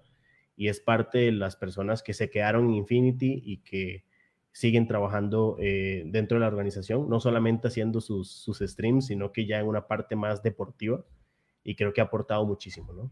y 0.55 0.67
es 0.67 0.79
parte 0.79 1.19
de 1.19 1.31
las 1.31 1.55
personas 1.55 2.03
que 2.03 2.13
se 2.13 2.29
quedaron 2.29 2.65
en 2.65 2.75
Infinity 2.75 3.41
y 3.43 3.57
que 3.63 4.05
siguen 4.51 4.87
trabajando 4.87 5.57
eh, 5.59 6.03
dentro 6.05 6.35
de 6.35 6.41
la 6.41 6.47
organización, 6.47 7.09
no 7.09 7.19
solamente 7.19 7.67
haciendo 7.67 8.01
sus, 8.01 8.31
sus 8.31 8.59
streams, 8.59 9.07
sino 9.07 9.31
que 9.31 9.47
ya 9.47 9.59
en 9.59 9.67
una 9.67 9.87
parte 9.87 10.15
más 10.15 10.43
deportiva 10.43 11.03
y 11.63 11.75
creo 11.75 11.91
que 11.91 12.01
ha 12.01 12.05
aportado 12.05 12.45
muchísimo, 12.45 12.93
¿no? 12.93 13.11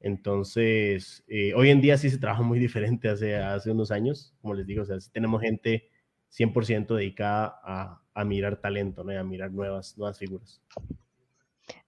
Entonces, 0.00 1.22
eh, 1.28 1.52
hoy 1.54 1.70
en 1.70 1.80
día 1.82 1.98
sí 1.98 2.08
se 2.08 2.18
trabaja 2.18 2.42
muy 2.42 2.58
diferente 2.58 3.08
hace, 3.08 3.36
hace 3.36 3.70
unos 3.70 3.90
años, 3.90 4.34
como 4.40 4.54
les 4.54 4.66
digo, 4.66 4.82
o 4.82 4.86
sea, 4.86 4.98
sí 4.98 5.10
tenemos 5.12 5.42
gente 5.42 5.90
100% 6.30 6.94
dedicada 6.94 7.60
a, 7.62 8.24
mirar 8.24 8.60
talento, 8.60 9.02
¿no? 9.02 9.18
a 9.18 9.24
mirar 9.24 9.50
nuevas, 9.50 9.96
nuevas 9.96 10.18
figuras. 10.18 10.62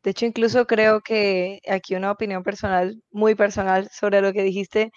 De 0.03 0.11
hecho, 0.11 0.27
incluso 0.27 0.67
creo 0.67 1.01
que 1.01 1.61
aquí 1.69 1.95
una 1.95 2.11
opinión 2.11 2.43
personal, 2.43 3.03
muy 3.11 3.35
personal, 3.35 3.89
sobre 3.93 4.21
lo 4.21 4.33
que 4.33 4.43
dijiste, 4.43 4.93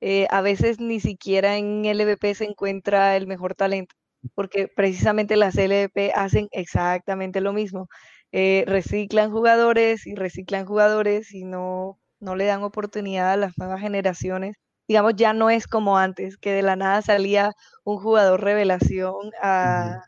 eh, 0.00 0.26
a 0.30 0.40
veces 0.42 0.80
ni 0.80 1.00
siquiera 1.00 1.56
en 1.56 1.84
LVP 1.84 2.34
se 2.34 2.44
encuentra 2.44 3.16
el 3.16 3.26
mejor 3.26 3.54
talento, 3.54 3.94
porque 4.34 4.68
precisamente 4.68 5.36
las 5.36 5.56
LVP 5.56 6.12
hacen 6.14 6.48
exactamente 6.52 7.40
lo 7.40 7.52
mismo. 7.52 7.88
Eh, 8.32 8.64
reciclan 8.66 9.30
jugadores 9.30 10.06
y 10.06 10.14
reciclan 10.14 10.66
jugadores 10.66 11.32
y 11.34 11.44
no, 11.44 11.98
no 12.20 12.36
le 12.36 12.46
dan 12.46 12.62
oportunidad 12.62 13.32
a 13.32 13.36
las 13.36 13.56
nuevas 13.58 13.80
generaciones. 13.80 14.56
Digamos, 14.88 15.14
ya 15.16 15.32
no 15.32 15.50
es 15.50 15.66
como 15.66 15.98
antes, 15.98 16.36
que 16.38 16.52
de 16.52 16.62
la 16.62 16.76
nada 16.76 17.02
salía 17.02 17.52
un 17.84 17.98
jugador 17.98 18.42
revelación 18.42 19.30
a, 19.42 20.00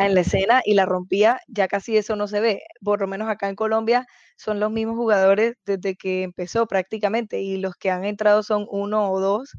en 0.00 0.14
la 0.14 0.20
escena 0.20 0.62
y 0.64 0.74
la 0.74 0.86
rompía, 0.86 1.40
ya 1.48 1.68
casi 1.68 1.96
eso 1.96 2.16
no 2.16 2.28
se 2.28 2.40
ve. 2.40 2.62
Por 2.82 3.00
lo 3.00 3.06
menos 3.06 3.28
acá 3.28 3.48
en 3.48 3.56
Colombia 3.56 4.06
son 4.36 4.60
los 4.60 4.70
mismos 4.70 4.96
jugadores 4.96 5.54
desde 5.64 5.96
que 5.96 6.22
empezó 6.22 6.66
prácticamente 6.66 7.40
y 7.40 7.56
los 7.56 7.74
que 7.74 7.90
han 7.90 8.04
entrado 8.04 8.42
son 8.42 8.66
uno 8.70 9.10
o 9.10 9.20
dos 9.20 9.56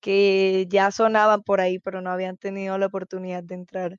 que 0.00 0.66
ya 0.68 0.90
sonaban 0.90 1.42
por 1.42 1.60
ahí, 1.60 1.78
pero 1.78 2.00
no 2.00 2.10
habían 2.10 2.36
tenido 2.36 2.78
la 2.78 2.86
oportunidad 2.86 3.42
de 3.44 3.54
entrar. 3.54 3.98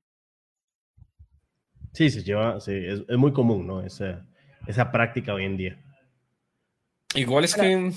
Sí, 1.93 2.09
se 2.09 2.23
lleva, 2.23 2.59
sí, 2.59 2.71
es, 2.73 3.17
muy 3.17 3.33
común, 3.33 3.67
¿no? 3.67 3.81
Esa, 3.81 4.25
esa 4.67 4.91
práctica 4.91 5.33
hoy 5.33 5.45
en 5.45 5.57
día. 5.57 5.77
Igual 7.15 7.43
es 7.43 7.55
que 7.55 7.91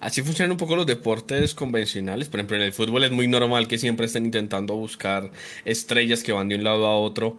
Así 0.00 0.20
funcionan 0.20 0.52
un 0.52 0.58
poco 0.58 0.76
los 0.76 0.86
deportes 0.86 1.54
convencionales. 1.54 2.28
Por 2.28 2.40
ejemplo, 2.40 2.56
en 2.56 2.62
el 2.62 2.74
fútbol 2.74 3.04
es 3.04 3.10
muy 3.10 3.26
normal 3.26 3.68
que 3.68 3.78
siempre 3.78 4.04
estén 4.04 4.26
intentando 4.26 4.76
buscar 4.76 5.30
estrellas 5.64 6.22
que 6.22 6.32
van 6.32 6.48
de 6.48 6.56
un 6.56 6.64
lado 6.64 6.86
a 6.86 6.98
otro. 6.98 7.38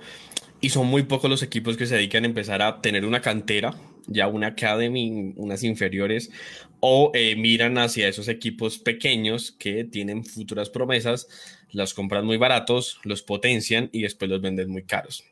Y 0.62 0.70
son 0.70 0.88
muy 0.88 1.04
pocos 1.04 1.30
los 1.30 1.44
equipos 1.44 1.78
que 1.78 1.86
se 1.86 1.96
dedican 1.96 2.24
a 2.24 2.28
empezar 2.28 2.64
a 2.64 2.82
tener 2.82 3.06
una 3.06 3.22
cantera, 3.22 3.76
ya 4.08 4.28
una 4.28 4.48
academy, 4.48 5.34
unas 5.36 5.64
inferiores, 5.64 6.32
o 6.80 7.12
eh, 7.14 7.36
miran 7.36 7.78
hacia 7.78 8.08
esos 8.08 8.28
equipos 8.30 8.80
pequeños 8.80 9.52
que 9.52 9.84
tienen 9.84 10.26
futuras 10.26 10.72
promesas, 10.72 11.28
las 11.72 11.94
compran 11.94 12.26
muy 12.26 12.38
baratos, 12.38 13.00
los 13.04 13.22
potencian 13.22 13.90
y 13.92 14.02
después 14.02 14.32
los 14.32 14.42
venden 14.42 14.72
muy 14.72 14.84
caros. 14.84 15.24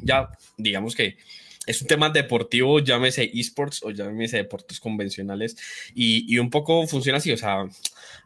Ya, 0.00 0.30
digamos 0.58 0.94
que 0.94 1.16
es 1.68 1.82
un 1.82 1.88
tema 1.88 2.08
deportivo, 2.08 2.80
llámese 2.80 3.30
esports 3.34 3.82
o 3.82 3.90
llámese 3.90 4.38
deportes 4.38 4.80
convencionales, 4.80 5.56
y, 5.94 6.24
y, 6.32 6.38
un 6.38 6.48
poco 6.48 6.86
funciona 6.86 7.18
así, 7.18 7.30
o 7.30 7.36
sea, 7.36 7.66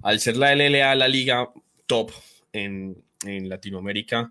al 0.02 0.20
ser 0.20 0.36
la 0.36 0.54
LLA 0.54 0.94
la 0.94 1.08
liga 1.08 1.50
top 1.86 2.12
en, 2.52 3.02
en 3.24 3.48
Latinoamérica, 3.48 4.30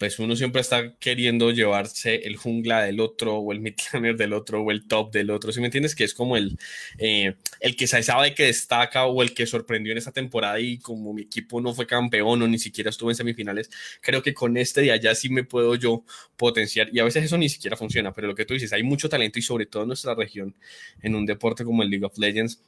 pues 0.00 0.18
uno 0.18 0.34
siempre 0.34 0.62
está 0.62 0.94
queriendo 0.98 1.50
llevarse 1.50 2.26
el 2.26 2.36
jungla 2.36 2.84
del 2.84 3.00
otro 3.00 3.36
o 3.36 3.52
el 3.52 3.60
midlaner 3.60 4.16
del 4.16 4.32
otro 4.32 4.62
o 4.62 4.70
el 4.70 4.88
top 4.88 5.12
del 5.12 5.28
otro, 5.28 5.52
¿sí 5.52 5.60
me 5.60 5.66
entiendes? 5.66 5.94
Que 5.94 6.04
es 6.04 6.14
como 6.14 6.38
el, 6.38 6.58
eh, 6.96 7.34
el 7.60 7.76
que 7.76 7.86
sabe 7.86 8.34
que 8.34 8.44
destaca 8.44 9.04
o 9.04 9.20
el 9.20 9.34
que 9.34 9.44
sorprendió 9.44 9.92
en 9.92 9.98
esta 9.98 10.10
temporada 10.10 10.58
y 10.58 10.78
como 10.78 11.12
mi 11.12 11.20
equipo 11.20 11.60
no 11.60 11.74
fue 11.74 11.86
campeón 11.86 12.40
o 12.40 12.48
ni 12.48 12.58
siquiera 12.58 12.88
estuvo 12.88 13.10
en 13.10 13.14
semifinales, 13.14 13.68
creo 14.00 14.22
que 14.22 14.32
con 14.32 14.56
este 14.56 14.80
de 14.80 14.92
allá 14.92 15.14
sí 15.14 15.28
me 15.28 15.44
puedo 15.44 15.74
yo 15.74 16.02
potenciar 16.38 16.88
y 16.94 16.98
a 17.00 17.04
veces 17.04 17.24
eso 17.24 17.36
ni 17.36 17.50
siquiera 17.50 17.76
funciona, 17.76 18.14
pero 18.14 18.26
lo 18.26 18.34
que 18.34 18.46
tú 18.46 18.54
dices, 18.54 18.72
hay 18.72 18.82
mucho 18.82 19.10
talento 19.10 19.38
y 19.38 19.42
sobre 19.42 19.66
todo 19.66 19.82
en 19.82 19.88
nuestra 19.88 20.14
región, 20.14 20.56
en 21.02 21.14
un 21.14 21.26
deporte 21.26 21.62
como 21.62 21.82
el 21.82 21.90
League 21.90 22.06
of 22.06 22.16
Legends, 22.16 22.62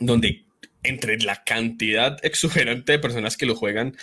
donde 0.00 0.44
entre 0.84 1.18
la 1.18 1.42
cantidad 1.44 2.18
exuberante 2.24 2.92
de 2.92 2.98
personas 2.98 3.36
que 3.36 3.46
lo 3.46 3.56
juegan, 3.56 3.96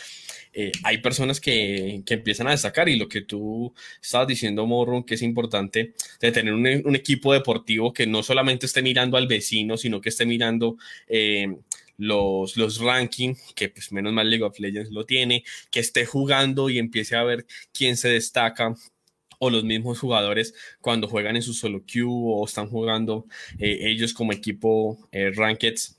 eh, 0.53 0.71
hay 0.83 0.97
personas 0.97 1.39
que, 1.39 2.03
que, 2.05 2.15
empiezan 2.15 2.47
a 2.47 2.51
destacar. 2.51 2.89
Y 2.89 2.97
lo 2.97 3.07
que 3.07 3.21
tú 3.21 3.73
estabas 4.01 4.27
diciendo, 4.27 4.65
Morro, 4.65 5.05
que 5.05 5.15
es 5.15 5.21
importante 5.21 5.93
de 6.19 6.31
tener 6.31 6.53
un, 6.53 6.95
equipo 6.95 7.33
deportivo 7.33 7.93
que 7.93 8.07
no 8.07 8.23
solamente 8.23 8.65
esté 8.65 8.81
mirando 8.81 9.17
al 9.17 9.27
vecino, 9.27 9.77
sino 9.77 10.01
que 10.01 10.09
esté 10.09 10.25
mirando 10.25 10.77
eh, 11.07 11.55
los, 11.97 12.57
los 12.57 12.79
rankings, 12.79 13.53
que 13.53 13.69
pues 13.69 13.91
menos 13.91 14.13
mal 14.13 14.29
League 14.29 14.43
of 14.43 14.59
Legends 14.59 14.91
lo 14.91 15.05
tiene, 15.05 15.43
que 15.71 15.79
esté 15.79 16.05
jugando 16.05 16.69
y 16.69 16.79
empiece 16.79 17.15
a 17.15 17.23
ver 17.23 17.45
quién 17.73 17.95
se 17.97 18.09
destaca 18.09 18.75
o 19.39 19.49
los 19.49 19.63
mismos 19.63 19.99
jugadores 19.99 20.53
cuando 20.81 21.07
juegan 21.07 21.35
en 21.35 21.41
su 21.41 21.53
solo 21.53 21.83
queue 21.85 22.07
o 22.07 22.45
están 22.45 22.69
jugando 22.69 23.25
eh, 23.57 23.79
ellos 23.89 24.13
como 24.13 24.33
equipo 24.33 24.99
rankeds 25.11 25.97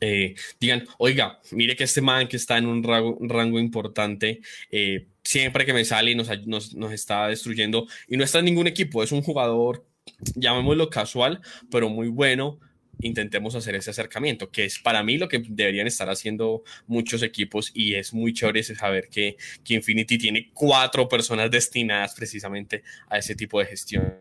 eh, 0.00 0.34
digan, 0.60 0.84
oiga, 0.98 1.40
mire 1.52 1.76
que 1.76 1.84
este 1.84 2.00
man 2.00 2.26
que 2.26 2.36
está 2.36 2.58
en 2.58 2.66
un 2.66 2.82
rango, 2.82 3.60
importante, 3.60 4.40
eh, 4.70 5.06
siempre 5.22 5.64
que 5.64 5.72
me 5.72 5.84
sale 5.84 6.14
nos, 6.14 6.28
nos, 6.46 6.74
nos, 6.74 6.92
está 6.92 7.28
destruyendo 7.28 7.86
y 8.08 8.16
no 8.16 8.24
está 8.24 8.40
en 8.40 8.46
ningún 8.46 8.66
equipo, 8.66 9.02
es 9.02 9.12
un 9.12 9.22
jugador, 9.22 9.86
llamémoslo 10.34 10.90
casual, 10.90 11.40
pero 11.70 11.88
muy 11.88 12.08
bueno. 12.08 12.58
Intentemos 13.00 13.56
hacer 13.56 13.74
ese 13.74 13.90
acercamiento, 13.90 14.50
que 14.50 14.64
es 14.64 14.78
para 14.78 15.02
mí 15.02 15.18
lo 15.18 15.26
que 15.26 15.42
deberían 15.44 15.88
estar 15.88 16.08
haciendo 16.08 16.62
muchos 16.86 17.22
equipos 17.22 17.72
y 17.74 17.94
es 17.94 18.12
muy 18.12 18.32
chévere 18.32 18.62
saber 18.62 19.08
que, 19.08 19.36
que 19.64 19.74
Infinity 19.74 20.18
tiene 20.18 20.50
cuatro 20.52 21.08
personas 21.08 21.50
destinadas 21.50 22.14
precisamente 22.14 22.84
a 23.08 23.18
ese 23.18 23.34
tipo 23.34 23.58
de 23.58 23.66
gestión. 23.66 24.14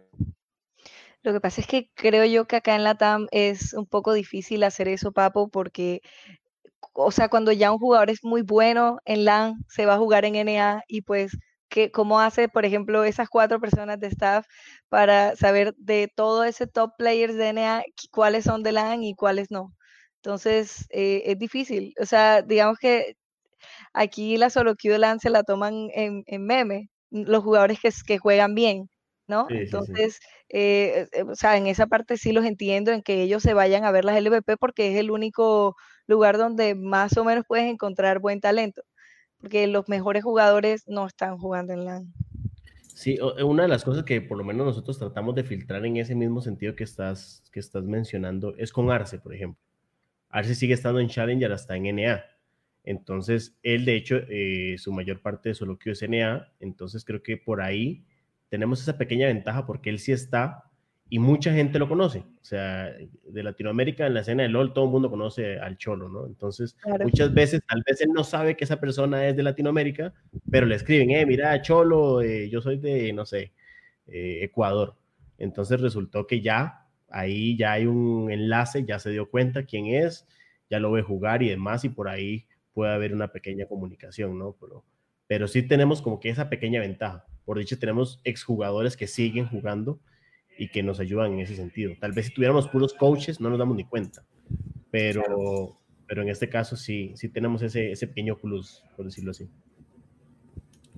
Lo 1.24 1.34
que 1.34 1.42
pasa 1.42 1.62
es 1.62 1.68
que 1.68 1.90
creo 1.94 2.26
yo 2.26 2.46
que 2.48 2.56
acá 2.58 2.76
en 2.76 2.84
la 2.84 2.96
TAM 2.96 3.28
es 3.32 3.74
un 3.74 3.86
poco 3.86 4.14
difícil 4.14 4.64
hacer 4.64 4.88
eso, 4.88 5.12
Papo, 5.12 5.50
porque, 5.50 6.02
o 6.94 7.12
sea, 7.12 7.30
cuando 7.30 7.52
ya 7.52 7.72
un 7.72 7.80
jugador 7.80 8.10
es 8.10 8.24
muy 8.24 8.42
bueno 8.44 9.00
en 9.06 9.26
LAN, 9.26 9.56
se 9.70 9.86
va 9.86 9.96
a 9.96 9.98
jugar 10.00 10.26
en 10.26 10.36
NA 10.36 10.84
y 10.88 11.02
pues, 11.04 11.38
¿qué, 11.70 11.92
¿cómo 11.92 12.20
hace, 12.22 12.50
por 12.50 12.66
ejemplo, 12.66 13.04
esas 13.04 13.30
cuatro 13.30 13.60
personas 13.62 14.00
de 14.00 14.08
staff 14.08 14.46
para 14.90 15.36
saber 15.36 15.74
de 15.78 16.10
todo 16.16 16.44
ese 16.46 16.68
top 16.68 16.92
players 16.98 17.36
de 17.36 17.50
NA, 17.50 17.84
cuáles 18.12 18.46
son 18.46 18.64
de 18.64 18.72
LAN 18.74 19.04
y 19.04 19.16
cuáles 19.16 19.52
no? 19.52 19.74
Entonces, 20.18 20.88
eh, 20.92 21.24
es 21.28 21.38
difícil. 21.40 21.94
O 22.02 22.06
sea, 22.06 22.42
digamos 22.44 22.78
que 22.80 23.16
aquí 23.94 24.38
la 24.38 24.50
solo 24.50 24.76
queue 24.76 24.94
de 24.94 25.00
LAN 25.00 25.20
se 25.20 25.30
la 25.32 25.44
toman 25.44 25.90
en, 25.94 26.24
meme, 26.46 26.90
los 27.12 27.44
jugadores 27.44 27.80
que, 27.82 27.92
que 28.08 28.18
juegan 28.20 28.56
bien. 28.56 28.90
¿No? 29.32 29.48
Entonces, 29.50 30.20
eh, 30.50 31.08
eh, 31.14 31.24
o 31.24 31.36
sea, 31.36 31.56
en 31.56 31.66
esa 31.66 31.88
parte 31.88 32.18
sí 32.18 32.34
los 32.34 32.44
entiendo, 32.46 32.92
en 32.92 33.02
que 33.02 33.24
ellos 33.24 33.42
se 33.42 33.54
vayan 33.54 33.86
a 33.86 33.92
ver 33.92 34.04
las 34.04 34.22
LVP 34.22 34.58
porque 34.58 34.92
es 34.92 34.98
el 34.98 35.10
único 35.10 35.78
lugar 36.06 36.38
donde 36.38 36.76
más 36.76 37.16
o 37.18 37.24
menos 37.24 37.46
puedes 37.48 37.72
encontrar 37.72 38.20
buen 38.20 38.42
talento, 38.42 38.84
porque 39.40 39.68
los 39.68 39.88
mejores 39.88 40.24
jugadores 40.24 40.84
no 40.86 41.08
están 41.08 41.38
jugando 41.38 41.72
en 41.72 41.86
LAN. 41.86 42.14
Sí, 42.94 43.18
eh, 43.38 43.44
una 43.44 43.64
de 43.64 43.70
las 43.70 43.86
cosas 43.86 44.04
que 44.04 44.20
por 44.20 44.38
lo 44.38 44.44
menos 44.44 44.66
nosotros 44.66 45.00
tratamos 45.00 45.34
de 45.34 45.46
filtrar 45.46 45.86
en 45.86 45.96
ese 45.96 46.14
mismo 46.14 46.42
sentido 46.42 46.76
que 46.76 46.84
estás, 46.84 47.42
que 47.54 47.62
estás 47.62 47.86
mencionando 47.86 48.54
es 48.58 48.74
con 48.74 48.92
Arce, 48.92 49.18
por 49.18 49.34
ejemplo. 49.34 49.64
Arce 50.28 50.56
sigue 50.56 50.74
estando 50.74 51.00
en 51.00 51.08
Challenger 51.08 51.54
hasta 51.54 51.78
en 51.78 51.96
NA. 51.96 52.22
Entonces, 52.84 53.58
él 53.64 53.86
de 53.86 53.96
hecho, 53.96 54.18
su 54.78 54.92
mayor 54.92 55.22
parte 55.22 55.50
de 55.50 55.56
su 55.56 55.66
loquio 55.66 55.92
es 55.94 56.02
NA. 56.02 56.52
Entonces, 56.60 57.06
creo 57.06 57.22
que 57.22 57.38
por 57.38 57.62
ahí 57.62 58.06
tenemos 58.52 58.82
esa 58.82 58.98
pequeña 58.98 59.28
ventaja 59.28 59.66
porque 59.66 59.90
él 59.90 59.98
sí 59.98 60.12
está 60.12 60.66
y 61.10 61.20
mucha 61.20 61.54
gente 61.54 61.80
lo 61.80 61.88
conoce. 61.88 62.20
O 62.20 62.44
sea, 62.44 62.94
de 63.24 63.44
Latinoamérica 63.44 64.06
en 64.06 64.14
la 64.14 64.20
escena 64.20 64.44
de 64.44 64.50
LOL 64.50 64.74
todo 64.74 64.86
el 64.86 64.92
mundo 64.92 65.10
conoce 65.10 65.58
al 65.58 65.78
Cholo, 65.78 66.10
¿no? 66.10 66.28
Entonces, 66.28 66.76
muchas 67.02 67.34
veces, 67.34 67.62
tal 67.66 67.82
vez 67.88 68.02
él 68.02 68.10
no 68.14 68.26
sabe 68.26 68.58
que 68.58 68.66
esa 68.66 68.78
persona 68.78 69.26
es 69.26 69.38
de 69.38 69.44
Latinoamérica, 69.44 70.14
pero 70.50 70.66
le 70.66 70.76
escriben, 70.76 71.12
eh, 71.12 71.26
mira, 71.26 71.62
Cholo, 71.62 72.22
eh, 72.22 72.50
yo 72.50 72.62
soy 72.62 72.78
de, 72.78 73.14
no 73.14 73.26
sé, 73.26 73.54
eh, 74.08 74.40
Ecuador. 74.42 74.98
Entonces 75.38 75.80
resultó 75.80 76.28
que 76.28 76.42
ya, 76.42 76.88
ahí 77.10 77.56
ya 77.56 77.72
hay 77.72 77.86
un 77.86 78.32
enlace, 78.32 78.84
ya 78.84 79.00
se 79.00 79.12
dio 79.12 79.30
cuenta 79.30 79.64
quién 79.64 79.86
es, 79.88 80.28
ya 80.70 80.82
lo 80.82 80.92
ve 80.92 81.04
jugar 81.04 81.42
y 81.42 81.50
demás, 81.50 81.86
y 81.86 81.90
por 81.90 82.10
ahí 82.10 82.48
puede 82.74 82.92
haber 82.92 83.14
una 83.14 83.30
pequeña 83.30 83.66
comunicación, 83.66 84.38
¿no? 84.38 84.58
Pero, 84.60 84.84
pero 85.28 85.48
sí 85.48 85.64
tenemos 85.64 86.02
como 86.02 86.20
que 86.20 86.30
esa 86.30 86.50
pequeña 86.50 86.82
ventaja. 86.82 87.26
Por 87.52 87.60
dicho, 87.60 87.78
tenemos 87.78 88.22
exjugadores 88.24 88.96
que 88.96 89.08
siguen 89.08 89.46
jugando 89.46 90.00
y 90.58 90.70
que 90.70 90.84
nos 90.84 91.02
ayudan 91.02 91.34
en 91.34 91.42
ese 91.42 91.58
sentido. 91.58 91.92
Tal 92.00 92.14
vez 92.14 92.28
si 92.28 92.34
tuviéramos 92.34 92.70
puros 92.70 92.94
coaches 92.94 93.42
no 93.42 93.50
nos 93.50 93.60
damos 93.60 93.76
ni 93.76 93.84
cuenta, 93.84 94.24
pero, 94.90 95.78
pero 96.08 96.22
en 96.22 96.30
este 96.30 96.48
caso 96.48 96.78
sí, 96.78 97.12
sí 97.16 97.28
tenemos 97.28 97.62
ese, 97.62 97.92
ese 97.92 98.08
pequeño 98.08 98.38
plus, 98.38 98.82
por 98.96 99.04
decirlo 99.04 99.32
así. 99.32 99.50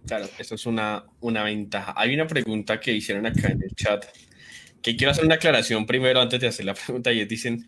Claro, 0.06 0.28
eso 0.38 0.54
es 0.54 0.68
una, 0.68 1.06
una 1.22 1.44
ventaja. 1.44 1.96
Hay 1.98 2.14
una 2.14 2.28
pregunta 2.28 2.80
que 2.80 2.94
hicieron 2.94 3.26
acá 3.26 3.48
en 3.48 3.64
el 3.64 3.74
chat, 3.74 4.06
que 4.84 4.96
quiero 4.96 5.10
hacer 5.10 5.26
una 5.26 5.36
aclaración 5.36 5.88
primero 5.88 6.22
antes 6.22 6.40
de 6.40 6.46
hacer 6.46 6.66
la 6.68 6.76
pregunta, 6.86 7.12
y 7.12 7.26
dicen 7.26 7.68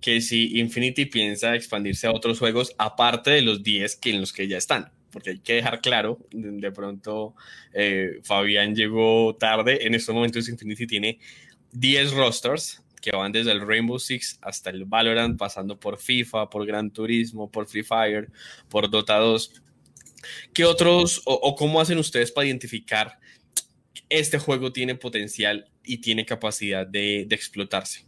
que 0.00 0.22
si 0.22 0.58
Infinity 0.58 1.04
piensa 1.04 1.54
expandirse 1.54 2.06
a 2.06 2.12
otros 2.12 2.38
juegos 2.38 2.74
aparte 2.78 3.30
de 3.30 3.42
los 3.42 3.62
10 3.62 3.96
que 3.96 4.08
en 4.08 4.22
los 4.22 4.32
que 4.32 4.48
ya 4.48 4.56
están 4.56 4.90
porque 5.12 5.30
hay 5.30 5.38
que 5.38 5.54
dejar 5.54 5.80
claro, 5.80 6.18
de 6.30 6.72
pronto 6.72 7.34
eh, 7.72 8.20
Fabián 8.24 8.74
llegó 8.74 9.36
tarde, 9.36 9.86
en 9.86 9.94
estos 9.94 10.14
momentos 10.14 10.48
Infinity 10.48 10.86
tiene 10.86 11.18
10 11.72 12.12
rosters 12.14 12.82
que 13.00 13.10
van 13.10 13.32
desde 13.32 13.52
el 13.52 13.66
Rainbow 13.66 13.98
Six 13.98 14.38
hasta 14.40 14.70
el 14.70 14.84
Valorant, 14.84 15.38
pasando 15.38 15.78
por 15.78 15.98
FIFA, 15.98 16.48
por 16.48 16.64
Gran 16.64 16.90
Turismo, 16.90 17.50
por 17.50 17.66
Free 17.66 17.82
Fire, 17.82 18.30
por 18.68 18.88
Dota 18.88 19.18
2. 19.18 19.62
¿Qué 20.54 20.64
otros 20.64 21.20
o, 21.24 21.54
cómo 21.56 21.80
hacen 21.80 21.98
ustedes 21.98 22.30
para 22.30 22.46
identificar 22.46 23.18
este 24.08 24.38
juego 24.38 24.72
tiene 24.72 24.94
potencial 24.94 25.68
y 25.82 25.98
tiene 25.98 26.24
capacidad 26.24 26.86
de, 26.86 27.24
de 27.26 27.34
explotarse. 27.34 28.06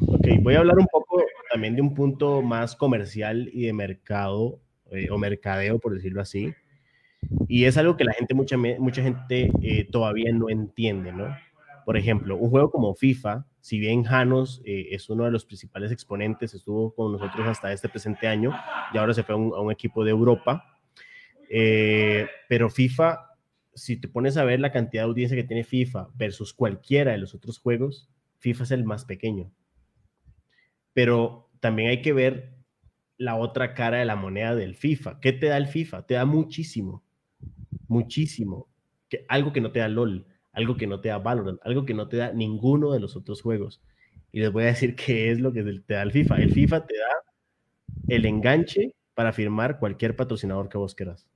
Ok, 0.00 0.26
voy 0.40 0.54
a 0.54 0.58
hablar 0.58 0.78
un 0.78 0.86
poco 0.86 1.22
también 1.52 1.76
de 1.76 1.82
un 1.82 1.94
punto 1.94 2.42
más 2.42 2.74
comercial 2.74 3.48
y 3.52 3.66
de 3.66 3.72
mercado 3.72 4.60
eh, 4.94 5.08
o 5.10 5.18
mercadeo, 5.18 5.78
por 5.78 5.94
decirlo 5.94 6.20
así. 6.20 6.54
Y 7.48 7.64
es 7.64 7.76
algo 7.76 7.96
que 7.96 8.04
la 8.04 8.12
gente, 8.12 8.34
mucha, 8.34 8.56
mucha 8.56 9.02
gente 9.02 9.50
eh, 9.62 9.88
todavía 9.90 10.32
no 10.32 10.50
entiende, 10.50 11.12
¿no? 11.12 11.34
Por 11.84 11.96
ejemplo, 11.96 12.36
un 12.36 12.50
juego 12.50 12.70
como 12.70 12.94
FIFA, 12.94 13.46
si 13.60 13.78
bien 13.78 14.04
Janos 14.04 14.62
eh, 14.64 14.88
es 14.90 15.08
uno 15.08 15.24
de 15.24 15.30
los 15.30 15.44
principales 15.44 15.90
exponentes, 15.90 16.54
estuvo 16.54 16.94
con 16.94 17.12
nosotros 17.12 17.46
hasta 17.46 17.72
este 17.72 17.88
presente 17.88 18.26
año 18.26 18.54
y 18.92 18.98
ahora 18.98 19.14
se 19.14 19.22
fue 19.22 19.34
a 19.34 19.38
un, 19.38 19.72
equipo 19.72 20.04
de 20.04 20.10
Europa, 20.10 20.64
pero 22.48 22.70
FIFA, 22.70 23.30
si 23.74 23.96
te 23.98 24.08
pones 24.08 24.36
a 24.36 24.44
ver 24.44 24.60
la 24.60 24.72
cantidad 24.72 25.02
de 25.02 25.08
audiencia 25.08 25.36
que 25.36 25.44
tiene 25.44 25.64
FIFA 25.64 26.08
versus 26.14 26.52
cualquiera 26.52 27.12
de 27.12 27.18
los 27.18 27.34
otros 27.34 27.58
juegos, 27.58 28.08
FIFA 28.38 28.64
es 28.64 28.70
el 28.70 28.84
más 28.84 29.04
pequeño. 29.04 29.50
Pero 30.92 31.50
también 31.60 31.90
hay 31.90 32.02
que 32.02 32.12
ver 32.12 32.53
la 33.16 33.36
otra 33.36 33.74
cara 33.74 33.98
de 33.98 34.04
la 34.04 34.16
moneda 34.16 34.54
del 34.54 34.74
FIFA. 34.74 35.20
¿Qué 35.20 35.32
te 35.32 35.46
da 35.46 35.56
el 35.56 35.66
FIFA? 35.66 36.06
Te 36.06 36.14
da 36.14 36.24
muchísimo, 36.24 37.02
muchísimo. 37.88 38.68
Algo 39.28 39.52
que 39.52 39.60
no 39.60 39.70
te 39.70 39.78
da 39.78 39.88
LOL, 39.88 40.26
algo 40.52 40.76
que 40.76 40.86
no 40.86 41.00
te 41.00 41.08
da 41.08 41.18
Valorant, 41.18 41.60
algo 41.64 41.84
que 41.84 41.94
no 41.94 42.08
te 42.08 42.16
da 42.16 42.32
ninguno 42.32 42.92
de 42.92 43.00
los 43.00 43.16
otros 43.16 43.42
juegos. 43.42 43.82
Y 44.32 44.40
les 44.40 44.50
voy 44.50 44.64
a 44.64 44.66
decir 44.66 44.96
qué 44.96 45.30
es 45.30 45.40
lo 45.40 45.52
que 45.52 45.62
te 45.62 45.94
da 45.94 46.02
el 46.02 46.12
FIFA. 46.12 46.36
El 46.36 46.52
FIFA 46.52 46.86
te 46.86 46.94
da 46.96 47.24
el 48.08 48.26
enganche 48.26 48.94
para 49.14 49.32
firmar 49.32 49.78
cualquier 49.78 50.16
patrocinador 50.16 50.68
que 50.68 50.78
vos 50.78 50.94
quieras. 50.94 51.28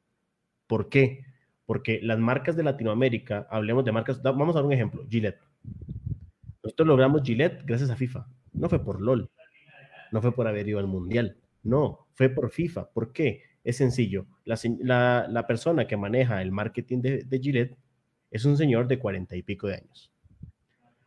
¿Por 0.66 0.88
qué? 0.88 1.24
Porque 1.66 2.00
las 2.02 2.18
marcas 2.18 2.56
de 2.56 2.64
Latinoamérica, 2.64 3.46
hablemos 3.50 3.84
de 3.84 3.92
marcas, 3.92 4.22
vamos 4.22 4.56
a 4.56 4.58
dar 4.58 4.66
un 4.66 4.72
ejemplo, 4.72 5.06
Gillette. 5.08 5.40
Nosotros 6.62 6.88
logramos 6.88 7.22
Gillette 7.22 7.62
gracias 7.64 7.90
a 7.90 7.96
FIFA. 7.96 8.26
No 8.52 8.68
fue 8.68 8.84
por 8.84 9.00
LOL, 9.00 9.30
no 10.10 10.20
fue 10.20 10.34
por 10.34 10.48
haber 10.48 10.66
ido 10.66 10.78
al 10.78 10.86
Mundial, 10.86 11.36
no, 11.62 12.06
fue 12.14 12.28
por 12.28 12.50
FIFA. 12.50 12.90
¿Por 12.90 13.12
qué? 13.12 13.42
Es 13.64 13.76
sencillo. 13.76 14.26
La, 14.44 15.44
persona 15.46 15.86
que 15.86 15.96
maneja 15.96 16.40
el 16.42 16.52
marketing 16.52 17.00
de, 17.00 17.24
de, 17.24 17.38
Gillette 17.38 17.78
es 18.30 18.44
un 18.44 18.56
señor 18.56 18.88
de 18.88 18.98
cuarenta 18.98 19.36
y 19.36 19.42
pico 19.42 19.66
de 19.66 19.76
años, 19.76 20.12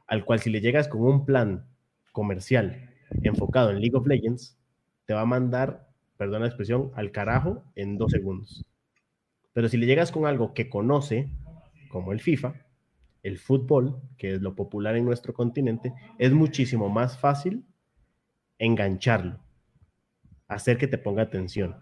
al 0.07 0.25
cual 0.25 0.39
si 0.39 0.49
le 0.49 0.61
llegas 0.61 0.87
con 0.87 1.01
un 1.01 1.25
plan 1.25 1.65
comercial 2.11 2.89
enfocado 3.23 3.71
en 3.71 3.81
League 3.81 3.95
of 3.95 4.07
Legends, 4.07 4.57
te 5.05 5.13
va 5.13 5.21
a 5.21 5.25
mandar, 5.25 5.89
perdón 6.17 6.41
la 6.41 6.47
expresión, 6.47 6.91
al 6.95 7.11
carajo 7.11 7.63
en 7.75 7.97
dos 7.97 8.11
segundos. 8.11 8.65
Pero 9.53 9.67
si 9.67 9.77
le 9.77 9.85
llegas 9.85 10.11
con 10.11 10.25
algo 10.25 10.53
que 10.53 10.69
conoce, 10.69 11.29
como 11.89 12.11
el 12.11 12.21
FIFA, 12.21 12.53
el 13.23 13.37
fútbol, 13.37 14.01
que 14.17 14.35
es 14.35 14.41
lo 14.41 14.55
popular 14.55 14.95
en 14.95 15.05
nuestro 15.05 15.33
continente, 15.33 15.93
es 16.17 16.31
muchísimo 16.31 16.89
más 16.89 17.17
fácil 17.17 17.65
engancharlo 18.57 19.39
hacer 20.51 20.77
que 20.77 20.87
te 20.87 20.97
ponga 20.97 21.23
atención. 21.23 21.77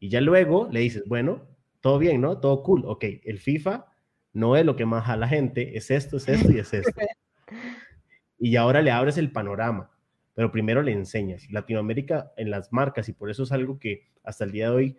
Y 0.00 0.08
ya 0.08 0.20
luego 0.20 0.68
le 0.70 0.80
dices, 0.80 1.04
bueno, 1.06 1.46
todo 1.80 1.98
bien, 1.98 2.20
¿no? 2.20 2.38
Todo 2.38 2.62
cool. 2.64 2.82
Ok, 2.84 3.04
el 3.24 3.38
FIFA 3.38 3.86
no 4.32 4.56
es 4.56 4.66
lo 4.66 4.74
que 4.76 4.86
más 4.86 5.08
a 5.08 5.16
la 5.16 5.28
gente, 5.28 5.76
es 5.76 5.90
esto, 5.90 6.16
es 6.16 6.28
esto 6.28 6.50
y 6.50 6.58
es 6.58 6.74
esto. 6.74 7.00
y 8.38 8.56
ahora 8.56 8.82
le 8.82 8.90
abres 8.90 9.18
el 9.18 9.30
panorama, 9.30 9.90
pero 10.34 10.50
primero 10.50 10.82
le 10.82 10.92
enseñas. 10.92 11.48
Latinoamérica 11.50 12.32
en 12.36 12.50
las 12.50 12.72
marcas, 12.72 13.08
y 13.08 13.12
por 13.12 13.30
eso 13.30 13.44
es 13.44 13.52
algo 13.52 13.78
que 13.78 14.08
hasta 14.24 14.44
el 14.44 14.52
día 14.52 14.70
de 14.70 14.76
hoy 14.76 14.96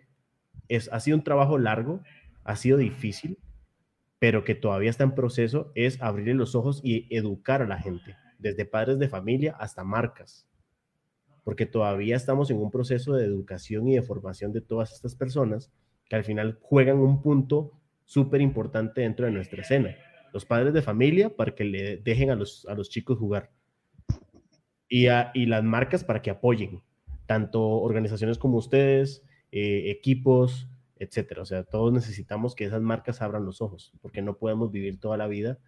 es, 0.68 0.90
ha 0.90 1.00
sido 1.00 1.18
un 1.18 1.24
trabajo 1.24 1.58
largo, 1.58 2.00
ha 2.44 2.56
sido 2.56 2.78
difícil, 2.78 3.38
pero 4.18 4.44
que 4.44 4.54
todavía 4.54 4.90
está 4.90 5.04
en 5.04 5.14
proceso, 5.14 5.72
es 5.74 6.00
abrirle 6.00 6.34
los 6.34 6.54
ojos 6.54 6.80
y 6.82 7.06
educar 7.14 7.60
a 7.60 7.66
la 7.66 7.78
gente, 7.78 8.16
desde 8.38 8.64
padres 8.64 8.98
de 8.98 9.08
familia 9.08 9.56
hasta 9.58 9.84
marcas 9.84 10.49
porque 11.44 11.66
todavía 11.66 12.16
estamos 12.16 12.50
en 12.50 12.58
un 12.58 12.70
proceso 12.70 13.14
de 13.14 13.24
educación 13.24 13.88
y 13.88 13.94
de 13.94 14.02
formación 14.02 14.52
de 14.52 14.60
todas 14.60 14.92
estas 14.92 15.14
personas 15.14 15.72
que 16.08 16.16
al 16.16 16.24
final 16.24 16.58
juegan 16.60 16.98
un 16.98 17.22
punto 17.22 17.72
súper 18.04 18.40
importante 18.40 19.02
dentro 19.02 19.26
de 19.26 19.32
nuestra 19.32 19.62
escena. 19.62 19.96
Los 20.32 20.44
padres 20.44 20.74
de 20.74 20.82
familia 20.82 21.34
para 21.34 21.54
que 21.54 21.64
le 21.64 21.96
dejen 21.98 22.30
a 22.30 22.34
los, 22.34 22.66
a 22.66 22.74
los 22.74 22.90
chicos 22.90 23.18
jugar 23.18 23.50
y, 24.88 25.06
y 25.34 25.46
las 25.46 25.64
marcas 25.64 26.04
para 26.04 26.20
que 26.20 26.30
apoyen, 26.30 26.82
tanto 27.26 27.62
organizaciones 27.62 28.38
como 28.38 28.58
ustedes, 28.58 29.24
eh, 29.52 29.90
equipos, 29.90 30.68
etcétera. 30.96 31.42
O 31.42 31.46
sea, 31.46 31.64
todos 31.64 31.92
necesitamos 31.92 32.54
que 32.54 32.64
esas 32.64 32.82
marcas 32.82 33.22
abran 33.22 33.44
los 33.44 33.62
ojos, 33.62 33.92
porque 34.02 34.20
no 34.20 34.36
podemos 34.36 34.70
vivir 34.72 35.00
toda 35.00 35.16
la 35.16 35.28
vida 35.28 35.58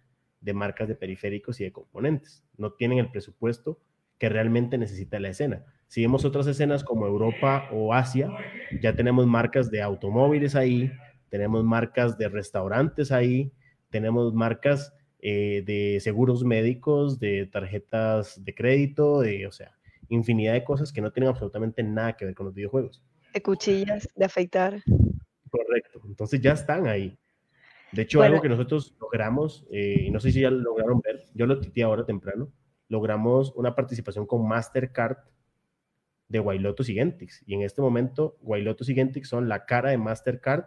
de 0.41 0.53
marcas 0.53 0.89
de 0.89 0.95
periféricos 0.95 1.59
y 1.61 1.63
de 1.63 1.71
componentes. 1.71 2.43
No 2.57 2.73
tienen 2.73 2.99
el 2.99 3.09
presupuesto 3.09 3.79
que 4.23 4.29
realmente 4.29 4.77
necesita 4.77 5.19
la 5.19 5.27
escena. 5.27 5.65
Si 5.87 6.01
vemos 6.01 6.23
otras 6.23 6.47
escenas 6.47 6.85
como 6.85 7.05
Europa 7.05 7.67
o 7.73 7.93
Asia, 7.93 8.29
ya 8.81 8.95
tenemos 8.95 9.27
marcas 9.27 9.69
de 9.69 9.81
automóviles 9.81 10.55
ahí, 10.55 10.89
tenemos 11.27 11.65
marcas 11.65 12.17
de 12.17 12.29
restaurantes 12.29 13.11
ahí, 13.11 13.51
tenemos 13.89 14.33
marcas 14.33 14.93
eh, 15.19 15.61
de 15.65 15.99
seguros 15.99 16.45
médicos, 16.45 17.19
de 17.19 17.47
tarjetas 17.47 18.41
de 18.41 18.55
crédito, 18.55 19.19
de, 19.19 19.45
o 19.45 19.51
sea, 19.51 19.75
infinidad 20.07 20.53
de 20.53 20.63
cosas 20.63 20.93
que 20.93 21.01
no 21.01 21.11
tienen 21.11 21.27
absolutamente 21.27 21.83
nada 21.83 22.13
que 22.13 22.23
ver 22.23 22.33
con 22.33 22.45
los 22.45 22.55
videojuegos. 22.55 23.03
De 23.33 23.41
cuchillas, 23.41 24.07
de 24.15 24.23
afeitar. 24.23 24.81
Correcto, 25.49 25.99
entonces 26.05 26.39
ya 26.39 26.53
están 26.53 26.87
ahí. 26.87 27.17
De 27.91 28.03
hecho, 28.03 28.21
algo 28.21 28.41
que 28.41 28.47
nosotros 28.47 28.95
logramos, 29.01 29.67
eh, 29.69 30.05
y 30.07 30.11
no 30.11 30.21
sé 30.21 30.31
si 30.31 30.39
ya 30.39 30.49
lo 30.49 30.59
lograron 30.59 31.01
ver, 31.01 31.25
yo 31.33 31.45
lo 31.45 31.59
tité 31.59 31.83
ahora 31.83 32.05
temprano, 32.05 32.49
logramos 32.87 33.53
una 33.55 33.75
participación 33.75 34.25
con 34.25 34.47
Mastercard 34.47 35.17
de 36.27 36.39
Guaylotos 36.39 36.89
y 36.89 36.95
Gentix. 36.95 37.43
Y 37.45 37.53
en 37.53 37.61
este 37.61 37.81
momento, 37.81 38.37
Guaylotos 38.41 38.89
y 38.89 38.95
Gentix 38.95 39.29
son 39.29 39.47
la 39.49 39.65
cara 39.65 39.91
de 39.91 39.97
Mastercard 39.97 40.65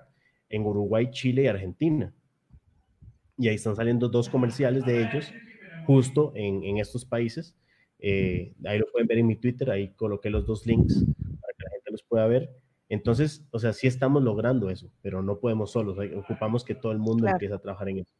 en 0.48 0.64
Uruguay, 0.64 1.10
Chile 1.10 1.42
y 1.42 1.46
Argentina. 1.48 2.14
Y 3.36 3.48
ahí 3.48 3.56
están 3.56 3.76
saliendo 3.76 4.08
dos 4.08 4.28
comerciales 4.28 4.84
de 4.84 5.02
ellos 5.02 5.32
justo 5.86 6.32
en, 6.34 6.78
estos 6.78 7.04
países. 7.04 7.56
Eh, 7.98 8.54
ahí 8.64 8.78
lo 8.78 8.86
pueden 8.92 9.06
ver 9.06 9.18
en 9.18 9.26
mi 9.26 9.36
Twitter, 9.36 9.70
ahí 9.70 9.92
coloqué 9.94 10.30
los 10.30 10.46
dos 10.46 10.66
links 10.66 10.94
para 10.94 11.52
que 11.56 11.64
la 11.64 11.70
gente 11.70 11.90
los 11.90 12.02
pueda 12.02 12.26
ver. 12.26 12.50
Entonces, 12.88 13.46
o 13.50 13.58
sea, 13.58 13.72
sí 13.72 13.86
estamos 13.86 14.22
logrando 14.22 14.70
eso, 14.70 14.90
pero 15.02 15.22
no 15.22 15.40
podemos 15.40 15.72
solos, 15.72 15.98
ocupamos 16.16 16.64
que 16.64 16.74
todo 16.74 16.92
el 16.92 16.98
mundo 16.98 17.26
empiece 17.26 17.54
a 17.54 17.58
trabajar 17.58 17.88
en 17.88 17.98
eso. 17.98 18.14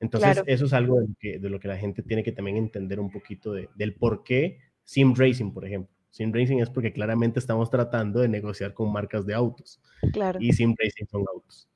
Entonces, 0.00 0.42
eso 0.46 0.66
es 0.66 0.72
algo 0.72 1.00
de 1.00 1.48
lo, 1.48 1.58
que, 1.58 1.68
la 1.68 1.76
gente 1.76 2.02
tiene 2.02 2.22
que 2.22 2.32
también 2.32 2.56
entender 2.56 3.00
un 3.00 3.10
poquito 3.10 3.52
del 3.52 3.94
por 3.94 4.24
qué 4.24 4.58
Sim 4.84 5.14
Racing, 5.16 5.52
por 5.52 5.64
ejemplo. 5.64 5.94
Sim 6.10 6.32
Racing 6.32 6.58
es 6.58 6.70
porque 6.70 6.92
claramente 6.92 7.38
estamos 7.38 7.70
tratando 7.70 8.20
de 8.20 8.28
negociar 8.28 8.74
con 8.74 8.92
marcas 8.92 9.26
de 9.26 9.34
autos. 9.34 9.80
Claro. 10.12 10.38
Y 10.40 10.52
Sim 10.52 10.74
Racing 10.78 11.06
son 11.06 11.24
autos. 11.32 11.68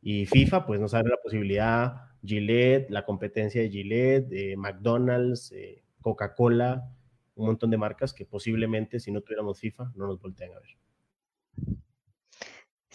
Y 0.00 0.26
FIFA, 0.26 0.66
pues 0.66 0.80
nos 0.80 0.94
abre 0.94 1.10
la 1.10 1.18
posibilidad, 1.22 1.94
Gillette, 2.24 2.90
la 2.90 3.04
competencia 3.04 3.60
de 3.60 3.70
Gillette, 3.70 4.28
de 4.28 4.56
McDonald's, 4.56 5.52
eh, 5.52 5.82
Coca-Cola, 6.00 6.90
un 7.34 7.46
montón 7.46 7.70
de 7.70 7.76
marcas 7.76 8.12
que 8.12 8.24
posiblemente 8.24 9.00
si 9.00 9.12
no 9.12 9.20
tuviéramos 9.20 9.60
FIFA 9.60 9.92
no 9.94 10.06
nos 10.06 10.20
voltean 10.20 10.50
a 10.52 10.60
ver. 10.60 11.78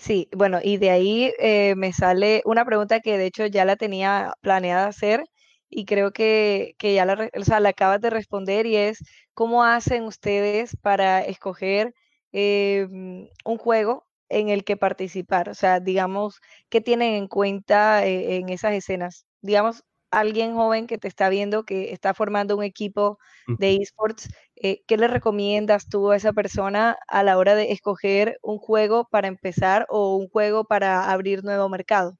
Sí, 0.03 0.27
bueno, 0.35 0.59
y 0.61 0.75
de 0.77 0.89
ahí 0.89 1.33
eh, 1.39 1.75
me 1.77 1.93
sale 1.93 2.41
una 2.45 2.65
pregunta 2.65 2.99
que 2.99 3.17
de 3.17 3.25
hecho 3.25 3.45
ya 3.45 3.63
la 3.63 3.77
tenía 3.77 4.33
planeada 4.41 4.87
hacer 4.87 5.23
y 5.69 5.85
creo 5.85 6.11
que, 6.11 6.75
ya 6.81 7.05
la, 7.05 7.29
la 7.61 7.69
acabas 7.69 8.01
de 8.01 8.09
responder 8.09 8.65
y 8.65 8.75
es, 8.75 8.99
¿cómo 9.33 9.63
hacen 9.63 10.03
ustedes 10.03 10.75
para 10.81 11.21
escoger 11.23 11.93
eh, 12.33 12.85
un 12.91 13.57
juego 13.57 14.05
en 14.27 14.49
el 14.49 14.65
que 14.65 14.75
participar? 14.75 15.47
O 15.49 15.53
sea, 15.53 15.79
digamos, 15.79 16.41
¿qué 16.69 16.81
tienen 16.81 17.13
en 17.13 17.27
cuenta 17.29 18.05
eh, 18.05 18.35
en 18.37 18.49
esas 18.49 18.73
escenas? 18.73 19.25
Digamos, 19.41 19.83
alguien 20.19 20.53
joven 20.53 20.87
que 20.87 20.97
te 20.97 21.07
está 21.07 21.29
viendo, 21.29 21.63
que 21.63 21.91
está 21.91 22.13
formando 22.13 22.55
un 22.55 22.63
equipo 22.63 23.17
de 23.47 23.75
esports, 23.75 24.29
eh, 24.55 24.81
¿qué 24.87 24.97
le 24.97 25.07
recomiendas 25.07 25.89
tú 25.89 26.11
a 26.11 26.15
esa 26.15 26.33
persona 26.33 26.97
a 27.07 27.23
la 27.23 27.37
hora 27.37 27.55
de 27.55 27.71
escoger 27.71 28.37
un 28.41 28.57
juego 28.57 29.07
para 29.09 29.27
empezar 29.27 29.85
o 29.89 30.15
un 30.15 30.29
juego 30.29 30.65
para 30.65 31.11
abrir 31.11 31.43
nuevo 31.43 31.67
mercado? 31.69 32.17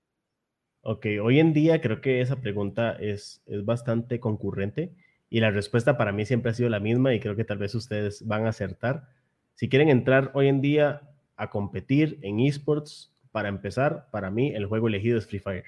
Ok, 0.81 1.05
hoy 1.21 1.39
en 1.39 1.53
día 1.53 1.79
creo 1.79 2.01
que 2.01 2.19
esa 2.21 2.41
pregunta 2.41 2.91
es, 2.99 3.41
es 3.45 3.63
bastante 3.63 4.19
concurrente 4.19 4.91
y 5.29 5.39
la 5.39 5.51
respuesta 5.51 5.97
para 5.97 6.11
mí 6.11 6.25
siempre 6.25 6.51
ha 6.51 6.53
sido 6.53 6.69
la 6.69 6.79
misma 6.79 7.13
y 7.13 7.19
creo 7.19 7.35
que 7.35 7.45
tal 7.45 7.57
vez 7.57 7.73
ustedes 7.73 8.27
van 8.27 8.45
a 8.45 8.49
acertar. 8.49 9.07
Si 9.55 9.69
quieren 9.69 9.89
entrar 9.89 10.31
hoy 10.33 10.47
en 10.47 10.61
día 10.61 11.09
a 11.37 11.49
competir 11.49 12.19
en 12.21 12.39
esports, 12.39 13.13
para 13.33 13.49
empezar, 13.49 14.07
para 14.11 14.29
mí 14.29 14.53
el 14.53 14.67
juego 14.67 14.87
elegido 14.87 15.17
es 15.17 15.25
Free 15.25 15.39
Fire. 15.39 15.65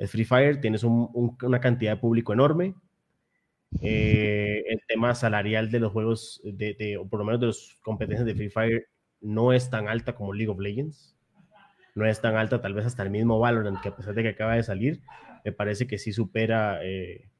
El 0.00 0.08
Free 0.08 0.24
Fire 0.24 0.60
tienes 0.62 0.82
una 0.82 1.60
cantidad 1.60 1.92
de 1.92 2.00
público 2.00 2.32
enorme. 2.32 2.74
Eh, 3.82 4.64
el 4.66 4.80
tema 4.88 5.14
salarial 5.14 5.70
de 5.70 5.78
los 5.78 5.92
juegos, 5.92 6.40
de, 6.42 6.98
o 7.00 7.08
por 7.08 7.20
lo 7.20 7.24
menos 7.24 7.40
de 7.40 7.46
las 7.46 7.78
competencias 7.82 8.26
de 8.26 8.34
Free 8.34 8.50
Fire, 8.50 8.88
no 9.20 9.52
es 9.52 9.70
tan 9.70 9.86
alta 9.86 10.16
como 10.16 10.32
League 10.32 10.50
of 10.50 10.58
Legends. 10.58 11.16
no 11.94 12.04
es 12.04 12.20
tan 12.20 12.34
alta, 12.34 12.60
tal 12.60 12.74
vez 12.74 12.84
hasta 12.84 13.04
el 13.04 13.10
mismo 13.10 13.38
Valorant, 13.38 13.80
que 13.80 13.90
a 13.90 13.94
pesar 13.94 14.14
de 14.14 14.24
que 14.24 14.30
acaba 14.30 14.56
de 14.56 14.64
salir, 14.64 15.02
me 15.44 15.52
parece 15.52 15.86
que 15.86 15.98
sí 15.98 16.12
supera 16.12 16.80
eh, 16.82 17.30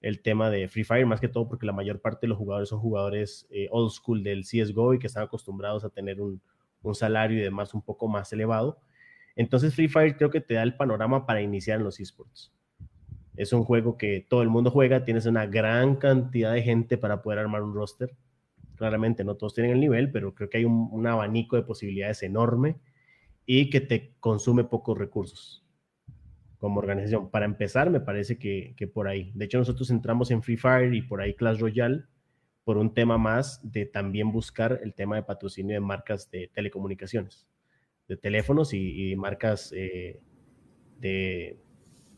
el 0.00 0.22
tema 0.22 0.48
de 0.48 0.68
Free 0.68 0.84
Fire, 0.84 1.06
más 1.06 1.20
que 1.20 1.26
todo 1.26 1.48
porque 1.48 1.66
la 1.66 1.72
mayor 1.72 2.00
parte 2.00 2.20
de 2.22 2.28
los 2.28 2.38
jugadores 2.38 2.68
son 2.68 2.78
jugadores 2.78 3.48
eh, 3.50 3.66
old 3.72 3.90
school 3.90 4.22
del 4.22 4.44
CSGO 4.44 4.94
y 4.94 5.00
que 5.00 5.08
están 5.08 5.24
acostumbrados 5.24 5.84
a 5.84 5.90
tener 5.90 6.20
un, 6.20 6.40
un 6.82 6.94
salario 6.94 7.36
y 7.36 7.42
demás 7.42 7.74
un 7.74 7.82
poco 7.82 8.06
más 8.06 8.32
elevado. 8.32 8.78
Entonces 9.36 9.74
Free 9.74 9.88
Fire 9.88 10.16
creo 10.16 10.30
que 10.30 10.40
te 10.40 10.54
da 10.54 10.62
el 10.62 10.76
panorama 10.76 11.26
para 11.26 11.42
iniciar 11.42 11.78
en 11.78 11.84
los 11.84 12.00
esports. 12.00 12.52
Es 13.36 13.52
un 13.52 13.64
juego 13.64 13.98
que 13.98 14.24
todo 14.28 14.42
el 14.42 14.48
mundo 14.48 14.70
juega, 14.70 15.04
tienes 15.04 15.26
una 15.26 15.46
gran 15.46 15.96
cantidad 15.96 16.52
de 16.52 16.62
gente 16.62 16.96
para 16.98 17.20
poder 17.22 17.40
armar 17.40 17.62
un 17.62 17.74
roster. 17.74 18.16
Claramente 18.76 19.24
no 19.24 19.36
todos 19.36 19.54
tienen 19.54 19.72
el 19.72 19.80
nivel, 19.80 20.10
pero 20.12 20.34
creo 20.34 20.48
que 20.48 20.58
hay 20.58 20.64
un, 20.64 21.06
abanico 21.06 21.56
de 21.56 21.62
posibilidades 21.62 22.22
enorme 22.22 22.76
y 23.44 23.70
que 23.70 23.80
te 23.80 24.14
consume 24.20 24.64
pocos 24.64 24.96
recursos 24.96 25.64
como 26.58 26.78
organización. 26.78 27.30
Para 27.30 27.44
empezar, 27.44 27.90
me 27.90 28.00
parece 28.00 28.38
que, 28.38 28.74
que, 28.76 28.86
por 28.86 29.08
ahí. 29.08 29.32
De 29.34 29.44
hecho, 29.44 29.58
nosotros 29.58 29.90
entramos 29.90 30.30
en 30.30 30.42
Free 30.42 30.56
Fire 30.56 30.94
y 30.94 31.02
por 31.02 31.20
ahí 31.20 31.34
Clash 31.34 31.58
Royale 31.58 32.04
por 32.64 32.78
un 32.78 32.94
tema 32.94 33.18
más 33.18 33.60
de 33.62 33.86
también 33.86 34.32
buscar 34.32 34.80
el 34.82 34.94
tema 34.94 35.16
de 35.16 35.22
patrocinio 35.22 35.74
de 35.74 35.80
marcas 35.80 36.30
de 36.30 36.50
telecomunicaciones, 36.52 37.46
de 38.08 38.16
teléfonos 38.16 38.74
y, 38.74 39.14
marcas 39.16 39.72
eh, 39.74 40.20
de, 41.00 41.56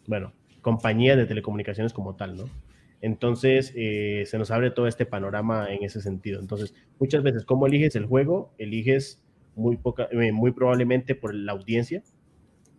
bueno, 0.07 0.33
compañías 0.63 1.17
de 1.17 1.27
telecomunicaciones 1.27 1.93
como 1.93 2.17
tal, 2.17 2.37
¿no? 2.37 2.45
Entonces, 3.01 3.73
eh, 3.77 4.25
se 4.27 4.39
nos 4.39 4.51
abre 4.51 4.71
todo 4.71 4.87
este 4.87 5.07
panorama 5.07 5.73
en 5.73 5.85
ese 5.85 6.01
sentido. 6.01 6.41
Entonces, 6.41 6.75
muchas 6.99 7.23
veces, 7.23 7.45
¿cómo 7.45 7.67
eliges 7.67 7.95
el 7.95 8.07
juego? 8.07 8.53
Eliges 8.59 9.23
muy, 9.55 9.77
poca, 9.77 10.09
eh, 10.11 10.33
muy 10.33 10.53
probablemente 10.53 11.15
por 11.15 11.35
la 11.35 11.53
audiencia, 11.53 12.03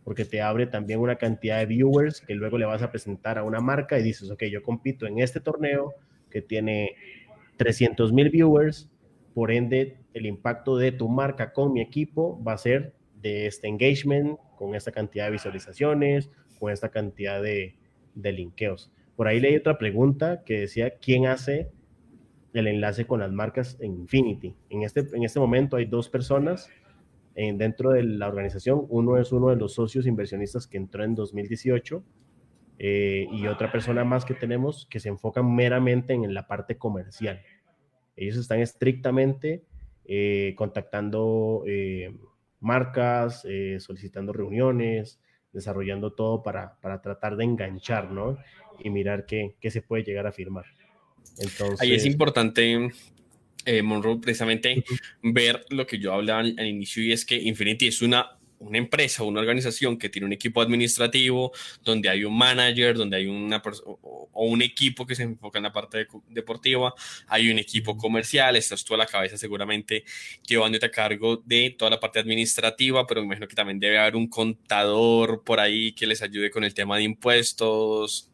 porque 0.03 0.26
te 0.26 0.41
abre 0.41 0.68
también 0.68 0.99
una 0.99 1.16
cantidad 1.16 1.60
de 1.60 1.66
viewers 1.66 2.22
que 2.22 2.36
luego 2.36 2.58
le 2.58 2.66
vas 2.66 2.82
a 2.82 2.91
presentar 2.91 3.38
a 3.38 3.43
una 3.43 3.60
marca 3.62 3.99
y 3.99 4.03
dices, 4.03 4.30
ok, 4.32 4.43
yo 4.45 4.64
compito 4.64 5.05
en 5.05 5.20
este 5.20 5.39
torneo 5.39 5.93
que 6.30 6.41
tiene 6.41 6.95
300 7.58 8.12
mil 8.12 8.30
viewers, 8.30 8.89
por 9.34 9.51
ende 9.51 9.97
el 10.14 10.26
impacto 10.26 10.78
de 10.78 10.91
tu 10.91 11.10
marca 11.10 11.53
con 11.53 11.72
mi 11.72 11.82
equipo 11.82 12.41
va 12.43 12.53
a 12.53 12.58
ser 12.58 12.96
de 13.22 13.47
este 13.47 13.68
engagement, 13.68 14.39
con 14.57 14.76
esta 14.76 14.91
cantidad 14.91 15.26
de 15.26 15.32
visualizaciones, 15.32 16.30
con 16.59 16.72
esta 16.72 16.89
cantidad 16.89 17.41
de, 17.41 17.76
de 18.15 18.32
linkeos. 18.32 18.91
Por 19.15 19.28
ahí 19.28 19.39
leí 19.39 19.55
otra 19.55 19.78
pregunta 19.78 20.43
que 20.43 20.61
decía, 20.61 20.97
¿quién 20.99 21.26
hace 21.26 21.72
el 22.53 22.68
enlace 22.68 23.05
con 23.05 23.20
las 23.20 23.32
marcas 23.32 23.78
en 23.80 23.93
Infinity? 23.95 24.55
En 24.70 24.84
este, 24.84 25.01
en 25.13 25.24
este 25.24 25.39
momento 25.39 25.78
hay 25.78 25.86
dos 25.86 26.09
personas 26.09 26.70
en, 27.36 27.57
dentro 27.57 27.91
de 27.91 28.03
la 28.03 28.28
organización. 28.28 28.86
Uno 28.89 29.18
es 29.18 29.32
uno 29.32 29.49
de 29.49 29.55
los 29.55 29.74
socios 29.74 30.05
inversionistas 30.05 30.68
que 30.68 30.78
entró 30.78 31.03
en 31.03 31.15
2018 31.15 32.03
eh, 32.80 33.28
y 33.32 33.47
otra 33.47 33.72
persona 33.72 34.03
más 34.03 34.24
que 34.26 34.36
tenemos 34.36 34.86
que 34.88 34.99
se 34.99 35.09
enfocan 35.09 35.55
meramente 35.55 36.13
en 36.13 36.34
la 36.34 36.47
parte 36.47 36.78
comercial. 36.78 37.41
Ellos 38.15 38.38
están 38.38 38.59
estrictamente 38.59 39.63
eh, 40.05 40.53
contactando 40.57 41.63
eh, 41.65 42.15
marcas, 42.60 43.45
solicitando 43.80 44.34
reuniones, 44.34 45.20
desarrollando 45.53 46.14
todo 46.14 46.43
para, 46.43 46.80
para, 46.82 47.01
tratar 47.01 47.36
de 47.36 47.45
enganchar, 47.45 48.12
¿no? 48.12 48.38
Y 48.80 48.89
mirar 48.89 49.26
qué, 49.26 49.55
qué 49.60 49.72
se 49.72 49.82
puede 49.82 50.03
llegar 50.03 50.28
a 50.28 50.32
firmar. 50.32 50.66
Entonces, 51.39 51.82
Ahí 51.82 51.93
es 51.93 52.05
importante 52.05 52.89
Monroe, 53.84 54.20
precisamente 54.20 54.84
ver 55.22 55.66
lo 55.70 55.86
que 55.86 55.99
yo 55.99 56.14
hablaba 56.14 56.39
al, 56.39 56.66
inicio 56.66 57.03
y 57.03 57.12
es 57.12 57.26
que 57.26 57.36
Infinity 57.36 57.88
es 57.88 58.01
una 58.01 58.36
una 58.60 58.78
empresa, 58.78 59.24
una 59.24 59.39
organización 59.39 59.97
que 59.97 60.10
tiene 60.10 60.26
un 60.26 60.34
equipo 60.34 60.62
administrativo, 60.62 61.51
donde 61.84 62.10
hay 62.10 62.24
un 62.24 62.38
manager, 62.38 62.95
donde 62.95 63.18
hay 63.18 63.28
una 63.28 63.62
o, 63.86 64.30
o 64.32 64.45
un 64.45 64.62
equipo 64.62 65.05
que 65.05 65.16
se 65.16 65.24
enfoca 65.24 65.60
en 65.60 65.64
la 65.64 65.74
parte 65.74 66.08
deportiva, 66.30 66.93
hay 67.28 67.49
un 67.49 67.60
equipo 67.60 67.97
comercial, 67.97 68.55
estás 68.55 68.84
tú 68.84 68.93
a 68.93 68.97
la 68.97 69.05
cabeza 69.05 69.38
seguramente 69.38 70.03
llevándote 70.45 70.86
a 70.86 70.91
cargo 70.91 71.38
de 71.45 71.76
toda 71.78 71.91
la 71.91 71.99
parte 71.99 72.20
administrativa, 72.20 73.05
pero 73.08 73.22
me 73.22 73.28
imagino 73.28 73.47
que 73.47 73.55
también 73.55 73.80
debe 73.80 73.97
haber 73.97 74.16
un 74.16 74.28
contador 74.28 75.43
por 75.43 75.60
ahí 75.60 75.93
que 75.93 76.08
les 76.08 76.22
ayude 76.22 76.49
con 76.49 76.64
el 76.64 76.74
tema 76.74 76.97
de 76.97 77.03
impuestos 77.03 78.32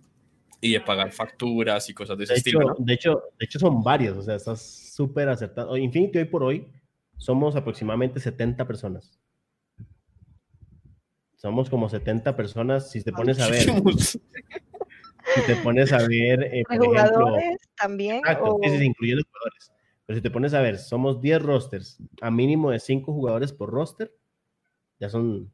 y 0.63 0.71
de 0.71 0.81
pagar 0.81 1.11
facturas 1.11 1.89
y 1.89 1.93
cosas 1.93 2.17
de 2.17 2.23
ese 2.23 2.35
estilo. 2.35 2.75
De, 2.79 2.93
hecho, 2.93 3.21
de 3.37 3.45
hecho, 3.45 3.59
son 3.59 3.83
varios, 3.83 4.17
o 4.17 4.21
sea, 4.21 4.35
estás 4.35 4.61
súper 4.93 5.27
acertado. 5.27 5.75
Infinity 5.75 6.19
hoy 6.19 6.25
por 6.25 6.43
hoy 6.43 6.67
somos 7.17 7.55
aproximadamente 7.55 8.19
70 8.19 8.65
personas. 8.65 9.19
Somos 11.43 11.69
como 11.69 11.89
70 11.89 12.37
personas. 12.37 12.89
Si 12.89 13.03
te 13.03 13.11
pones 13.11 13.37
a 13.41 13.49
ver. 13.49 13.63
si 13.99 14.19
te 15.45 15.55
pones 15.57 15.91
a 15.91 16.07
ver. 16.07 16.41
Eh, 16.41 16.63
jugadores 16.69 17.57
también? 17.75 18.17
Exacto, 18.17 18.55
o... 18.55 18.59
incluyendo 18.63 19.23
jugadores. 19.29 19.73
Pero 20.05 20.17
si 20.17 20.21
te 20.23 20.31
pones 20.31 20.53
a 20.53 20.61
ver, 20.61 20.77
somos 20.77 21.19
10 21.19 21.41
rosters, 21.41 21.97
a 22.21 22.31
mínimo 22.31 22.71
de 22.71 22.79
5 22.79 23.11
jugadores 23.11 23.51
por 23.51 23.71
roster, 23.71 24.13
ya 24.99 25.09
son 25.09 25.51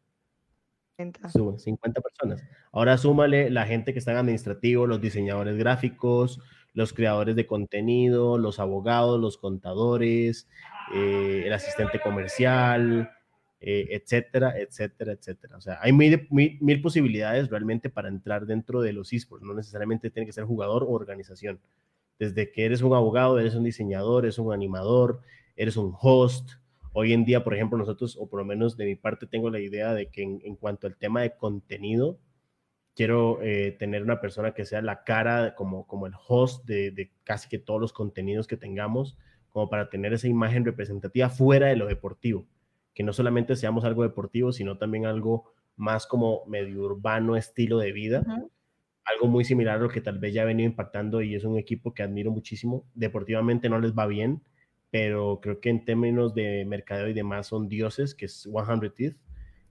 50 0.97 2.01
personas. 2.01 2.43
Ahora 2.71 2.97
súmale 2.97 3.49
la 3.49 3.65
gente 3.65 3.93
que 3.93 3.99
está 3.99 4.11
en 4.11 4.17
administrativo, 4.17 4.85
los 4.85 5.01
diseñadores 5.01 5.57
gráficos, 5.57 6.39
los 6.73 6.93
creadores 6.93 7.35
de 7.35 7.47
contenido, 7.47 8.37
los 8.37 8.59
abogados, 8.59 9.19
los 9.19 9.37
contadores, 9.37 10.47
eh, 10.93 11.43
el 11.45 11.53
asistente 11.53 11.99
comercial, 11.99 13.11
eh, 13.61 13.89
etcétera, 13.91 14.57
etcétera, 14.57 15.11
etcétera. 15.11 15.57
O 15.57 15.61
sea, 15.61 15.79
hay 15.81 15.91
mil, 15.91 16.27
mil, 16.31 16.81
posibilidades 16.81 17.49
realmente 17.49 17.89
para 17.89 18.07
entrar 18.07 18.45
dentro 18.45 18.81
de 18.81 18.93
los 18.93 19.11
esports. 19.11 19.45
No 19.45 19.53
necesariamente 19.53 20.09
tiene 20.09 20.25
que 20.25 20.31
ser 20.31 20.45
jugador 20.45 20.83
o 20.83 20.91
organización. 20.91 21.59
Desde 22.17 22.51
que 22.51 22.65
eres 22.65 22.81
un 22.81 22.93
abogado, 22.93 23.37
eres 23.37 23.55
un 23.55 23.65
diseñador, 23.65 24.23
eres 24.23 24.39
un 24.39 24.53
animador, 24.53 25.21
eres 25.57 25.75
un 25.75 25.93
host. 25.99 26.51
Hoy 26.93 27.11
en 27.11 27.25
día, 27.25 27.43
por 27.43 27.53
ejemplo, 27.53 27.77
nosotros, 27.77 28.17
o 28.17 28.29
por 28.29 28.39
lo 28.39 28.45
menos 28.45 28.77
de 28.77 28.85
mi 28.85 28.95
parte, 28.95 29.27
tengo 29.27 29.49
la 29.49 29.59
idea 29.59 29.93
de 29.93 30.07
que 30.07 30.23
en, 30.23 30.55
cuanto 30.55 30.87
al 30.87 30.95
tema 30.95 31.21
de 31.21 31.35
contenido, 31.35 32.17
quiero 32.95 33.41
eh, 33.41 33.75
tener 33.77 34.03
una 34.03 34.21
persona 34.21 34.53
que 34.53 34.65
sea 34.65 34.81
la 34.81 35.03
cara 35.03 35.53
como, 35.55 35.85
como 35.85 36.07
el 36.07 36.13
host 36.27 36.65
de, 36.65 36.91
de, 36.91 37.11
casi 37.25 37.49
que 37.49 37.59
todos 37.59 37.81
los 37.81 37.93
contenidos 37.93 38.47
que 38.47 38.57
tengamos, 38.57 39.17
como 39.49 39.69
para 39.69 39.89
tener 39.89 40.13
esa 40.13 40.27
imagen 40.27 40.63
representativa 40.65 41.29
fuera 41.29 41.67
de 41.67 41.75
lo 41.75 41.87
deportivo 41.87 42.47
que 42.99 43.03
no 43.03 43.13
solamente 43.13 43.55
seamos 43.55 43.85
algo 43.85 44.03
deportivo, 44.03 44.51
sino 44.51 44.77
también 44.77 45.05
algo 45.05 45.53
más 45.77 46.05
como 46.05 46.43
medio 46.47 46.81
urbano 46.81 47.37
estilo 47.37 47.77
de 47.77 47.93
vida. 47.93 48.25
Algo 49.05 49.27
muy 49.27 49.45
similar 49.45 49.77
a 49.77 49.81
lo 49.83 49.87
que 49.87 50.01
tal 50.01 50.19
vez 50.19 50.33
ya 50.33 50.41
ha 50.41 50.45
venido 50.45 50.67
impactando 50.67 51.21
y 51.21 51.33
es 51.33 51.45
un 51.45 51.57
equipo 51.57 51.93
que 51.93 52.03
admiro 52.03 52.29
muchísimo. 52.29 52.83
Deportivamente 52.95 53.69
no 53.69 53.79
les 53.79 53.93
va 53.93 54.05
bien, 54.05 54.43
pero 54.91 55.39
creo 55.41 55.61
que 55.61 55.69
en 55.69 55.85
términos 55.85 56.35
de 56.35 56.65
mercadeo 56.65 57.07
y 57.07 57.13
demás 57.13 57.47
son 57.47 57.69
dioses, 57.69 58.13
que 58.13 58.25
es 58.25 58.49
100 58.51 58.93
Teeth. 58.93 59.15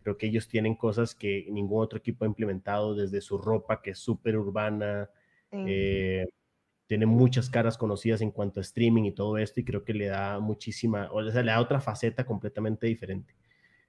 Creo 0.04 0.16
que 0.16 0.28
ellos 0.28 0.48
tienen 0.48 0.74
cosas 0.74 1.14
que 1.14 1.48
ningún 1.50 1.82
otro 1.82 1.98
equipo 1.98 2.24
ha 2.24 2.28
implementado, 2.28 2.94
desde 2.94 3.20
su 3.20 3.36
ropa, 3.36 3.82
que 3.82 3.90
es 3.90 3.98
súper 3.98 4.38
urbana, 4.38 5.10
eh, 5.52 6.24
tiene 6.88 7.04
muchas 7.04 7.50
caras 7.50 7.76
conocidas 7.76 8.22
en 8.22 8.30
cuanto 8.30 8.60
a 8.60 8.62
streaming 8.62 9.04
y 9.04 9.12
todo 9.12 9.36
esto, 9.36 9.60
y 9.60 9.64
creo 9.64 9.84
que 9.84 9.92
le 9.92 10.06
da 10.06 10.40
muchísima, 10.40 11.10
o 11.12 11.22
sea, 11.30 11.42
le 11.42 11.52
da 11.52 11.60
otra 11.60 11.80
faceta 11.80 12.24
completamente 12.24 12.86
diferente. 12.86 13.36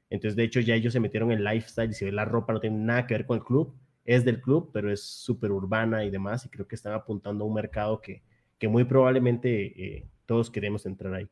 Entonces, 0.09 0.35
de 0.35 0.43
hecho, 0.43 0.59
ya 0.59 0.75
ellos 0.75 0.91
se 0.91 0.99
metieron 0.99 1.31
en 1.31 1.43
lifestyle 1.43 1.89
y 1.91 1.93
si 1.93 2.05
ve 2.05 2.11
la 2.11 2.25
ropa 2.25 2.51
no 2.51 2.59
tiene 2.59 2.77
nada 2.77 3.07
que 3.07 3.13
ver 3.13 3.25
con 3.25 3.37
el 3.37 3.43
club, 3.43 3.73
es 4.03 4.25
del 4.25 4.41
club, 4.41 4.71
pero 4.73 4.91
es 4.91 5.01
súper 5.01 5.51
urbana 5.51 6.03
y 6.03 6.09
demás, 6.09 6.45
y 6.45 6.49
creo 6.49 6.67
que 6.67 6.75
están 6.75 6.93
apuntando 6.93 7.45
a 7.45 7.47
un 7.47 7.53
mercado 7.53 8.01
que, 8.01 8.21
que 8.57 8.67
muy 8.67 8.83
probablemente 8.83 9.97
eh, 9.97 10.07
todos 10.25 10.51
queremos 10.51 10.85
entrar 10.85 11.13
ahí. 11.13 11.29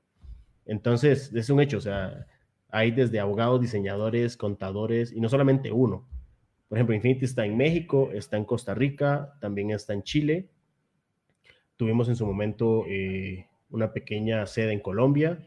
Entonces, 0.65 1.34
es 1.34 1.49
un 1.49 1.59
hecho, 1.59 1.78
o 1.80 1.82
sea, 1.82 2.28
hay 2.70 2.91
desde 2.91 3.20
abogados, 3.20 3.59
diseñadores, 3.59 4.38
contadores, 4.38 5.11
y 5.11 5.20
no 5.20 5.28
solamente 5.28 5.70
uno. 5.72 6.07
Por 6.70 6.78
ejemplo, 6.78 6.95
Infinity 6.95 7.26
está 7.26 7.45
en 7.45 7.57
México, 7.57 8.11
está 8.13 8.38
en 8.38 8.45
Costa 8.45 8.74
Rica, 8.74 9.34
también 9.41 9.72
está 9.72 9.93
en 9.93 10.03
Chile, 10.03 10.49
Tuvimos 11.78 12.10
en 12.10 12.16
su 12.16 12.26
momento 12.26 12.86
eh, 12.88 13.48
una 13.70 13.94
pequeña 13.94 14.46
sede 14.46 14.74
en 14.74 14.80
Colombia. 14.80 15.40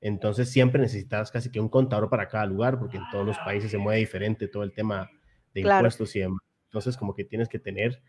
Entonces 0.00 0.50
siempre 0.50 0.80
necesitas 0.80 1.30
casi 1.30 1.50
que 1.50 1.60
un 1.60 1.68
contador 1.68 2.08
para 2.08 2.28
cada 2.28 2.46
lugar, 2.46 2.78
porque 2.78 2.98
en 2.98 3.04
todos 3.10 3.26
los 3.26 3.38
países 3.38 3.70
se 3.70 3.78
mueve 3.78 4.00
diferente 4.00 4.48
todo 4.48 4.62
el 4.62 4.72
tema 4.72 5.10
de 5.54 5.62
impuestos 5.62 6.14
y 6.14 6.20
demás. 6.20 6.40
Entonces 6.64 6.96
como 6.96 7.14
que 7.14 7.24
tienes 7.24 7.48
que 7.48 7.58
tener 7.58 8.00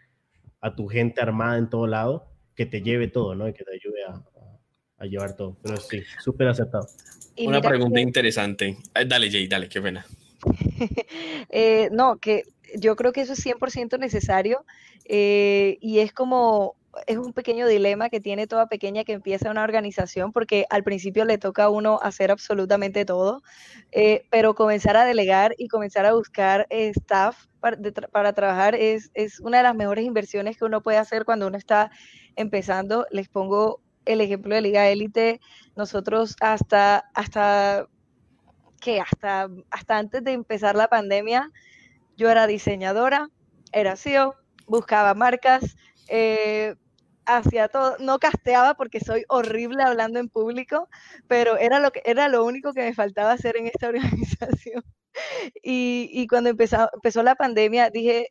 a 0.62 0.76
tu 0.76 0.88
gente 0.88 1.22
armada 1.22 1.58
en 1.58 1.70
todo 1.70 1.88
lado 1.88 2.28
que 2.56 2.66
te 2.66 2.82
lleve 2.82 3.08
todo, 3.08 3.36
¿no? 3.36 3.48
Y 3.48 3.54
que 3.54 3.64
te 3.64 3.74
ayude 3.74 4.04
a, 4.04 4.22
a 4.98 5.06
llevar 5.06 5.36
todo. 5.36 5.58
Pero 5.64 5.78
sí, 5.78 6.04
súper 6.20 6.50
aceptado. 6.50 6.88
Una 7.38 7.62
pregunta 7.62 8.02
interesante. 8.02 8.78
Dale, 9.08 9.32
Jay, 9.32 9.48
dale, 9.48 9.70
qué 9.70 9.82
pena. 9.82 10.06
Eh, 11.52 11.90
no, 11.92 12.18
que 12.18 12.44
yo 12.78 12.96
creo 12.96 13.12
que 13.12 13.22
eso 13.22 13.34
es 13.34 13.46
100% 13.46 13.98
necesario 13.98 14.66
eh, 15.06 15.78
y 15.82 16.00
es 16.00 16.14
como 16.14 16.76
es 17.08 17.18
un 17.18 17.34
pequeño 17.34 17.68
dilema 17.68 18.10
que 18.10 18.20
tiene 18.20 18.48
toda 18.48 18.68
pequeña 18.68 19.04
que 19.04 19.14
empieza 19.14 19.52
una 19.52 19.64
organización, 19.64 20.32
porque 20.32 20.66
al 20.70 20.84
principio 20.84 21.26
le 21.26 21.38
toca 21.38 21.66
a 21.66 21.70
uno 21.70 22.00
hacer 22.02 22.32
absolutamente 22.32 23.06
todo, 23.06 23.42
eh, 23.92 24.26
pero 24.30 24.56
comenzar 24.56 24.98
a 24.98 25.06
delegar 25.06 25.56
y 25.58 25.68
comenzar 25.68 26.06
a 26.06 26.14
buscar 26.14 26.68
staff 26.70 27.46
para, 27.60 28.34
trabajar 28.34 28.76
es, 28.76 29.12
es 29.14 29.40
una 29.40 29.58
de 29.58 29.64
las 29.64 29.76
mejores 29.76 30.06
inversiones 30.06 30.58
que 30.58 30.66
uno 30.66 30.82
puede 30.82 30.98
hacer 30.98 31.26
cuando 31.26 31.48
uno 31.48 31.58
está 31.58 31.92
empezando. 32.36 33.06
Les 33.12 33.28
pongo 33.28 33.82
el 34.06 34.22
ejemplo 34.22 34.56
de 34.56 34.62
Liga 34.62 34.88
Élite. 34.88 35.40
Nosotros 35.76 36.36
hasta, 36.40 37.10
hasta, 37.14 37.88
¿qué? 38.80 39.00
Hasta, 39.00 39.50
hasta 39.70 39.98
antes 39.98 40.24
de 40.24 40.34
empezar 40.34 40.76
la 40.76 40.88
pandemia, 40.88 41.52
yo 42.18 42.30
era 42.30 42.48
diseñadora, 42.48 43.30
era 43.72 43.96
CEO, 43.96 44.36
buscaba 44.68 45.14
marcas, 45.14 45.76
eh, 46.10 46.76
hacía 47.26 47.68
todo, 47.70 47.98
no 48.00 48.20
casteaba 48.20 48.76
porque 48.76 49.00
soy 49.00 49.24
horrible 49.30 49.84
hablando 49.84 50.20
en 50.20 50.30
público, 50.30 50.90
pero 51.28 51.58
era 51.58 51.80
lo, 51.80 51.92
que, 51.92 52.02
era 52.06 52.28
lo 52.28 52.46
único 52.46 52.74
que 52.74 52.82
me 52.82 52.94
faltaba 52.94 53.32
hacer 53.34 53.58
en 53.58 53.68
esta 53.68 53.88
organización. 53.90 54.84
Y, 55.64 56.28
cuando 56.28 56.50
empezó, 56.50 56.90
empezó 56.94 57.24
la 57.24 57.36
pandemia 57.36 57.90
dije, 57.90 58.30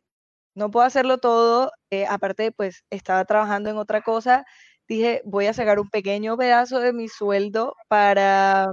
no 0.55 0.71
puedo 0.71 0.85
hacerlo 0.85 1.19
todo, 1.19 1.71
eh, 1.91 2.05
aparte 2.07 2.51
pues 2.51 2.83
estaba 2.89 3.25
trabajando 3.25 3.69
en 3.69 3.77
otra 3.77 4.01
cosa, 4.01 4.45
dije, 4.87 5.21
voy 5.25 5.47
a 5.47 5.53
sacar 5.53 5.79
un 5.79 5.89
pequeño 5.89 6.37
pedazo 6.37 6.79
de 6.79 6.93
mi 6.93 7.07
sueldo 7.07 7.75
para, 7.87 8.71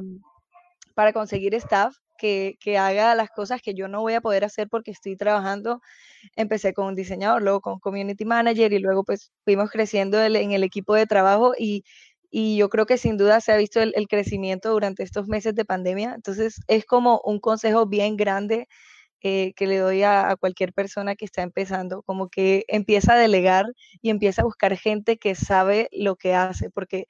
para 0.95 1.13
conseguir 1.13 1.55
staff 1.55 1.97
que, 2.17 2.57
haga 2.79 3.15
las 3.15 3.31
cosas 3.31 3.63
que 3.63 3.75
yo 3.75 3.89
no 3.89 4.01
voy 4.01 4.15
a 4.15 4.21
poder 4.21 4.45
hacer 4.45 4.69
porque 4.69 4.91
estoy 4.91 5.17
trabajando. 5.17 5.81
Empecé 6.37 6.75
con 6.75 6.87
un 6.87 6.95
diseñador, 6.95 7.43
luego 7.43 7.61
con 7.61 7.79
community 7.81 8.25
manager 8.25 8.73
y 8.73 8.79
luego 8.79 9.05
pues 9.05 9.33
fuimos 9.45 9.71
creciendo 9.71 10.23
en 10.23 10.53
el 10.53 10.65
equipo 10.65 10.95
de 10.95 11.07
trabajo 11.07 11.53
y, 11.59 11.85
yo 12.33 12.69
creo 12.69 12.85
que 12.87 12.99
sin 12.99 13.17
duda 13.17 13.41
se 13.41 13.53
ha 13.53 13.57
visto 13.57 13.81
el, 13.81 13.95
crecimiento 14.09 14.71
durante 14.71 15.03
estos 15.03 15.27
meses 15.27 15.55
de 15.55 15.65
pandemia. 15.65 16.15
Entonces 16.15 16.61
es 16.69 16.85
como 16.85 17.21
un 17.25 17.41
consejo 17.41 17.87
bien 17.87 18.17
grande 18.17 18.69
eh, 19.23 19.55
que 19.57 19.67
le 19.67 19.79
doy 19.79 20.03
a, 20.03 20.37
cualquier 20.39 20.73
persona 20.73 21.17
que 21.17 21.25
está 21.25 21.43
empezando, 21.43 22.03
como 22.03 22.29
que 22.29 22.65
empieza 22.69 23.15
a 23.15 23.19
delegar 23.19 23.65
y 24.03 24.11
empieza 24.11 24.43
a 24.43 24.45
buscar 24.45 24.77
gente 24.77 25.17
que 25.19 25.35
sabe 25.35 25.89
lo 25.93 26.17
que 26.17 26.35
hace, 26.35 26.71
porque 26.71 27.07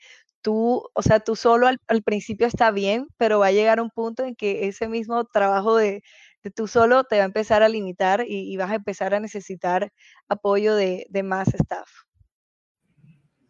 tú, 0.47 0.89
o 0.95 1.03
sea, 1.03 1.19
tú 1.19 1.35
solo 1.35 1.67
al, 1.67 2.03
principio 2.05 2.47
está 2.47 2.71
bien, 2.71 3.09
pero 3.17 3.41
va 3.41 3.49
a 3.49 3.53
llegar 3.53 3.81
un 3.81 3.91
punto 3.91 4.25
en 4.25 4.37
que 4.37 4.69
ese 4.69 4.87
mismo 4.87 5.25
trabajo 5.25 5.77
de, 5.77 6.05
de 6.45 6.51
tú 6.53 6.69
solo 6.69 7.03
te 7.03 7.17
va 7.17 7.23
a 7.23 7.27
empezar 7.27 7.65
a 7.65 7.69
limitar 7.69 8.25
y, 8.25 8.57
vas 8.57 8.71
a 8.71 8.77
empezar 8.77 9.13
a 9.13 9.19
necesitar 9.19 9.91
apoyo 10.29 10.77
de, 10.77 11.05
de 11.11 11.23
más 11.25 11.53
staff. 11.53 11.89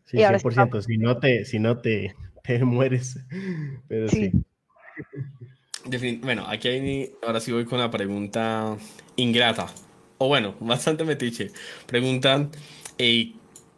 Sí, 0.06 0.16
100%, 0.16 0.80
si 0.80 0.96
no 0.96 1.18
te, 1.18 1.44
si 1.44 1.58
no 1.58 1.76
te, 1.82 2.16
te 2.42 2.64
mueres, 2.64 3.22
pero 3.88 4.08
sí. 4.08 4.32
Bueno, 6.22 6.46
aquí 6.48 6.68
hay, 6.68 7.12
ahora 7.22 7.40
sí 7.40 7.52
voy 7.52 7.66
con 7.66 7.78
la 7.78 7.90
pregunta 7.90 8.74
ingrata. 9.16 9.66
O 10.16 10.28
bueno, 10.28 10.54
bastante 10.60 11.04
metiche. 11.04 11.50
Preguntan, 11.86 12.52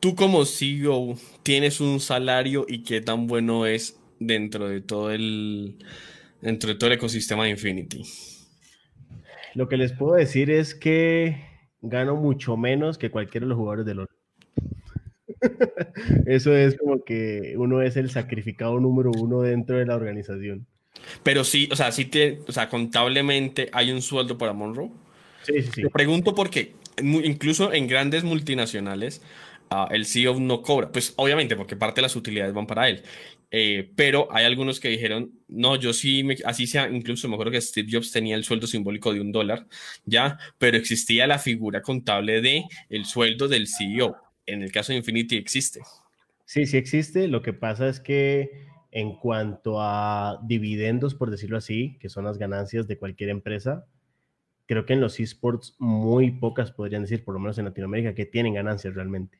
¿tú 0.00 0.14
como 0.14 0.44
CEO 0.44 1.16
tienes 1.42 1.80
un 1.80 2.00
salario 2.00 2.64
y 2.68 2.82
qué 2.82 3.00
tan 3.00 3.26
bueno 3.26 3.66
es 3.66 3.98
dentro 4.18 4.68
de 4.68 4.80
todo 4.80 5.10
el, 5.10 5.76
dentro 6.40 6.70
de 6.70 6.76
todo 6.76 6.88
el 6.88 6.96
ecosistema 6.96 7.44
de 7.44 7.50
Infinity? 7.50 8.02
Lo 9.54 9.68
que 9.68 9.76
les 9.76 9.92
puedo 9.92 10.14
decir 10.14 10.50
es 10.50 10.74
que 10.74 11.44
gano 11.80 12.16
mucho 12.16 12.56
menos 12.56 12.98
que 12.98 13.10
cualquiera 13.10 13.44
de 13.44 13.48
los 13.48 13.58
jugadores 13.58 13.86
de 13.86 13.94
LoL. 13.94 14.08
Eso 16.26 16.56
es 16.56 16.76
como 16.76 17.04
que 17.04 17.54
uno 17.56 17.82
es 17.82 17.96
el 17.96 18.10
sacrificado 18.10 18.78
número 18.80 19.10
uno 19.10 19.42
dentro 19.42 19.76
de 19.76 19.86
la 19.86 19.96
organización. 19.96 20.66
Pero 21.22 21.44
sí, 21.44 21.68
o 21.70 21.76
sea, 21.76 21.92
sí 21.92 22.06
te, 22.06 22.40
o 22.46 22.52
sea, 22.52 22.68
contablemente 22.68 23.68
hay 23.72 23.92
un 23.92 24.02
sueldo 24.02 24.36
para 24.36 24.52
Monroe. 24.52 24.90
Sí, 25.42 25.62
sí, 25.62 25.70
sí. 25.74 25.82
Te 25.82 25.90
pregunto 25.90 26.34
por 26.34 26.50
qué. 26.50 26.74
Incluso 27.00 27.72
en 27.72 27.86
grandes 27.86 28.24
multinacionales, 28.24 29.22
el 29.90 30.06
CEO 30.06 30.38
no 30.40 30.62
cobra. 30.62 30.90
Pues 30.90 31.12
obviamente, 31.16 31.56
porque 31.56 31.76
parte 31.76 31.96
de 31.96 32.02
las 32.02 32.16
utilidades 32.16 32.54
van 32.54 32.66
para 32.66 32.88
él. 32.88 33.02
Eh, 33.50 33.90
pero 33.96 34.28
hay 34.30 34.44
algunos 34.44 34.78
que 34.78 34.88
dijeron, 34.88 35.32
no, 35.48 35.76
yo 35.76 35.92
sí, 35.92 36.26
así 36.44 36.66
sea, 36.66 36.88
incluso 36.88 37.28
me 37.28 37.34
acuerdo 37.34 37.52
que 37.52 37.60
Steve 37.60 37.88
Jobs 37.90 38.12
tenía 38.12 38.36
el 38.36 38.44
sueldo 38.44 38.66
simbólico 38.66 39.14
de 39.14 39.22
un 39.22 39.32
dólar, 39.32 39.66
ya, 40.04 40.38
pero 40.58 40.76
existía 40.76 41.26
la 41.26 41.38
figura 41.38 41.80
contable 41.80 42.42
de 42.42 42.64
el 42.90 43.06
sueldo 43.06 43.48
del 43.48 43.66
CEO. 43.66 44.16
En 44.44 44.62
el 44.62 44.70
caso 44.70 44.92
de 44.92 44.98
Infinity 44.98 45.36
existe. 45.36 45.80
Sí, 46.44 46.66
sí 46.66 46.76
existe. 46.76 47.28
Lo 47.28 47.42
que 47.42 47.52
pasa 47.52 47.88
es 47.88 48.00
que 48.00 48.66
en 48.90 49.16
cuanto 49.16 49.80
a 49.80 50.40
dividendos, 50.44 51.14
por 51.14 51.30
decirlo 51.30 51.58
así, 51.58 51.96
que 52.00 52.08
son 52.08 52.24
las 52.24 52.38
ganancias 52.38 52.86
de 52.88 52.98
cualquier 52.98 53.30
empresa, 53.30 53.86
creo 54.66 54.84
que 54.86 54.92
en 54.92 55.00
los 55.00 55.18
esports 55.20 55.74
muy 55.78 56.30
pocas 56.30 56.72
podrían 56.72 57.02
decir, 57.02 57.24
por 57.24 57.34
lo 57.34 57.40
menos 57.40 57.58
en 57.58 57.64
Latinoamérica, 57.64 58.14
que 58.14 58.26
tienen 58.26 58.54
ganancias 58.54 58.94
realmente. 58.94 59.38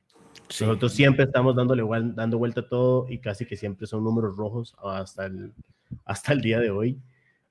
Nosotros 0.49 0.92
siempre 0.92 1.24
estamos 1.24 1.55
dándole 1.55 1.82
dando 2.14 2.38
vuelta 2.38 2.61
a 2.61 2.68
todo 2.68 3.07
y 3.09 3.18
casi 3.18 3.44
que 3.44 3.57
siempre 3.57 3.86
son 3.86 4.03
números 4.03 4.36
rojos 4.36 4.74
hasta 4.82 5.26
el, 5.26 5.53
hasta 6.05 6.32
el 6.32 6.40
día 6.40 6.59
de 6.59 6.70
hoy, 6.70 6.99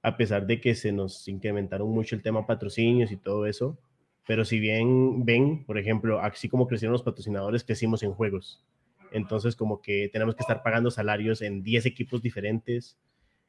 a 0.01 0.17
pesar 0.17 0.47
de 0.47 0.59
que 0.59 0.73
se 0.75 0.91
nos 0.91 1.27
incrementaron 1.27 1.89
mucho 1.89 2.15
el 2.15 2.23
tema 2.23 2.45
patrocinios 2.45 3.11
y 3.11 3.17
todo 3.17 3.45
eso. 3.45 3.77
Pero 4.25 4.43
si 4.43 4.59
bien 4.59 5.23
ven, 5.25 5.63
por 5.65 5.77
ejemplo, 5.77 6.19
así 6.19 6.49
como 6.49 6.67
crecieron 6.67 6.93
los 6.93 7.03
patrocinadores, 7.03 7.63
crecimos 7.63 8.03
en 8.03 8.13
juegos. 8.13 8.63
Entonces, 9.11 9.55
como 9.55 9.81
que 9.81 10.09
tenemos 10.11 10.35
que 10.35 10.41
estar 10.41 10.63
pagando 10.63 10.91
salarios 10.91 11.41
en 11.41 11.63
10 11.63 11.85
equipos 11.85 12.21
diferentes. 12.21 12.97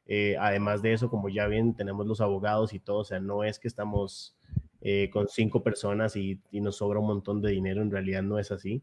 Eh, 0.07 0.37
además 0.39 0.81
de 0.83 0.93
eso, 0.93 1.11
como 1.11 1.29
ya 1.29 1.47
ven, 1.47 1.75
tenemos 1.75 2.07
los 2.07 2.21
abogados 2.21 2.73
y 2.73 2.79
todo, 2.79 2.99
o 2.99 3.05
sea, 3.05 3.21
no 3.21 3.45
es 3.45 3.59
que 3.59 3.69
estamos 3.69 4.37
eh, 4.81 5.11
con 5.13 5.29
cinco 5.29 5.63
personas 5.63 6.17
y, 6.17 6.41
nos 6.53 6.77
sobra 6.77 7.01
un 7.01 7.09
montón 7.09 7.43
de 7.43 7.51
dinero, 7.51 7.83
en 7.83 7.91
realidad 7.91 8.23
no 8.23 8.39
es 8.39 8.53
así. 8.53 8.83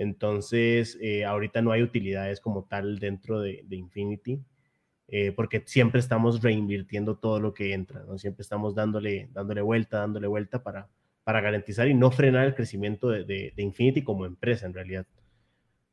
Entonces, 0.00 0.98
eh, 1.00 1.24
ahorita 1.24 1.62
no 1.62 1.72
hay 1.72 1.82
utilidades 1.82 2.40
como 2.40 2.64
tal 2.64 2.98
dentro 2.98 3.40
de, 3.40 3.64
Infinity, 3.70 4.42
porque 5.36 5.62
siempre 5.66 5.98
estamos 6.00 6.40
reinvirtiendo 6.40 7.16
todo 7.18 7.40
lo 7.40 7.52
que 7.52 7.72
entra, 7.72 8.04
¿no? 8.04 8.16
Siempre 8.16 8.42
estamos 8.42 8.76
dándole, 8.76 9.28
dándole 9.32 9.60
vuelta, 9.60 9.98
dándole 9.98 10.28
vuelta 10.28 10.62
para, 10.62 10.88
para 11.24 11.40
garantizar 11.40 11.88
y 11.88 11.94
no 11.94 12.12
frenar 12.12 12.46
el 12.46 12.54
crecimiento 12.54 13.08
de 13.08 13.52
Infinity 13.56 14.02
como 14.02 14.24
empresa, 14.24 14.66
en 14.66 14.74
realidad. 14.74 15.06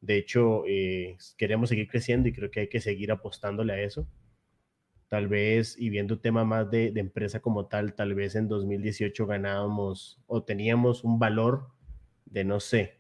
De 0.01 0.17
hecho, 0.17 0.63
eh, 0.67 1.17
queremos 1.37 1.69
seguir 1.69 1.87
creciendo 1.87 2.29
y 2.29 2.33
creo 2.33 2.51
que 2.51 2.61
hay 2.61 2.69
que 2.69 2.81
seguir 2.81 3.11
apostándole 3.11 3.73
a 3.73 3.81
eso. 3.81 4.07
Tal 5.09 5.27
vez, 5.27 5.75
y 5.79 5.89
viendo 5.89 6.15
un 6.15 6.21
tema 6.21 6.43
más 6.43 6.69
de, 6.69 6.87
empresa 6.95 7.39
como 7.39 7.67
tal, 7.67 7.93
tal 7.93 8.13
vez 8.13 8.35
en 8.35 8.47
2018 8.47 9.25
ganábamos 9.25 10.21
o 10.27 10.43
teníamos 10.43 11.03
un 11.03 11.17
valor 11.17 11.69
de, 12.25 12.43
no 12.43 12.59
sé, 12.59 12.96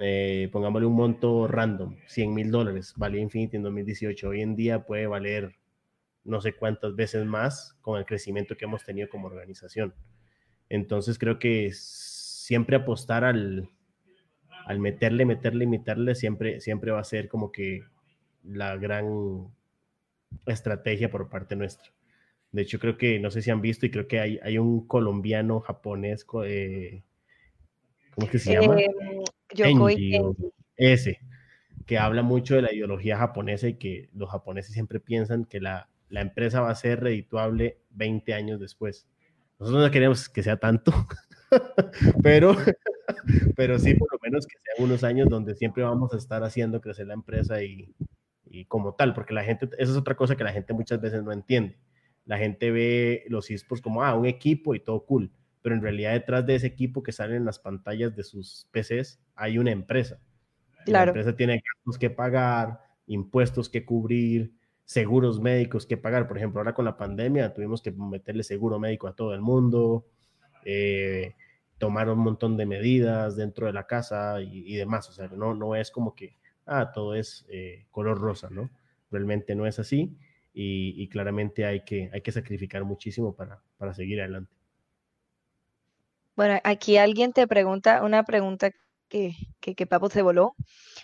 eh, 0.00 0.48
pongámosle 0.52 0.86
un 0.86 0.94
monto 0.94 1.48
random, 1.48 1.96
100 2.06 2.34
mil 2.34 2.50
dólares, 2.50 2.94
valía 2.96 3.20
Infinity 3.20 3.56
en 3.56 3.62
2018. 3.62 4.28
Hoy 4.28 4.42
en 4.42 4.54
día 4.54 4.84
puede 4.84 5.06
valer 5.06 5.56
no 6.24 6.40
sé 6.40 6.52
cuántas 6.52 6.94
veces 6.94 7.24
más 7.24 7.76
con 7.80 7.98
el 7.98 8.04
crecimiento 8.04 8.56
que 8.56 8.66
hemos 8.66 8.84
tenido 8.84 9.08
como 9.08 9.28
organización. 9.28 9.94
Entonces 10.68 11.18
creo 11.18 11.38
que 11.38 11.70
siempre 11.72 12.76
apostar 12.76 13.24
al, 13.24 13.70
al 14.66 14.78
meterle, 14.78 15.24
meterle, 15.24 15.66
meterle, 15.66 16.14
siempre, 16.14 16.60
siempre 16.60 16.90
va 16.90 17.00
a 17.00 17.04
ser 17.04 17.28
como 17.28 17.50
que 17.50 17.84
la 18.44 18.76
gran 18.76 19.48
estrategia 20.46 21.10
por 21.10 21.28
parte 21.28 21.56
nuestra. 21.56 21.90
De 22.52 22.62
hecho, 22.62 22.78
creo 22.78 22.96
que, 22.96 23.18
no 23.18 23.30
sé 23.30 23.42
si 23.42 23.50
han 23.50 23.60
visto, 23.60 23.86
y 23.86 23.90
creo 23.90 24.08
que 24.08 24.20
hay, 24.20 24.38
hay 24.42 24.58
un 24.58 24.86
colombiano 24.86 25.60
japonés, 25.60 26.26
eh, 26.44 27.02
¿cómo 28.14 28.26
es 28.26 28.30
que 28.30 28.38
se 28.38 28.52
llama? 28.54 28.80
Eh, 28.80 28.88
ese, 30.76 31.20
que 31.86 31.98
habla 31.98 32.22
mucho 32.22 32.54
de 32.54 32.62
la 32.62 32.74
ideología 32.74 33.18
japonesa 33.18 33.68
y 33.68 33.74
que 33.74 34.10
los 34.14 34.30
japoneses 34.30 34.72
siempre 34.72 35.00
piensan 35.00 35.44
que 35.44 35.60
la, 35.60 35.88
la 36.08 36.20
empresa 36.20 36.60
va 36.60 36.70
a 36.70 36.74
ser 36.74 37.00
redituable 37.00 37.78
20 37.90 38.34
años 38.34 38.60
después. 38.60 39.06
Nosotros 39.58 39.84
no 39.84 39.90
queremos 39.90 40.28
que 40.28 40.42
sea 40.42 40.56
tanto, 40.56 40.92
pero 42.22 42.56
pero 43.56 43.78
sí, 43.78 43.94
por 43.94 44.12
lo 44.12 44.18
menos 44.22 44.46
que 44.46 44.56
sean 44.58 44.86
unos 44.86 45.04
años 45.04 45.28
donde 45.28 45.54
siempre 45.54 45.82
vamos 45.82 46.12
a 46.14 46.18
estar 46.18 46.42
haciendo 46.44 46.80
crecer 46.80 47.06
la 47.06 47.14
empresa 47.14 47.62
y, 47.62 47.94
y 48.44 48.64
como 48.66 48.94
tal, 48.94 49.14
porque 49.14 49.34
la 49.34 49.44
gente, 49.44 49.68
esa 49.78 49.92
es 49.92 49.98
otra 49.98 50.14
cosa 50.14 50.36
que 50.36 50.44
la 50.44 50.52
gente 50.52 50.72
muchas 50.72 51.00
veces 51.00 51.22
no 51.22 51.32
entiende. 51.32 51.78
La 52.24 52.38
gente 52.38 52.70
ve 52.70 53.24
los 53.28 53.50
esports 53.50 53.82
como, 53.82 54.02
ah, 54.02 54.14
un 54.14 54.26
equipo 54.26 54.74
y 54.74 54.80
todo 54.80 55.04
cool, 55.04 55.32
pero 55.62 55.74
en 55.74 55.82
realidad 55.82 56.12
detrás 56.12 56.46
de 56.46 56.54
ese 56.54 56.66
equipo 56.66 57.02
que 57.02 57.12
sale 57.12 57.36
en 57.36 57.44
las 57.44 57.58
pantallas 57.58 58.14
de 58.14 58.22
sus 58.24 58.68
PCs 58.72 59.20
hay 59.34 59.58
una 59.58 59.70
empresa. 59.70 60.20
La 60.86 61.04
empresa 61.04 61.36
tiene 61.36 61.62
gastos 61.62 61.98
que 61.98 62.10
pagar, 62.10 62.80
impuestos 63.06 63.68
que 63.68 63.84
cubrir, 63.84 64.54
seguros 64.84 65.40
médicos 65.40 65.84
que 65.84 65.96
pagar. 65.96 66.26
Por 66.26 66.38
ejemplo, 66.38 66.60
ahora 66.60 66.74
con 66.74 66.84
la 66.84 66.96
pandemia 66.96 67.52
tuvimos 67.52 67.82
que 67.82 67.92
meterle 67.92 68.42
seguro 68.42 68.78
médico 68.78 69.06
a 69.06 69.14
todo 69.14 69.34
el 69.34 69.42
mundo. 69.42 70.06
Eh, 70.64 71.34
tomar 71.78 72.08
un 72.08 72.18
montón 72.18 72.56
de 72.56 72.66
medidas 72.66 73.36
dentro 73.36 73.66
de 73.66 73.72
la 73.72 73.86
casa 73.86 74.40
y, 74.40 74.74
demás. 74.74 75.08
O 75.08 75.12
sea, 75.12 75.28
no, 75.28 75.54
no 75.54 75.76
es 75.76 75.90
como 75.90 76.14
que, 76.14 76.36
ah, 76.66 76.90
todo 76.92 77.14
es 77.14 77.46
eh, 77.48 77.86
color 77.90 78.18
rosa, 78.18 78.48
¿no? 78.50 78.70
Realmente 79.10 79.54
no 79.54 79.66
es 79.66 79.78
así 79.78 80.16
y, 80.52 81.08
claramente 81.08 81.64
hay 81.64 81.84
que, 81.84 82.10
hay 82.12 82.20
que 82.20 82.32
sacrificar 82.32 82.82
muchísimo 82.84 83.34
para, 83.34 83.62
para 83.76 83.94
seguir 83.94 84.20
adelante. 84.20 84.52
Bueno, 86.38 86.60
aquí 86.62 86.98
alguien 86.98 87.32
te 87.32 87.48
pregunta 87.48 88.04
una 88.04 88.22
pregunta 88.22 88.70
que, 89.08 89.34
que, 89.58 89.74
que 89.74 89.86
Papo 89.88 90.08
se 90.08 90.22
voló 90.22 90.54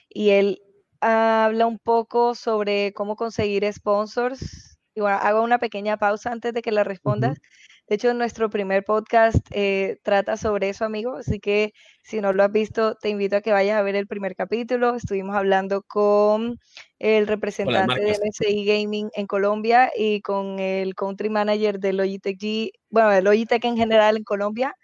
y 0.09 0.31
él 0.31 0.63
habla 1.01 1.67
un 1.67 1.81
poco 1.81 2.37
sobre 2.37 2.93
cómo 2.93 3.17
conseguir 3.17 3.65
sponsors. 3.73 4.79
Y 4.95 5.01
bueno, 5.01 5.19
hago 5.21 5.43
una 5.43 5.59
pequeña 5.59 5.97
pausa 5.97 6.31
antes 6.31 6.53
de 6.53 6.63
que 6.63 6.71
la 6.71 6.85
respondas. 6.85 7.41
De 7.89 7.97
hecho, 7.97 8.15
nuestro 8.15 8.49
primer 8.49 8.85
podcast 8.85 9.45
eh, 9.51 9.99
trata 10.05 10.37
sobre 10.37 10.69
eso, 10.69 10.85
amigo. 10.85 11.17
Así 11.17 11.41
que 11.41 11.73
si 12.05 12.21
no 12.21 12.33
lo 12.33 12.45
has 12.45 12.53
visto, 12.53 12.95
te 12.95 13.09
invito 13.09 13.35
a 13.35 13.41
que 13.41 13.51
vayas 13.51 13.77
a 13.77 13.83
ver 13.83 13.97
el 13.97 14.07
primer 14.07 14.37
capítulo. 14.37 14.95
Estuvimos 14.95 15.35
hablando 15.35 15.83
con 15.83 16.61
el 17.01 17.27
representante 17.27 18.01
de 18.01 18.13
MSI 18.13 18.65
Gaming 18.65 19.11
en 19.15 19.27
Colombia 19.27 19.91
y 19.97 20.21
con 20.21 20.61
el 20.61 20.95
country 20.95 21.29
manager 21.29 21.81
de 21.81 21.93
Logitech 21.93 22.39
G, 22.39 22.71
bueno, 22.89 23.11
de 23.11 23.21
Logitech 23.21 23.65
en 23.65 23.77
general 23.77 24.17
en 24.17 24.23
Colombia. 24.23 24.77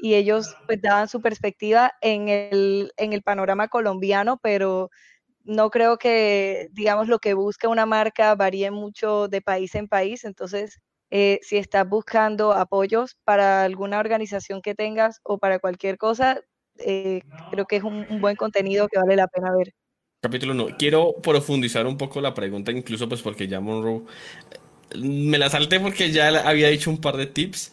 Y 0.00 0.14
ellos 0.14 0.56
pues 0.66 0.80
daban 0.80 1.08
su 1.08 1.20
perspectiva 1.20 1.92
en 2.00 2.28
el, 2.28 2.92
en 2.96 3.12
el 3.12 3.22
panorama 3.22 3.68
colombiano, 3.68 4.38
pero 4.42 4.90
no 5.44 5.70
creo 5.70 5.96
que, 5.96 6.68
digamos, 6.72 7.08
lo 7.08 7.18
que 7.18 7.34
busca 7.34 7.68
una 7.68 7.86
marca 7.86 8.34
varíe 8.34 8.70
mucho 8.70 9.28
de 9.28 9.40
país 9.40 9.74
en 9.74 9.88
país. 9.88 10.24
Entonces, 10.24 10.78
eh, 11.10 11.40
si 11.42 11.56
estás 11.56 11.88
buscando 11.88 12.52
apoyos 12.52 13.16
para 13.24 13.64
alguna 13.64 13.98
organización 13.98 14.60
que 14.60 14.74
tengas 14.74 15.20
o 15.22 15.38
para 15.38 15.58
cualquier 15.58 15.96
cosa, 15.96 16.40
eh, 16.78 17.22
creo 17.50 17.64
que 17.64 17.76
es 17.76 17.82
un, 17.82 18.20
buen 18.20 18.36
contenido 18.36 18.88
que 18.88 18.98
vale 18.98 19.16
la 19.16 19.26
pena 19.26 19.56
ver. 19.56 19.72
Capítulo 20.20 20.52
1. 20.52 20.76
Quiero 20.78 21.14
profundizar 21.22 21.86
un 21.86 21.96
poco 21.96 22.20
la 22.20 22.34
pregunta, 22.34 22.70
incluso 22.70 23.08
pues 23.08 23.22
porque 23.22 23.48
ya 23.48 23.60
Monroe 23.60 24.02
me 24.96 25.38
la 25.38 25.50
salté 25.50 25.80
porque 25.80 26.10
ya 26.10 26.28
había 26.48 26.68
dicho 26.68 26.90
un 26.90 27.00
par 27.00 27.16
de 27.16 27.26
tips. 27.26 27.72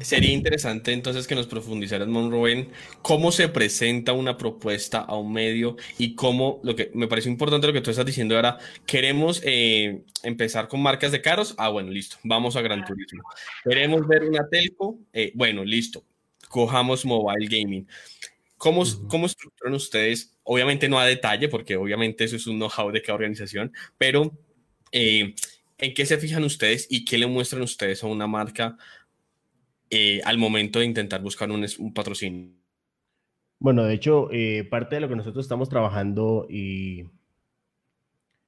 Sería 0.00 0.32
interesante 0.32 0.92
entonces 0.92 1.26
que 1.26 1.34
nos 1.34 1.46
profundizaras, 1.46 2.08
Monroe, 2.08 2.52
en 2.52 2.68
cómo 3.00 3.32
se 3.32 3.48
presenta 3.48 4.12
una 4.12 4.36
propuesta 4.36 4.98
a 4.98 5.16
un 5.16 5.32
medio 5.32 5.76
y 5.98 6.14
cómo, 6.14 6.60
lo 6.62 6.74
que 6.76 6.90
me 6.94 7.06
parece 7.06 7.28
importante 7.28 7.66
lo 7.66 7.72
que 7.72 7.80
tú 7.80 7.90
estás 7.90 8.06
diciendo 8.06 8.36
ahora, 8.36 8.58
queremos 8.86 9.40
eh, 9.44 10.02
empezar 10.22 10.68
con 10.68 10.82
marcas 10.82 11.12
de 11.12 11.22
carros. 11.22 11.54
Ah, 11.58 11.68
bueno, 11.68 11.90
listo, 11.90 12.16
vamos 12.24 12.56
a 12.56 12.62
Gran 12.62 12.84
Turismo. 12.84 13.22
Queremos 13.64 14.06
ver 14.06 14.24
una 14.24 14.48
telco. 14.48 14.98
Eh, 15.12 15.32
bueno, 15.34 15.64
listo, 15.64 16.04
cojamos 16.48 17.04
mobile 17.04 17.46
gaming. 17.46 17.86
¿Cómo, 18.58 18.84
¿Cómo 19.08 19.26
estructuran 19.26 19.74
ustedes? 19.74 20.36
Obviamente 20.44 20.88
no 20.88 20.98
a 20.98 21.06
detalle, 21.06 21.48
porque 21.48 21.76
obviamente 21.76 22.24
eso 22.24 22.36
es 22.36 22.46
un 22.46 22.58
know-how 22.58 22.90
de 22.90 23.02
cada 23.02 23.14
organización, 23.14 23.72
pero... 23.96 24.32
Eh, 24.94 25.34
¿En 25.82 25.94
qué 25.94 26.06
se 26.06 26.16
fijan 26.16 26.44
ustedes 26.44 26.86
y 26.88 27.04
qué 27.04 27.18
le 27.18 27.26
muestran 27.26 27.60
ustedes 27.60 28.04
a 28.04 28.06
una 28.06 28.28
marca 28.28 28.76
eh, 29.90 30.20
al 30.24 30.38
momento 30.38 30.78
de 30.78 30.84
intentar 30.84 31.20
buscar 31.20 31.50
un, 31.50 31.66
patrocinio? 31.92 32.52
Bueno, 33.58 33.82
de 33.82 33.94
hecho, 33.94 34.28
eh, 34.30 34.62
parte 34.62 34.94
de 34.94 35.00
lo 35.00 35.08
que 35.08 35.16
nosotros 35.16 35.44
estamos 35.44 35.68
trabajando 35.68 36.46
y 36.48 37.06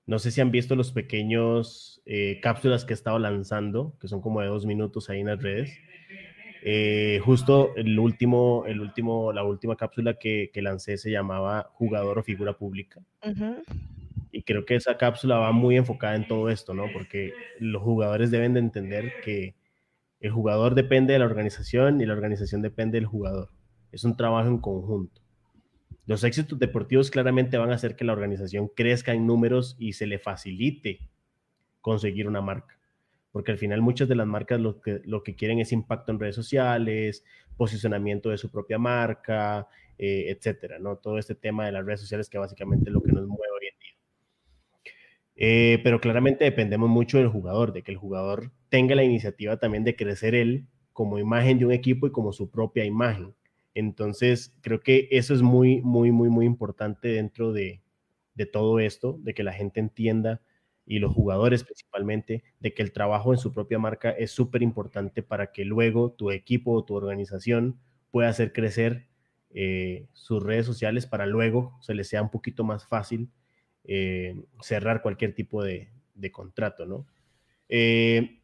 no 0.06 0.20
sé 0.20 0.30
si 0.30 0.42
han 0.42 0.52
visto 0.52 0.76
los 0.76 0.92
pequeños 0.92 2.00
eh, 2.06 2.38
cápsulas 2.40 2.84
que 2.84 2.92
he 2.92 2.94
estado 2.94 3.18
lanzando, 3.18 3.96
que 4.00 4.06
son 4.06 4.20
como 4.20 4.40
de 4.40 4.46
dos 4.46 4.64
minutos 4.64 5.10
ahí 5.10 5.18
en 5.18 5.26
las 5.26 5.42
redes. 5.42 5.76
justo 7.24 7.74
el 7.74 7.98
último, 7.98 8.62
el 8.68 8.80
último, 8.80 9.32
la 9.32 9.42
última 9.42 9.74
cápsula 9.74 10.20
que, 10.20 10.52
lancé 10.54 10.98
se 10.98 11.10
llamaba 11.10 11.68
Jugador 11.72 12.20
o 12.20 12.22
Figura 12.22 12.56
Pública. 12.56 13.00
Y 14.34 14.42
creo 14.42 14.64
que 14.64 14.74
esa 14.74 14.96
cápsula 14.96 15.38
va 15.38 15.52
muy 15.52 15.76
enfocada 15.76 16.16
en 16.16 16.26
todo 16.26 16.48
esto, 16.48 16.74
¿no? 16.74 16.86
Porque 16.92 17.32
los 17.60 17.80
jugadores 17.82 18.32
deben 18.32 18.52
de 18.54 18.60
entender 18.60 19.12
que 19.22 19.54
el 20.18 20.32
jugador 20.32 20.74
depende 20.74 21.12
de 21.12 21.20
la 21.20 21.24
organización 21.24 22.00
y 22.00 22.06
la 22.06 22.14
organización 22.14 22.60
depende 22.60 22.98
del 22.98 23.06
jugador. 23.06 23.50
Es 23.92 24.02
un 24.02 24.16
trabajo 24.16 24.48
en 24.48 24.58
conjunto. 24.58 25.22
Los 26.04 26.24
éxitos 26.24 26.58
deportivos 26.58 27.12
claramente 27.12 27.58
van 27.58 27.70
a 27.70 27.76
hacer 27.76 27.94
que 27.94 28.04
la 28.04 28.12
organización 28.12 28.68
crezca 28.74 29.12
en 29.12 29.24
números 29.24 29.76
y 29.78 29.92
se 29.92 30.08
le 30.08 30.18
facilite 30.18 30.98
conseguir 31.80 32.26
una 32.26 32.40
marca. 32.40 32.76
Porque 33.30 33.52
al 33.52 33.58
final 33.58 33.82
muchas 33.82 34.08
de 34.08 34.16
las 34.16 34.26
marcas 34.26 34.60
lo 34.60 34.80
que, 34.80 35.00
lo 35.04 35.22
que 35.22 35.36
quieren 35.36 35.60
es 35.60 35.70
impacto 35.70 36.10
en 36.10 36.18
redes 36.18 36.34
sociales, 36.34 37.24
posicionamiento 37.56 38.30
de 38.30 38.38
su 38.38 38.50
propia 38.50 38.78
marca, 38.78 39.68
eh, 39.96 40.26
etcétera, 40.28 40.80
¿no? 40.80 40.96
Todo 40.96 41.18
este 41.18 41.36
tema 41.36 41.66
de 41.66 41.72
las 41.72 41.86
redes 41.86 42.00
sociales 42.00 42.28
que 42.28 42.38
básicamente 42.38 42.90
es 42.90 42.92
lo 42.92 43.00
que 43.00 43.12
nos 43.12 43.28
mueve. 43.28 43.53
Eh, 45.36 45.80
pero 45.82 46.00
claramente 46.00 46.44
dependemos 46.44 46.88
mucho 46.88 47.18
del 47.18 47.28
jugador, 47.28 47.72
de 47.72 47.82
que 47.82 47.90
el 47.92 47.96
jugador 47.98 48.52
tenga 48.68 48.94
la 48.94 49.02
iniciativa 49.04 49.58
también 49.58 49.84
de 49.84 49.96
crecer 49.96 50.34
él 50.34 50.66
como 50.92 51.18
imagen 51.18 51.58
de 51.58 51.66
un 51.66 51.72
equipo 51.72 52.06
y 52.06 52.12
como 52.12 52.32
su 52.32 52.50
propia 52.50 52.84
imagen. 52.84 53.34
Entonces, 53.74 54.54
creo 54.60 54.80
que 54.80 55.08
eso 55.10 55.34
es 55.34 55.42
muy, 55.42 55.82
muy, 55.82 56.12
muy, 56.12 56.28
muy 56.28 56.46
importante 56.46 57.08
dentro 57.08 57.52
de, 57.52 57.82
de 58.34 58.46
todo 58.46 58.78
esto, 58.78 59.18
de 59.22 59.34
que 59.34 59.42
la 59.42 59.52
gente 59.52 59.80
entienda 59.80 60.40
y 60.86 60.98
los 60.98 61.12
jugadores 61.12 61.64
principalmente, 61.64 62.44
de 62.60 62.74
que 62.74 62.82
el 62.82 62.92
trabajo 62.92 63.32
en 63.32 63.38
su 63.38 63.52
propia 63.52 63.78
marca 63.78 64.10
es 64.10 64.30
súper 64.30 64.62
importante 64.62 65.22
para 65.22 65.50
que 65.52 65.64
luego 65.64 66.12
tu 66.12 66.30
equipo 66.30 66.72
o 66.72 66.84
tu 66.84 66.94
organización 66.94 67.80
pueda 68.10 68.28
hacer 68.28 68.52
crecer 68.52 69.06
eh, 69.50 70.06
sus 70.12 70.42
redes 70.42 70.66
sociales 70.66 71.06
para 71.06 71.26
luego 71.26 71.76
se 71.80 71.94
les 71.94 72.08
sea 72.08 72.22
un 72.22 72.30
poquito 72.30 72.64
más 72.64 72.86
fácil 72.86 73.30
eh, 73.84 74.42
cerrar 74.60 75.02
cualquier 75.02 75.34
tipo 75.34 75.62
de, 75.62 75.90
contrato, 76.32 76.86
¿no? 76.86 77.06
Eh, 77.68 78.40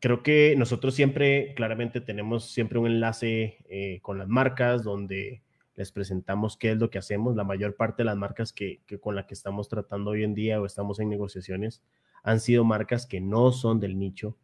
creo 0.00 0.22
que 0.22 0.54
nosotros 0.56 0.94
siempre, 0.94 1.52
claramente, 1.54 2.00
tenemos 2.00 2.50
siempre 2.50 2.78
un 2.78 2.86
enlace 2.86 3.58
eh, 3.68 4.00
con 4.02 4.18
las 4.18 4.28
marcas 4.28 4.82
donde 4.82 5.42
les 5.74 5.92
presentamos 5.92 6.56
qué 6.56 6.72
es 6.72 6.78
lo 6.78 6.90
que 6.90 6.98
hacemos. 6.98 7.36
La 7.36 7.44
mayor 7.44 7.76
parte 7.76 8.02
de 8.02 8.06
las 8.06 8.16
marcas 8.16 8.52
que, 8.52 8.80
con 9.00 9.14
las 9.14 9.26
que 9.26 9.34
estamos 9.34 9.68
tratando 9.68 10.10
hoy 10.10 10.24
en 10.24 10.34
día 10.34 10.60
o 10.60 10.66
estamos 10.66 10.98
en 11.00 11.08
negociaciones 11.08 11.82
han 12.22 12.40
sido 12.40 12.64
marcas 12.64 13.06
que 13.06 13.20
no 13.20 13.52
son 13.52 13.78
del 13.78 13.96
nicho, 13.96 14.36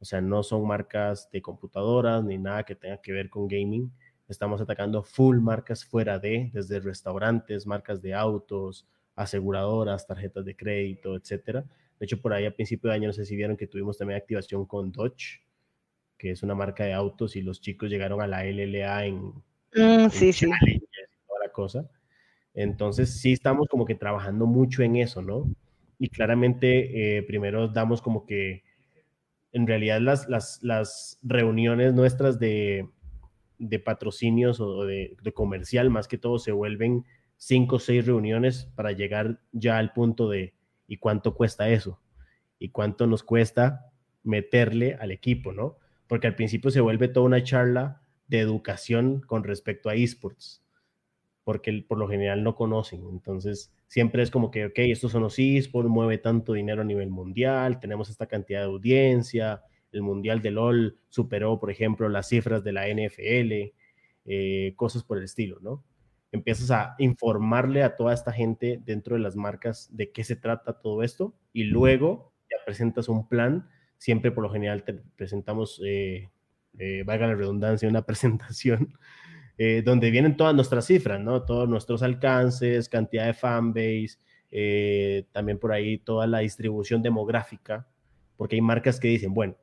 o 0.00 0.04
sea, 0.04 0.20
no 0.20 0.42
son 0.42 0.66
marcas 0.66 1.30
de 1.30 1.42
computadoras 1.42 2.24
ni 2.24 2.38
nada 2.38 2.64
que 2.64 2.74
tenga 2.74 3.00
que 3.00 3.12
ver 3.12 3.30
con 3.30 3.46
gaming. 3.46 3.92
Estamos 4.28 4.60
atacando 4.60 5.02
full 5.02 5.38
marcas 5.38 5.84
fuera 5.84 6.18
de, 6.18 6.50
desde 6.52 6.80
restaurantes, 6.80 7.66
marcas 7.66 8.00
de 8.02 8.14
autos, 8.14 8.88
aseguradoras, 9.20 10.06
tarjetas 10.06 10.44
de 10.44 10.56
crédito, 10.56 11.14
etcétera. 11.14 11.64
De 11.98 12.06
hecho, 12.06 12.20
por 12.20 12.32
ahí 12.32 12.46
a 12.46 12.54
principio 12.54 12.88
de 12.88 12.96
año, 12.96 13.08
no 13.08 13.12
sé 13.12 13.26
si 13.26 13.36
vieron 13.36 13.56
que 13.56 13.66
tuvimos 13.66 13.98
también 13.98 14.18
activación 14.18 14.64
con 14.64 14.90
Dodge, 14.90 15.42
que 16.16 16.30
es 16.30 16.42
una 16.42 16.54
marca 16.54 16.84
de 16.84 16.94
autos, 16.94 17.36
y 17.36 17.42
los 17.42 17.60
chicos 17.60 17.90
llegaron 17.90 18.22
a 18.22 18.26
la 18.26 18.44
LLA 18.44 19.06
en, 19.06 19.26
mm, 19.74 20.08
sí, 20.10 20.32
sí. 20.32 20.46
toda 20.46 21.40
la 21.44 21.52
cosa. 21.52 21.90
Entonces, 22.54 23.20
sí 23.20 23.32
estamos 23.32 23.68
como 23.68 23.84
que 23.84 23.94
trabajando 23.94 24.46
mucho 24.46 24.82
en 24.82 24.96
eso, 24.96 25.20
¿no? 25.20 25.44
Y 25.98 26.08
claramente, 26.08 27.18
eh, 27.18 27.22
primero 27.22 27.68
damos 27.68 28.00
como 28.00 28.24
que, 28.24 28.64
en 29.52 29.66
realidad, 29.66 30.00
las, 30.00 30.28
las, 30.28 30.62
las 30.62 31.18
reuniones 31.22 31.92
nuestras 31.92 32.38
de, 32.38 32.88
de 33.58 33.78
patrocinios 33.78 34.60
o 34.60 34.86
de, 34.86 35.16
de 35.22 35.32
comercial, 35.32 35.90
más 35.90 36.08
que 36.08 36.16
todo, 36.16 36.38
se 36.38 36.52
vuelven 36.52 37.04
cinco 37.40 37.76
o 37.76 37.78
seis 37.78 38.04
reuniones 38.04 38.70
para 38.74 38.92
llegar 38.92 39.40
ya 39.50 39.78
al 39.78 39.94
punto 39.94 40.28
de 40.28 40.52
¿y 40.86 40.98
cuánto 40.98 41.34
cuesta 41.34 41.70
eso? 41.70 41.98
¿Y 42.58 42.68
cuánto 42.68 43.06
nos 43.06 43.22
cuesta 43.22 43.90
meterle 44.22 44.98
al 45.00 45.10
equipo, 45.10 45.50
no? 45.50 45.78
Porque 46.06 46.26
al 46.26 46.34
principio 46.34 46.70
se 46.70 46.82
vuelve 46.82 47.08
toda 47.08 47.24
una 47.24 47.42
charla 47.42 48.02
de 48.28 48.40
educación 48.40 49.22
con 49.22 49.42
respecto 49.42 49.88
a 49.88 49.94
esports, 49.94 50.62
porque 51.42 51.82
por 51.88 51.96
lo 51.96 52.08
general 52.08 52.44
no 52.44 52.54
conocen. 52.54 53.08
Entonces, 53.08 53.72
siempre 53.86 54.22
es 54.22 54.30
como 54.30 54.50
que, 54.50 54.66
ok, 54.66 54.78
estos 54.80 55.12
son 55.12 55.22
los 55.22 55.38
esports, 55.38 55.88
mueve 55.88 56.18
tanto 56.18 56.52
dinero 56.52 56.82
a 56.82 56.84
nivel 56.84 57.08
mundial, 57.08 57.80
tenemos 57.80 58.10
esta 58.10 58.26
cantidad 58.26 58.60
de 58.60 58.66
audiencia, 58.66 59.62
el 59.92 60.02
Mundial 60.02 60.42
de 60.42 60.50
LOL 60.50 60.98
superó, 61.08 61.58
por 61.58 61.70
ejemplo, 61.70 62.08
las 62.10 62.28
cifras 62.28 62.62
de 62.62 62.72
la 62.72 62.86
NFL, 62.86 63.72
eh, 64.26 64.74
cosas 64.76 65.02
por 65.02 65.18
el 65.18 65.24
estilo, 65.24 65.58
¿no? 65.60 65.82
Empiezas 66.32 66.70
a 66.70 66.94
informarle 66.98 67.82
a 67.82 67.96
toda 67.96 68.14
esta 68.14 68.32
gente 68.32 68.80
dentro 68.84 69.16
de 69.16 69.22
las 69.22 69.36
marcas 69.36 69.88
de 69.92 70.12
qué 70.12 70.24
se 70.24 70.36
trata 70.36 70.80
todo 70.80 71.02
esto 71.02 71.34
y 71.52 71.64
luego 71.64 72.32
ya 72.50 72.56
presentas 72.64 73.08
un 73.08 73.28
plan. 73.28 73.68
Siempre 73.98 74.30
por 74.30 74.44
lo 74.44 74.50
general 74.50 74.84
te 74.84 74.94
presentamos, 74.94 75.80
eh, 75.84 76.30
eh, 76.78 77.02
valga 77.04 77.26
la 77.26 77.34
redundancia, 77.34 77.88
una 77.88 78.02
presentación 78.06 78.94
eh, 79.58 79.82
donde 79.84 80.10
vienen 80.10 80.36
todas 80.36 80.54
nuestras 80.54 80.86
cifras, 80.86 81.20
¿no? 81.20 81.42
Todos 81.42 81.68
nuestros 81.68 82.02
alcances, 82.02 82.88
cantidad 82.88 83.26
de 83.26 83.34
fanbase, 83.34 84.18
también 85.32 85.58
por 85.58 85.72
ahí 85.72 85.98
toda 85.98 86.26
la 86.26 86.38
distribución 86.38 87.02
demográfica, 87.02 87.86
porque 88.36 88.56
hay 88.56 88.62
marcas 88.62 88.98
que 88.98 89.08
dicen, 89.08 89.34
bueno, 89.34 89.56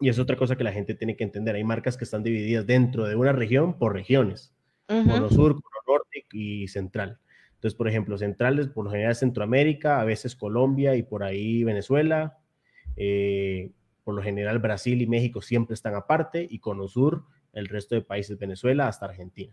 Y 0.00 0.08
es 0.10 0.18
otra 0.18 0.36
cosa 0.36 0.56
que 0.56 0.62
la 0.64 0.72
gente 0.72 0.94
tiene 0.94 1.16
que 1.16 1.24
entender. 1.24 1.56
Hay 1.56 1.64
marcas 1.64 1.96
que 1.96 2.04
están 2.04 2.22
divididas 2.22 2.66
dentro 2.66 3.06
de 3.06 3.16
una 3.16 3.32
región 3.32 3.78
por 3.78 3.94
regiones, 3.94 4.54
por 4.88 5.32
sur, 5.32 5.60
por 5.60 5.72
norte 5.86 6.26
y 6.32 6.66
central. 6.68 7.18
Entonces, 7.54 7.76
por 7.76 7.88
ejemplo, 7.88 8.16
centrales, 8.16 8.68
por 8.68 8.84
lo 8.84 8.90
general 8.90 9.14
Centroamérica, 9.14 10.00
a 10.00 10.04
veces 10.04 10.34
Colombia 10.34 10.96
y 10.96 11.02
por 11.02 11.22
ahí 11.22 11.64
Venezuela. 11.64 12.38
Eh, 12.96 13.72
por 14.04 14.14
lo 14.14 14.22
general 14.22 14.58
Brasil 14.58 15.02
y 15.02 15.06
México 15.06 15.42
siempre 15.42 15.74
están 15.74 15.94
aparte 15.94 16.46
y 16.48 16.60
con 16.60 16.86
sur 16.88 17.24
el 17.52 17.66
resto 17.68 17.94
de 17.94 18.00
países, 18.00 18.38
Venezuela 18.38 18.88
hasta 18.88 19.06
Argentina. 19.06 19.52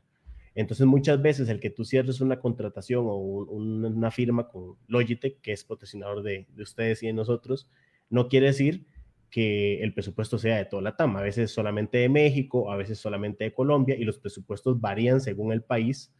Entonces, 0.53 0.85
muchas 0.85 1.21
veces 1.21 1.49
el 1.49 1.59
que 1.59 1.69
tú 1.69 1.83
cierres 1.83 2.21
una 2.21 2.39
contratación 2.39 3.05
o 3.05 3.15
una 3.15 4.11
firma 4.11 4.47
con 4.47 4.77
Logitech, 4.87 5.41
que 5.41 5.51
es 5.51 5.65
patrocinador 5.65 6.23
de 6.23 6.47
ustedes 6.57 7.03
y 7.03 7.07
de 7.07 7.13
nosotros, 7.13 7.69
no 8.09 8.29
quiere 8.29 8.47
decir 8.47 8.85
que 9.29 9.81
el 9.83 9.93
presupuesto 9.93 10.37
sea 10.37 10.57
de 10.57 10.65
toda 10.65 10.81
la 10.81 10.95
TAM. 10.95 11.17
A 11.17 11.21
veces 11.21 11.51
solamente 11.51 11.97
de 11.99 12.09
México, 12.09 12.71
a 12.71 12.77
veces 12.77 12.99
solamente 12.99 13.43
de 13.43 13.53
Colombia 13.53 13.95
y 13.95 14.03
los 14.03 14.19
presupuestos 14.19 14.79
varían 14.79 15.21
según 15.21 15.51
el 15.51 15.63
país 15.63 16.13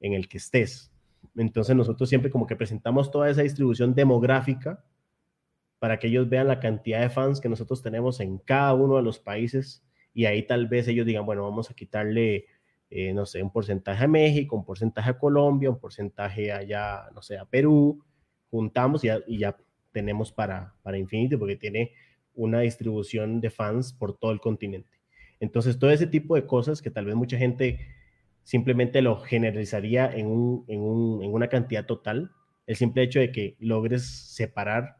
en 0.00 0.14
el 0.14 0.28
que 0.28 0.38
estés. 0.38 0.92
Entonces 1.36 1.76
nosotros 1.76 2.08
siempre 2.08 2.30
como 2.30 2.46
que 2.46 2.56
presentamos 2.56 3.10
toda 3.10 3.30
esa 3.30 3.42
distribución 3.42 3.94
demográfica 3.94 4.84
para 5.78 5.98
que 5.98 6.08
ellos 6.08 6.28
vean 6.28 6.48
la 6.48 6.60
cantidad 6.60 7.00
de 7.00 7.10
fans 7.10 7.40
que 7.40 7.48
nosotros 7.48 7.82
tenemos 7.82 8.20
en 8.20 8.38
cada 8.38 8.74
uno 8.74 8.96
de 8.96 9.02
los 9.02 9.18
países 9.18 9.84
y 10.12 10.24
ahí 10.26 10.42
tal 10.44 10.66
vez 10.66 10.88
ellos 10.88 11.06
digan, 11.06 11.24
bueno, 11.24 11.44
vamos 11.44 11.70
a 11.70 11.74
quitarle, 11.74 12.46
eh, 12.90 13.12
no 13.12 13.24
sé, 13.26 13.42
un 13.42 13.52
porcentaje 13.52 14.04
a 14.04 14.08
México, 14.08 14.56
un 14.56 14.64
porcentaje 14.64 15.10
a 15.10 15.18
Colombia, 15.18 15.70
un 15.70 15.78
porcentaje 15.78 16.50
allá, 16.50 17.08
no 17.14 17.22
sé, 17.22 17.38
a 17.38 17.44
Perú, 17.44 18.04
juntamos 18.50 19.04
y 19.04 19.08
ya, 19.08 19.20
y 19.26 19.38
ya 19.38 19.56
tenemos 19.92 20.32
para, 20.32 20.74
para 20.82 20.98
Infinity 20.98 21.36
porque 21.36 21.56
tiene 21.56 21.92
una 22.38 22.60
distribución 22.60 23.40
de 23.40 23.50
fans 23.50 23.92
por 23.92 24.16
todo 24.16 24.30
el 24.30 24.40
continente. 24.40 24.88
Entonces, 25.40 25.78
todo 25.78 25.90
ese 25.90 26.06
tipo 26.06 26.36
de 26.36 26.46
cosas 26.46 26.80
que 26.80 26.90
tal 26.90 27.04
vez 27.04 27.16
mucha 27.16 27.36
gente 27.36 27.80
simplemente 28.44 29.02
lo 29.02 29.16
generalizaría 29.20 30.10
en, 30.10 30.26
una 30.26 31.48
cantidad 31.48 31.84
total, 31.84 32.30
el 32.66 32.76
simple 32.76 33.02
hecho 33.02 33.18
de 33.18 33.32
que 33.32 33.56
logres 33.58 34.06
separar 34.06 34.98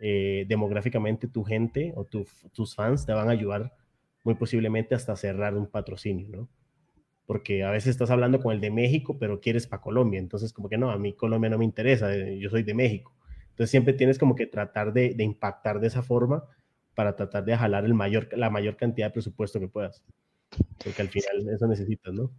eh, 0.00 0.44
demográficamente 0.48 1.28
tu 1.28 1.44
gente 1.44 1.92
o 1.96 2.04
tus 2.04 2.74
fans 2.74 3.06
te 3.06 3.12
van 3.12 3.28
a 3.28 3.32
ayudar 3.32 3.74
muy 4.22 4.34
posiblemente 4.34 4.94
hasta 4.94 5.16
cerrar 5.16 5.56
un 5.56 5.66
patrocinio, 5.66 6.28
¿no? 6.28 6.48
Porque 7.26 7.64
a 7.64 7.70
veces 7.70 7.90
estás 7.90 8.10
hablando 8.10 8.40
con 8.40 8.52
el 8.52 8.60
de 8.60 8.70
México, 8.70 9.16
pero 9.18 9.40
quieres 9.40 9.66
para 9.66 9.82
Colombia, 9.82 10.20
entonces 10.20 10.52
como 10.52 10.68
que 10.68 10.78
no, 10.78 10.90
a 10.90 10.98
mí 10.98 11.14
Colombia 11.14 11.48
no 11.48 11.58
me 11.58 11.64
interesa, 11.64 12.14
eh, 12.14 12.38
yo 12.38 12.50
soy 12.50 12.64
de 12.64 12.74
México. 12.74 13.14
Entonces 13.60 13.72
siempre 13.72 13.92
tienes 13.92 14.18
como 14.18 14.36
que 14.36 14.46
tratar 14.46 14.94
de, 14.94 15.14
impactar 15.18 15.80
de 15.80 15.88
esa 15.88 16.02
forma 16.02 16.44
para 16.94 17.14
tratar 17.14 17.44
de 17.44 17.54
jalar 17.54 17.84
el 17.84 17.92
mayor, 17.92 18.26
la 18.32 18.48
mayor 18.48 18.78
cantidad 18.78 19.08
de 19.08 19.12
presupuesto 19.12 19.60
que 19.60 19.68
puedas. 19.68 20.02
Porque 20.82 21.02
al 21.02 21.10
final 21.10 21.46
eso 21.54 21.66
necesitas, 21.66 22.14
¿no? 22.14 22.30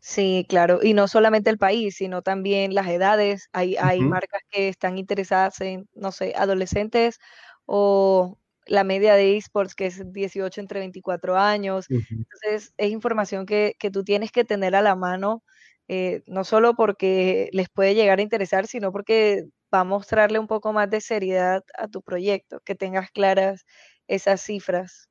Sí, 0.00 0.44
claro. 0.48 0.80
Y 0.82 0.92
no 0.92 1.06
solamente 1.06 1.50
el 1.50 1.58
país, 1.58 1.94
sino 1.94 2.22
también 2.22 2.74
las 2.74 2.88
edades. 2.88 3.48
Hay, 3.52 3.76
hay 3.76 4.00
marcas 4.00 4.42
que 4.50 4.66
están 4.66 4.98
interesadas 4.98 5.60
en, 5.60 5.88
no 5.94 6.10
sé, 6.10 6.34
adolescentes 6.36 7.20
o 7.64 8.36
la 8.66 8.82
media 8.82 9.14
de 9.14 9.36
esports, 9.36 9.76
que 9.76 9.86
es 9.86 10.02
18 10.12 10.60
entre 10.60 10.80
24 10.80 11.36
años. 11.38 11.86
Entonces, 11.88 12.74
es 12.76 12.90
información 12.90 13.46
que, 13.46 13.76
que, 13.78 13.92
tú 13.92 14.02
tienes 14.02 14.32
que 14.32 14.44
tener 14.44 14.74
a 14.74 14.82
la 14.82 14.96
mano, 14.96 15.44
eh, 15.86 16.24
no 16.26 16.42
solo 16.42 16.74
porque 16.74 17.50
les 17.52 17.68
puede 17.68 17.94
llegar 17.94 18.18
a 18.18 18.22
interesar, 18.22 18.66
sino 18.66 18.90
porque 18.90 19.46
va 19.72 19.80
a 19.80 19.84
mostrarle 19.84 20.38
un 20.38 20.46
poco 20.46 20.72
más 20.72 20.90
de 20.90 21.00
seriedad 21.00 21.64
a 21.78 21.88
tu 21.88 22.02
proyecto, 22.02 22.60
que 22.64 22.74
tengas 22.74 23.10
claras 23.10 23.66
esas 24.06 24.40
cifras. 24.40 25.08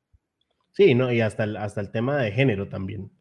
Sí, 0.71 0.95
no, 0.95 1.11
y 1.11 1.21
hasta 1.21 1.45
el, 1.45 1.57
hasta 1.57 1.81
el 1.81 1.91
tema 1.91 2.17
de 2.17 2.31
género 2.31 2.69
también. 2.69 3.11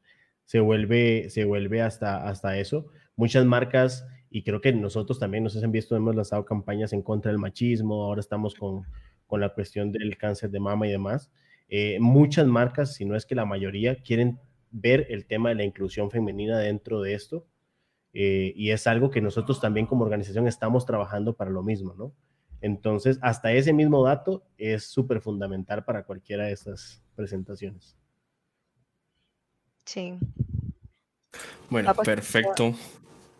Se 0.45 0.61
vuelve, 0.61 1.30
se 1.30 1.45
vuelve 1.45 1.82
hasta, 1.82 2.28
hasta 2.28 2.59
eso. 2.59 2.89
Muchas 3.16 3.45
marcas, 3.45 4.07
y 4.30 4.43
creo 4.43 4.61
que 4.61 4.72
nosotros 4.72 5.18
también, 5.18 5.45
nos 5.45 5.62
han 5.62 5.72
visto, 5.72 5.97
hemos 5.97 6.14
lanzado 6.14 6.45
campañas 6.45 6.93
en 6.93 7.03
contra 7.03 7.30
del 7.30 7.39
machismo, 7.39 8.05
ahora 8.05 8.20
estamos 8.20 8.55
con, 8.55 8.86
con 9.26 9.41
la 9.41 9.51
cuestión 9.51 9.93
del 9.93 10.16
cáncer 10.16 10.51
de 10.51 10.61
mama 10.61 10.86
y 10.86 10.91
demás. 10.91 11.30
Eh, 11.68 11.99
muchas 12.01 12.47
marcas, 12.47 12.95
si 12.95 13.05
no 13.05 13.14
es 13.14 13.26
que 13.26 13.34
la 13.34 13.45
mayoría, 13.45 13.97
quieren 14.03 14.39
ver 14.70 15.07
el 15.11 15.26
tema 15.26 15.51
de 15.51 15.57
la 15.57 15.64
inclusión 15.64 16.11
femenina 16.11 16.59
dentro 16.59 17.01
de 17.01 17.14
esto 17.14 17.47
eh, 18.12 18.52
y 18.56 18.70
es 18.70 18.86
algo 18.86 19.11
que 19.11 19.20
nosotros 19.20 19.61
también 19.61 19.86
como 19.86 20.04
organización 20.04 20.46
estamos 20.46 20.86
trabajando 20.86 21.34
para 21.34 21.50
lo 21.50 21.62
mismo, 21.62 21.94
¿no? 21.94 22.12
Entonces, 22.61 23.18
hasta 23.22 23.52
ese 23.52 23.72
mismo 23.72 24.04
dato 24.04 24.42
es 24.56 24.84
súper 24.84 25.20
fundamental 25.20 25.84
para 25.84 26.04
cualquiera 26.04 26.46
de 26.46 26.52
estas 26.52 27.02
presentaciones. 27.14 27.96
Sí. 29.84 30.14
Bueno, 31.70 31.94
perfecto. 31.94 32.74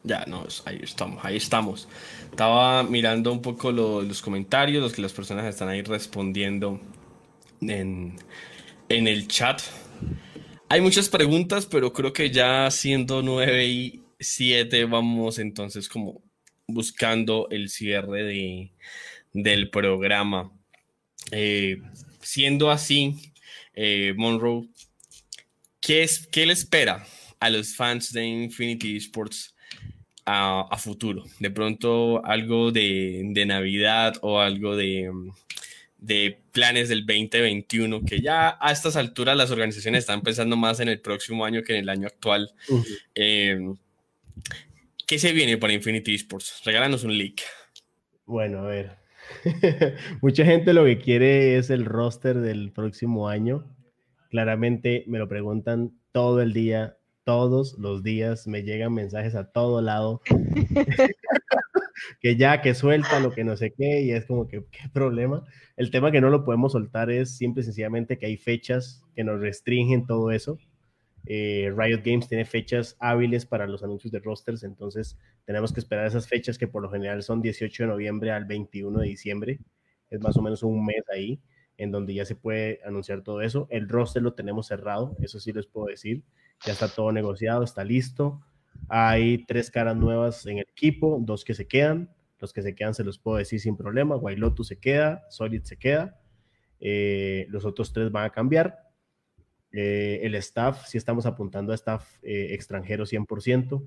Ya, 0.05 0.25
no, 0.27 0.45
ahí 0.65 0.79
estamos, 0.83 1.25
ahí 1.25 1.37
estamos. 1.37 1.89
Estaba 2.31 2.85
mirando 2.85 3.33
un 3.33 3.43
poco 3.43 3.73
los 3.73 4.23
comentarios, 4.23 4.83
los 4.83 4.93
que 4.93 5.03
las 5.03 5.13
personas 5.13 5.45
están 5.47 5.69
ahí 5.69 5.83
respondiendo 5.83 6.81
en, 7.61 8.17
en 8.89 9.09
el 9.09 9.27
chat. 9.27 9.61
Hay 10.69 10.81
muchas 10.81 11.09
preguntas, 11.09 11.67
pero 11.67 11.93
creo 11.93 12.13
que 12.13 12.31
ya 12.31 12.71
siendo 12.71 13.23
nueve 13.23 13.67
y 13.67 14.03
7 14.19 14.85
vamos 14.87 15.39
entonces 15.39 15.89
como 15.89 16.23
buscando 16.67 17.49
el 17.51 17.71
cierre 17.71 18.25
de, 18.25 18.73
del 19.33 19.71
programa. 19.71 20.53
Eh, 21.31 21.79
siendo 22.21 22.71
así, 22.71 23.33
eh, 23.75 24.15
Monroe, 24.17 24.69
¿qué, 25.81 26.03
es, 26.03 26.27
¿qué 26.27 26.47
le 26.47 26.53
espera 26.53 27.07
a 27.41 27.51
los 27.51 27.75
fans 27.75 28.13
de 28.13 28.27
Infinity 28.27 28.97
Sports 28.97 29.55
a, 30.25 30.77
futuro? 30.79 31.25
De 31.41 31.51
pronto 31.51 32.25
algo 32.25 32.71
de, 32.71 33.23
de 33.31 33.47
Navidad 33.47 34.15
o 34.21 34.41
algo 34.41 34.77
de, 34.77 35.11
de 35.99 36.39
planes 36.53 36.89
del 36.89 37.07
2021, 37.07 38.05
que 38.05 38.21
ya 38.21 38.57
a 38.61 38.73
estas 38.73 38.97
alturas 38.97 39.37
las 39.37 39.51
organizaciones 39.51 40.01
están 40.01 40.23
pensando 40.23 40.57
más 40.57 40.81
en 40.81 40.89
el 40.89 41.01
próximo 41.01 41.45
año 41.45 41.63
que 41.63 41.75
en 41.75 41.81
el 41.81 41.89
año 41.89 42.07
actual. 42.07 42.53
¿Qué 45.07 45.19
se 45.19 45.33
viene 45.33 45.57
para 45.57 45.73
Infinity 45.73 46.15
Sports? 46.17 46.63
Regálanos 46.65 47.05
un 47.05 47.17
leak. 47.17 47.43
Bueno, 48.27 48.59
a 48.59 48.69
ver. 48.69 48.99
Mucha 50.23 50.45
gente 50.45 50.73
lo 50.73 50.85
que 50.85 50.99
quiere 50.99 51.57
es 51.57 51.71
el 51.71 51.85
roster 51.85 52.39
del 52.39 52.73
próximo 52.73 53.29
año. 53.29 53.65
Claramente 54.31 55.05
me 55.07 55.19
lo 55.19 55.29
preguntan 55.29 55.99
todo 56.13 56.43
el 56.43 56.53
día, 56.53 56.99
todos 57.25 57.77
los 57.79 58.03
días. 58.03 58.47
Me 58.47 58.63
llegan 58.63 58.93
mensajes 58.93 59.35
a 59.35 59.51
todo 59.51 59.81
lado. 59.81 60.21
que 62.21 62.37
ya, 62.37 62.61
que 62.61 62.75
suelta 62.75 63.21
lo 63.21 63.33
que 63.33 63.45
no 63.45 63.57
sé 63.57 63.73
qué. 63.73 64.03
Y 64.03 64.11
es 64.11 64.27
como 64.27 64.47
que, 64.47 64.65
¿qué 64.71 64.89
problema? 64.93 65.45
El 65.77 65.91
tema 65.91 66.13
que 66.13 66.21
no 66.21 66.31
lo 66.31 66.45
podemos 66.45 66.73
soltar 66.73 67.11
es 67.11 67.37
simple 67.37 67.63
y 67.63 67.65
sencillamente 67.65 68.19
que 68.19 68.27
hay 68.27 68.37
fechas 68.37 69.03
que 69.15 69.25
nos 69.25 69.41
restringen 69.41 70.07
todo 70.07 70.31
eso. 70.31 70.59
Eh, 71.31 71.71
Riot 71.77 72.01
Games 72.03 72.27
tiene 72.27 72.47
fechas 72.47 72.97
hábiles 73.01 73.45
para 73.45 73.67
los 73.67 73.83
anuncios 73.83 74.11
de 74.11 74.19
rosters, 74.19 74.63
entonces 74.63 75.19
tenemos 75.45 75.75
que 75.75 75.81
esperar 75.81 76.07
esas 76.07 76.27
fechas 76.27 76.57
que 76.57 76.67
por 76.67 76.83
lo 76.83 76.91
general 76.91 77.23
son 77.23 77.43
18 77.43 77.83
de 77.83 77.87
noviembre 77.87 78.31
al 78.31 78.47
21 78.47 78.99
de 79.01 79.09
diciembre. 79.09 79.61
Es 80.09 80.21
más 80.23 80.39
o 80.39 80.43
menos 80.43 80.63
un 80.63 80.87
mes 80.87 81.05
ahí 81.13 81.39
en 81.77 81.93
donde 81.93 82.15
ya 82.15 82.25
se 82.25 82.35
puede 82.35 82.81
anunciar 82.83 83.23
todo 83.23 83.43
eso. 83.43 83.67
El 83.69 83.91
roster 83.91 84.23
lo 84.23 84.33
tenemos 84.33 84.69
cerrado, 84.69 85.17
eso 85.21 85.39
sí 85.39 85.53
les 85.53 85.67
puedo 85.67 85.89
decir. 85.89 86.25
Ya 86.65 86.73
está 86.73 86.89
todo 86.89 87.13
negociado, 87.13 87.63
está 87.63 87.85
listo. 87.85 88.41
Hay 88.89 89.45
tres 89.45 89.71
caras 89.71 89.97
nuevas 89.97 90.47
en 90.47 90.59
el 90.59 90.67
equipo, 90.71 91.19
dos 91.21 91.45
que 91.45 91.53
se 91.53 91.69
quedan. 91.69 92.11
Los 92.41 92.55
que 92.55 92.63
se 92.63 92.75
quedan 92.75 92.95
se 92.95 93.05
los 93.05 93.19
puedo 93.19 93.37
decir 93.37 93.61
sin 93.61 93.77
problema. 93.77 94.17
Wailotu 94.17 94.65
se 94.65 94.79
queda, 94.79 95.27
Solid 95.29 95.63
se 95.65 95.77
queda. 95.77 96.19
Eh, 96.81 97.47
los 97.51 97.67
otros 97.67 97.93
tres 97.93 98.11
van 98.11 98.25
a 98.25 98.31
cambiar. 98.31 98.88
Eh, 99.81 100.27
el 100.27 100.35
staff, 100.35 100.89
si 100.89 100.99
estamos 100.99 101.25
apuntando 101.25 101.71
a 101.71 101.77
staff 101.77 102.05
eh, 102.25 102.49
extranjero 102.51 103.07
100%. 103.07 103.87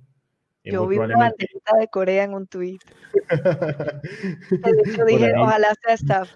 Eh, 0.63 0.71
Yo 0.71 0.87
vi 0.87 0.97
una 0.97 1.17
banderita 1.17 1.75
de 1.77 1.89
Corea 1.89 2.23
en 2.23 2.33
un 2.33 2.47
tweet. 2.47 2.79
de 3.11 4.81
hecho 4.85 5.03
dije, 5.05 5.33
ojalá 5.37 5.73
sea 5.83 5.95
staff. 5.95 6.31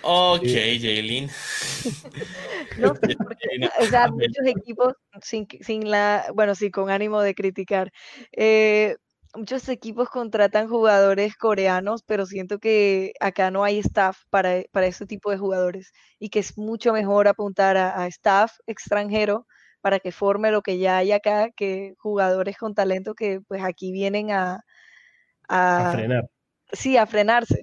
Ok, 0.00 0.44
Jaylin. 0.44 1.28
no, 2.78 2.94
porque, 2.94 3.68
o 3.80 3.84
sea, 3.84 4.08
muchos 4.08 4.46
equipos 4.46 4.94
sin, 5.20 5.46
sin 5.60 5.90
la, 5.90 6.30
bueno, 6.34 6.54
sí, 6.54 6.70
con 6.70 6.88
ánimo 6.88 7.20
de 7.20 7.34
criticar. 7.34 7.92
Eh, 8.32 8.96
muchos 9.36 9.68
equipos 9.68 10.08
contratan 10.08 10.68
jugadores 10.68 11.36
coreanos, 11.36 12.02
pero 12.02 12.26
siento 12.26 12.58
que 12.58 13.12
acá 13.20 13.50
no 13.50 13.64
hay 13.64 13.78
staff 13.78 14.18
para, 14.30 14.62
para 14.72 14.86
este 14.86 15.06
tipo 15.06 15.30
de 15.30 15.38
jugadores 15.38 15.92
y 16.18 16.30
que 16.30 16.38
es 16.38 16.56
mucho 16.56 16.92
mejor 16.92 17.28
apuntar 17.28 17.76
a, 17.76 18.06
staff 18.06 18.52
extranjero 18.66 19.46
para 19.80 20.00
que 20.00 20.12
forme 20.12 20.50
lo 20.50 20.62
que 20.62 20.78
ya 20.78 20.98
hay 20.98 21.12
acá 21.12 21.50
que 21.50 21.94
jugadores 21.98 22.56
con 22.56 22.74
talento 22.74 23.14
que 23.14 23.40
pues 23.46 23.62
aquí 23.62 23.92
vienen 23.92 24.30
a... 24.30 24.64
A, 25.48 25.92
frenar. 25.92 26.28
Sí, 26.72 26.96
a 26.96 27.06
frenarse. 27.06 27.60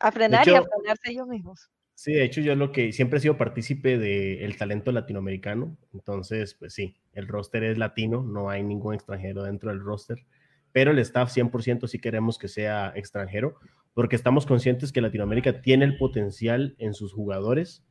A 0.00 0.12
frenar 0.12 0.48
y 0.48 0.54
a 0.54 0.62
frenarse 0.62 1.10
ellos 1.10 1.26
mismos. 1.26 1.68
Sí, 1.94 2.12
de 2.12 2.24
hecho 2.24 2.40
yo 2.40 2.54
lo 2.54 2.70
que 2.70 2.92
siempre 2.92 3.18
he 3.18 3.20
sido 3.20 3.36
partícipe 3.36 3.98
del 3.98 4.56
talento 4.56 4.92
latinoamericano, 4.92 5.76
entonces 5.92 6.54
pues 6.54 6.72
sí, 6.72 6.96
el 7.12 7.26
roster 7.26 7.64
es 7.64 7.76
latino, 7.76 8.22
no 8.22 8.50
hay 8.50 8.62
ningún 8.62 8.94
extranjero 8.94 9.42
dentro 9.42 9.70
del 9.70 9.80
roster, 9.80 10.24
pero 10.72 10.90
el 10.90 10.98
staff 10.98 11.34
100% 11.36 11.86
sí 11.86 11.98
queremos 11.98 12.38
que 12.38 12.48
sea 12.48 12.92
extranjero, 12.94 13.56
porque 13.94 14.16
estamos 14.16 14.46
conscientes 14.46 14.92
que 14.92 15.00
Latinoamérica 15.00 15.60
tiene 15.60 15.84
el 15.84 15.96
potencial 15.96 16.74
en 16.78 16.94
sus 16.94 17.12
jugadores, 17.12 17.84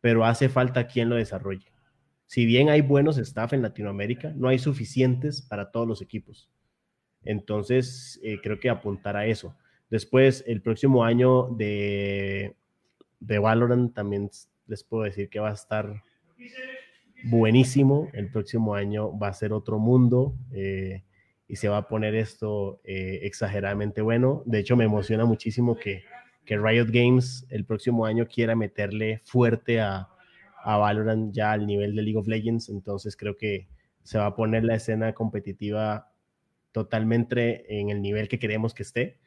pero 0.00 0.24
hace 0.24 0.48
falta 0.48 0.86
quien 0.86 1.08
lo 1.08 1.16
desarrolle. 1.16 1.72
Si 2.26 2.44
bien 2.44 2.68
hay 2.68 2.82
buenos 2.82 3.18
staff 3.18 3.52
en 3.52 3.62
Latinoamérica, 3.62 4.32
no 4.36 4.48
hay 4.48 4.58
suficientes 4.58 5.42
para 5.42 5.70
todos 5.70 5.88
los 5.88 6.02
equipos. 6.02 6.50
Entonces, 7.24 8.20
eh, 8.22 8.38
creo 8.42 8.60
que 8.60 8.70
apuntar 8.70 9.16
a 9.16 9.26
eso. 9.26 9.56
Después, 9.90 10.44
el 10.46 10.60
próximo 10.60 11.04
año 11.04 11.48
de 11.56 12.54
de 13.20 13.38
Valorant 13.38 13.94
también 13.94 14.30
les 14.66 14.84
puedo 14.84 15.04
decir 15.04 15.28
que 15.28 15.40
va 15.40 15.50
a 15.50 15.54
estar 15.54 16.02
buenísimo. 17.24 18.08
El 18.12 18.30
próximo 18.30 18.74
año 18.74 19.16
va 19.18 19.28
a 19.28 19.32
ser 19.32 19.52
otro 19.52 19.78
mundo 19.78 20.34
eh, 20.52 21.02
y 21.48 21.56
se 21.56 21.68
va 21.68 21.78
a 21.78 21.88
poner 21.88 22.14
esto 22.14 22.80
eh, 22.84 23.20
exageradamente 23.22 24.02
bueno. 24.02 24.42
De 24.44 24.58
hecho, 24.58 24.76
me 24.76 24.84
emociona 24.84 25.24
muchísimo 25.24 25.76
que, 25.76 26.04
que, 26.44 26.58
Riot 26.58 26.88
Games 26.90 27.46
el 27.48 27.64
próximo 27.64 28.04
año 28.04 28.26
quiera 28.26 28.54
meterle 28.54 29.22
fuerte 29.24 29.80
a, 29.80 30.08
a 30.62 30.76
Valorant 30.76 31.34
ya 31.34 31.52
al 31.52 31.66
nivel 31.66 31.96
de 31.96 32.02
League 32.02 32.18
of 32.18 32.28
Legends. 32.28 32.68
Entonces 32.68 33.16
creo 33.16 33.36
que 33.38 33.66
se 34.02 34.18
va 34.18 34.26
a 34.26 34.36
poner 34.36 34.62
la 34.64 34.74
escena 34.74 35.14
competitiva 35.14 36.12
totalmente 36.72 37.80
en 37.80 37.88
el 37.88 38.02
nivel 38.02 38.28
que 38.28 38.38
queremos 38.38 38.74
que 38.74 38.82
esté. 38.82 39.18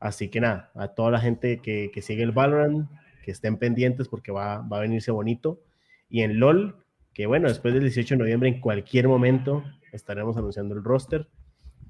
Así 0.00 0.28
que 0.28 0.40
nada, 0.40 0.72
a 0.74 0.88
toda 0.88 1.12
la 1.12 1.20
gente 1.20 1.58
que, 1.58 1.92
que 1.94 2.02
sigue 2.02 2.24
el 2.24 2.32
Valorant, 2.32 2.90
que 3.22 3.30
estén 3.30 3.58
pendientes 3.58 4.08
porque 4.08 4.32
va, 4.32 4.60
va 4.62 4.78
a 4.78 4.80
venirse 4.80 5.12
bonito. 5.12 5.62
Y 6.08 6.22
en 6.22 6.40
LOL, 6.40 6.84
que 7.14 7.26
bueno, 7.26 7.46
después 7.46 7.74
del 7.74 7.84
18 7.84 8.14
de 8.14 8.18
noviembre, 8.18 8.48
en 8.48 8.60
cualquier 8.60 9.06
momento 9.06 9.62
estaremos 9.92 10.36
anunciando 10.36 10.74
el 10.74 10.82
roster. 10.82 11.28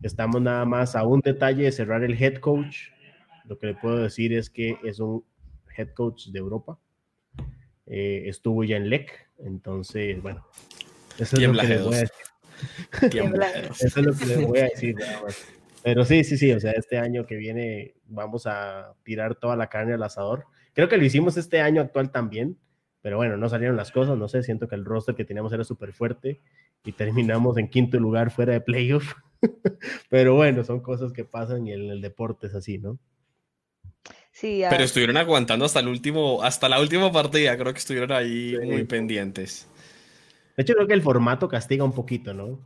Estamos 0.02 0.40
nada 0.40 0.64
más 0.64 0.96
a 0.96 1.04
un 1.04 1.20
detalle 1.20 1.64
de 1.64 1.72
cerrar 1.72 2.02
el 2.02 2.20
head 2.20 2.36
coach. 2.36 2.88
Lo 3.44 3.58
que 3.58 3.66
le 3.66 3.74
puedo 3.74 3.98
decir 3.98 4.32
es 4.32 4.48
que 4.48 4.78
es 4.82 5.00
un 5.00 5.24
head 5.76 5.90
coach 5.94 6.28
de 6.28 6.38
Europa. 6.38 6.78
Eh, 7.86 8.24
estuvo 8.26 8.64
ya 8.64 8.76
en 8.76 8.88
LEC, 8.88 9.10
entonces, 9.38 10.22
bueno, 10.22 10.46
eso 11.18 11.36
es 11.36 11.42
lo 11.42 11.52
que 11.52 11.66
les 11.66 11.84
voy 11.84 11.96
a 11.96 11.98
decir. 11.98 12.14
eso 13.80 14.00
es 14.00 14.06
lo 14.06 14.14
que 14.14 14.26
les 14.26 14.46
voy 14.46 14.58
a 14.58 14.64
decir. 14.64 14.96
Pero 15.82 16.04
sí, 16.04 16.24
sí, 16.24 16.38
sí, 16.38 16.52
o 16.52 16.60
sea, 16.60 16.72
este 16.72 16.98
año 16.98 17.26
que 17.26 17.36
viene 17.36 17.94
vamos 18.06 18.46
a 18.46 18.94
tirar 19.02 19.34
toda 19.34 19.56
la 19.56 19.68
carne 19.68 19.94
al 19.94 20.02
asador. 20.02 20.46
Creo 20.72 20.88
que 20.88 20.98
lo 20.98 21.04
hicimos 21.04 21.36
este 21.36 21.60
año 21.60 21.80
actual 21.80 22.10
también, 22.10 22.58
pero 23.02 23.16
bueno, 23.16 23.36
no 23.36 23.48
salieron 23.48 23.76
las 23.76 23.90
cosas, 23.90 24.16
no 24.16 24.28
sé, 24.28 24.42
siento 24.42 24.68
que 24.68 24.76
el 24.76 24.84
roster 24.84 25.14
que 25.14 25.24
teníamos 25.24 25.52
era 25.52 25.64
súper 25.64 25.92
fuerte 25.92 26.40
y 26.84 26.92
terminamos 26.92 27.58
en 27.58 27.68
quinto 27.68 27.98
lugar 27.98 28.30
fuera 28.30 28.52
de 28.52 28.60
playoff. 28.60 29.14
pero 30.08 30.34
bueno, 30.34 30.64
son 30.64 30.80
cosas 30.80 31.12
que 31.12 31.24
pasan 31.24 31.66
y 31.66 31.72
en 31.72 31.90
el 31.90 32.00
deporte 32.00 32.46
es 32.48 32.54
así, 32.54 32.78
¿no? 32.78 32.98
Sí, 34.32 34.62
Pero 34.70 34.84
estuvieron 34.84 35.16
aguantando 35.16 35.64
hasta 35.64 35.80
el 35.80 35.88
último, 35.88 36.42
hasta 36.42 36.68
la 36.68 36.80
última 36.80 37.10
partida, 37.12 37.56
creo 37.58 37.72
que 37.72 37.78
estuvieron 37.78 38.12
ahí 38.12 38.56
muy 38.64 38.84
pendientes. 38.84 39.68
De 40.56 40.62
hecho, 40.62 40.74
creo 40.74 40.86
que 40.86 40.94
el 40.94 41.02
formato 41.02 41.48
castiga 41.48 41.84
un 41.84 41.92
poquito, 41.92 42.32
¿no? 42.32 42.60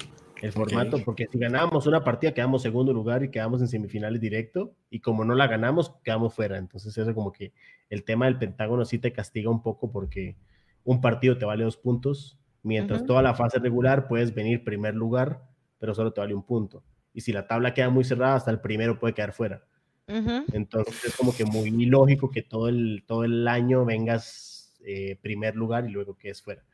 el 0.45 0.53
formato, 0.53 0.99
porque 1.03 1.27
si 1.31 1.39
ganábamos 1.39 1.87
una 1.87 2.05
partida 2.05 2.35
quedamos 2.35 2.61
segundo 2.61 2.93
lugar 2.93 3.23
y 3.23 3.31
quedamos 3.31 3.63
en 3.63 3.69
semifinales 3.69 4.21
directo, 4.21 4.75
y 4.91 5.01
como 5.01 5.25
no 5.25 5.35
la 5.35 5.47
ganamos, 5.47 5.95
quedamos 6.05 6.35
fuera. 6.35 6.59
Entonces 6.59 6.97
eso 6.99 7.15
como 7.15 7.33
que 7.33 7.53
el 7.89 8.05
tema 8.05 8.27
del 8.27 8.39
Pentágono 8.39 8.85
sí 8.85 8.99
te 8.99 9.13
castiga 9.13 9.51
un 9.51 9.63
poco 9.63 9.91
porque 9.91 10.37
un 10.85 11.01
partido 11.01 11.39
te 11.39 11.47
vale 11.47 11.65
dos 11.65 11.79
puntos, 11.79 12.39
mientras 12.63 13.07
toda 13.07 13.23
la 13.23 13.35
fase 13.35 13.59
regular 13.59 14.07
puedes 14.07 14.35
venir 14.35 14.65
primer 14.65 14.95
lugar, 14.95 15.43
pero 15.85 15.95
solo 15.95 16.15
te 16.15 16.23
vale 16.23 16.33
un 16.33 16.45
punto. 16.47 16.83
Y 17.13 17.21
si 17.21 17.31
la 17.31 17.47
tabla 17.47 17.75
queda 17.75 17.91
muy 17.91 18.05
cerrada, 18.05 18.37
hasta 18.37 18.51
el 18.51 18.59
primero 18.59 18.99
puede 18.99 19.13
quedar 19.13 19.35
fuera. 19.35 19.63
Entonces 20.07 21.05
es 21.05 21.15
como 21.15 21.37
que 21.37 21.45
muy 21.45 21.85
lógico 21.85 22.31
que 22.31 22.41
todo 22.41 22.71
el, 22.71 23.05
todo 23.07 23.23
el 23.25 23.47
año 23.47 23.85
vengas 23.85 24.75
eh, 24.87 25.19
primer 25.21 25.57
lugar 25.57 25.85
y 25.85 25.91
luego 25.91 26.17
quedes 26.17 26.41
fuera. 26.41 26.65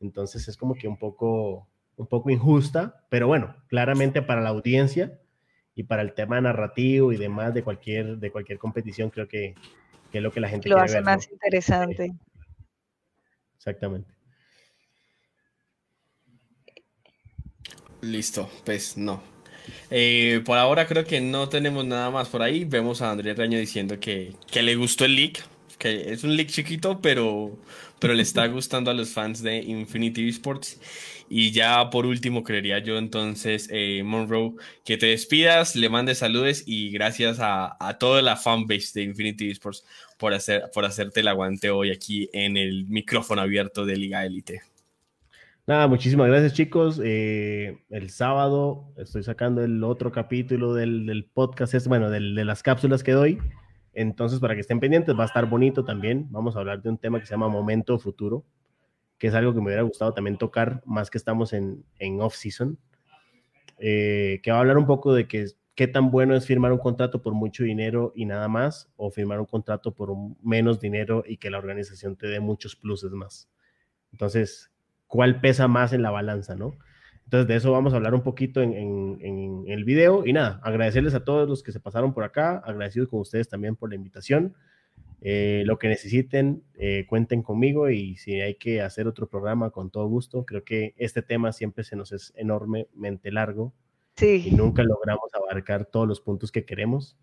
Entonces 0.00 0.48
es 0.48 0.56
como 0.56 0.76
que 0.76 0.88
un 0.88 0.96
poco 0.96 1.68
un 1.96 2.06
poco 2.06 2.30
injusta, 2.30 3.04
pero 3.10 3.26
bueno, 3.26 3.54
claramente 3.68 4.22
para 4.22 4.40
la 4.40 4.48
audiencia 4.48 5.20
y 5.74 5.82
para 5.82 6.00
el 6.00 6.14
tema 6.14 6.40
narrativo 6.40 7.12
y 7.12 7.18
demás 7.18 7.52
de 7.52 7.62
cualquier, 7.62 8.16
de 8.16 8.30
cualquier 8.30 8.58
competición, 8.58 9.10
creo 9.10 9.28
que, 9.28 9.56
es 10.10 10.22
lo 10.22 10.32
que 10.32 10.40
la 10.40 10.48
gente 10.48 10.70
lo 10.70 10.78
hace 10.78 11.02
más 11.02 11.30
interesante. 11.30 12.14
Exactamente. 13.56 14.10
Listo, 18.04 18.50
pues 18.64 18.96
no. 18.96 19.22
Eh, 19.90 20.42
por 20.44 20.58
ahora 20.58 20.86
creo 20.86 21.04
que 21.04 21.20
no 21.22 21.48
tenemos 21.48 21.84
nada 21.86 22.10
más 22.10 22.28
por 22.28 22.42
ahí. 22.42 22.64
Vemos 22.64 23.00
a 23.00 23.10
Andrés 23.10 23.36
Reño 23.36 23.58
diciendo 23.58 23.98
que, 23.98 24.34
que 24.50 24.62
le 24.62 24.76
gustó 24.76 25.06
el 25.06 25.16
leak, 25.16 25.42
que 25.78 26.12
es 26.12 26.22
un 26.22 26.36
leak 26.36 26.48
chiquito, 26.50 27.00
pero, 27.00 27.58
pero 27.98 28.12
le 28.12 28.22
está 28.22 28.46
gustando 28.46 28.90
a 28.90 28.94
los 28.94 29.10
fans 29.10 29.42
de 29.42 29.56
Infinity 29.56 30.28
Esports. 30.28 30.78
Y 31.30 31.52
ya 31.52 31.88
por 31.88 32.04
último, 32.04 32.44
creería 32.44 32.78
yo 32.80 32.98
entonces, 32.98 33.68
eh, 33.72 34.02
Monroe, 34.04 34.52
que 34.84 34.98
te 34.98 35.06
despidas, 35.06 35.74
le 35.74 35.88
mandes 35.88 36.18
saludos 36.18 36.62
y 36.66 36.90
gracias 36.90 37.40
a, 37.40 37.76
a 37.80 37.98
toda 37.98 38.20
la 38.20 38.36
fanbase 38.36 39.00
de 39.00 39.04
Infinity 39.04 39.50
Esports 39.50 39.84
por, 40.18 40.34
hacer, 40.34 40.64
por 40.74 40.84
hacerte 40.84 41.20
el 41.20 41.28
aguante 41.28 41.70
hoy 41.70 41.90
aquí 41.90 42.28
en 42.34 42.58
el 42.58 42.84
micrófono 42.86 43.40
abierto 43.40 43.86
de 43.86 43.96
Liga 43.96 44.26
Elite. 44.26 44.73
Nada, 45.66 45.86
muchísimas 45.86 46.28
gracias 46.28 46.52
chicos. 46.52 47.00
Eh, 47.02 47.78
el 47.90 48.10
sábado 48.10 48.92
estoy 48.96 49.22
sacando 49.22 49.62
el 49.62 49.82
otro 49.82 50.12
capítulo 50.12 50.74
del, 50.74 51.06
del 51.06 51.24
podcast, 51.24 51.74
es, 51.74 51.88
bueno, 51.88 52.10
del, 52.10 52.34
de 52.34 52.44
las 52.44 52.62
cápsulas 52.62 53.02
que 53.02 53.12
doy. 53.12 53.38
Entonces, 53.94 54.40
para 54.40 54.54
que 54.54 54.60
estén 54.60 54.80
pendientes, 54.80 55.16
va 55.16 55.22
a 55.22 55.26
estar 55.26 55.48
bonito 55.48 55.84
también. 55.84 56.26
Vamos 56.30 56.56
a 56.56 56.58
hablar 56.58 56.82
de 56.82 56.90
un 56.90 56.98
tema 56.98 57.20
que 57.20 57.26
se 57.26 57.32
llama 57.32 57.48
Momento 57.48 57.98
Futuro 57.98 58.44
que 59.18 59.28
es 59.28 59.34
algo 59.34 59.54
que 59.54 59.60
me 59.60 59.66
hubiera 59.66 59.82
gustado 59.82 60.12
también 60.12 60.36
tocar, 60.36 60.82
más 60.84 61.10
que 61.10 61.18
estamos 61.18 61.52
en, 61.52 61.84
en 61.98 62.20
off-season, 62.20 62.78
eh, 63.78 64.40
que 64.42 64.50
va 64.50 64.58
a 64.58 64.60
hablar 64.60 64.78
un 64.78 64.86
poco 64.86 65.14
de 65.14 65.26
que, 65.26 65.46
qué 65.74 65.88
tan 65.88 66.10
bueno 66.10 66.34
es 66.36 66.46
firmar 66.46 66.72
un 66.72 66.78
contrato 66.78 67.22
por 67.22 67.34
mucho 67.34 67.64
dinero 67.64 68.12
y 68.14 68.26
nada 68.26 68.48
más, 68.48 68.92
o 68.96 69.10
firmar 69.10 69.40
un 69.40 69.46
contrato 69.46 69.94
por 69.94 70.10
menos 70.42 70.80
dinero 70.80 71.24
y 71.26 71.38
que 71.38 71.50
la 71.50 71.58
organización 71.58 72.16
te 72.16 72.26
dé 72.26 72.40
muchos 72.40 72.76
pluses 72.76 73.12
más. 73.12 73.48
Entonces, 74.12 74.70
¿cuál 75.14 75.40
pesa 75.40 75.68
más 75.68 75.92
en 75.92 76.02
la 76.02 76.10
balanza, 76.10 76.56
no? 76.56 76.76
Entonces, 77.22 77.46
de 77.46 77.54
eso 77.54 77.70
vamos 77.70 77.92
a 77.92 77.96
hablar 77.96 78.14
un 78.14 78.24
poquito 78.24 78.60
en, 78.62 78.72
en, 78.72 79.18
en 79.20 79.64
el 79.68 79.84
video. 79.84 80.26
Y 80.26 80.32
nada, 80.32 80.58
agradecerles 80.64 81.14
a 81.14 81.22
todos 81.24 81.48
los 81.48 81.62
que 81.62 81.70
se 81.70 81.78
pasaron 81.78 82.12
por 82.12 82.24
acá, 82.24 82.58
agradecidos 82.58 83.08
con 83.08 83.20
ustedes 83.20 83.48
también 83.48 83.76
por 83.76 83.90
la 83.90 83.94
invitación. 83.94 84.56
Eh, 85.20 85.62
lo 85.66 85.78
que 85.78 85.86
necesiten, 85.86 86.64
eh, 86.74 87.06
cuenten 87.08 87.44
conmigo 87.44 87.88
y 87.90 88.16
si 88.16 88.40
hay 88.40 88.56
que 88.56 88.82
hacer 88.82 89.06
otro 89.06 89.28
programa, 89.28 89.70
con 89.70 89.88
todo 89.88 90.08
gusto. 90.08 90.44
Creo 90.44 90.64
que 90.64 90.94
este 90.96 91.22
tema 91.22 91.52
siempre 91.52 91.84
se 91.84 91.94
nos 91.94 92.10
es 92.10 92.32
enormemente 92.34 93.30
largo 93.30 93.72
y 94.20 94.50
nunca 94.50 94.82
logramos 94.82 95.32
abarcar 95.32 95.84
todos 95.84 96.08
los 96.08 96.20
puntos 96.20 96.50
que 96.50 96.64
queremos. 96.64 97.16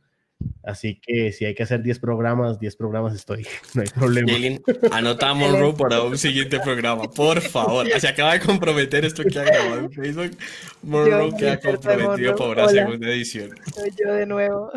Así 0.64 1.00
que 1.02 1.32
si 1.32 1.46
hay 1.46 1.56
que 1.56 1.64
hacer 1.64 1.82
10 1.82 2.00
programas, 2.00 2.60
10 2.60 2.76
programas 2.76 3.16
estoy, 3.16 3.46
no 3.74 3.82
hay 3.82 3.88
problema. 3.88 4.32
anotamos 4.92 5.60
Ro 5.60 5.76
para 5.76 6.02
un 6.04 6.18
siguiente 6.18 6.60
programa, 6.60 7.04
por 7.10 7.42
favor. 7.42 7.88
Se 8.00 8.08
acaba 8.08 8.34
de 8.34 8.40
comprometer 8.40 9.06
esto 9.06 9.24
que 9.24 9.40
ha 9.40 9.44
grabado 9.44 9.80
en 9.80 9.92
Facebook. 9.92 10.32
Monroe 10.84 11.36
queda 11.36 11.60
comprometido 11.60 12.36
para 12.36 12.64
una 12.64 12.70
segunda 12.70 13.08
edición. 13.10 13.52
Soy 13.74 13.92
yo 13.98 14.14
de 14.14 14.26
nuevo. 14.26 14.72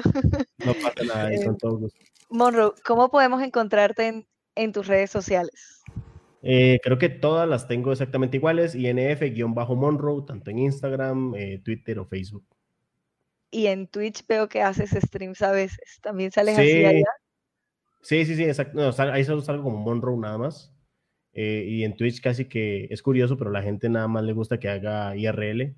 No 0.64 0.74
pasa 0.74 1.04
nada, 1.06 1.30
con 1.44 1.58
todo 1.58 1.78
gusto. 1.78 1.98
Monroe, 2.30 2.72
¿cómo 2.84 3.10
podemos 3.10 3.42
encontrarte 3.42 4.24
en, 4.54 4.72
tus 4.72 4.86
redes 4.86 5.10
sociales? 5.10 5.82
Eh, 6.42 6.80
creo 6.82 6.98
que 6.98 7.08
todas 7.08 7.48
las 7.48 7.68
tengo 7.68 7.92
exactamente 7.92 8.38
iguales, 8.38 8.74
INF-Monroe, 8.74 10.26
tanto 10.26 10.50
en 10.50 10.58
Instagram, 10.58 11.34
eh, 11.36 11.60
Twitter 11.64 11.98
o 11.98 12.06
Facebook. 12.06 12.44
Y 13.54 13.68
en 13.68 13.86
Twitch 13.86 14.26
veo 14.26 14.48
que 14.48 14.62
haces 14.62 14.90
streams 14.90 15.40
a 15.40 15.52
veces. 15.52 16.00
¿También 16.02 16.32
sales 16.32 16.58
así 16.58 16.84
allá? 16.84 17.06
Sí, 18.02 18.26
sí, 18.26 18.34
sí, 18.34 18.42
exacto. 18.42 18.80
ahí 19.12 19.24
solo 19.24 19.42
salgo 19.42 19.62
como 19.62 19.78
Monroe 19.78 20.18
nada 20.18 20.36
más. 20.38 20.74
Eh, 21.34 21.64
y 21.68 21.84
en 21.84 21.96
Twitch 21.96 22.20
casi 22.20 22.46
que 22.46 22.88
es 22.90 23.00
curioso, 23.00 23.36
pero 23.36 23.52
la 23.52 23.62
gente 23.62 23.88
nada 23.88 24.08
más 24.08 24.24
le 24.24 24.32
gusta 24.32 24.58
que 24.58 24.68
haga 24.68 25.14
IRL. 25.14 25.72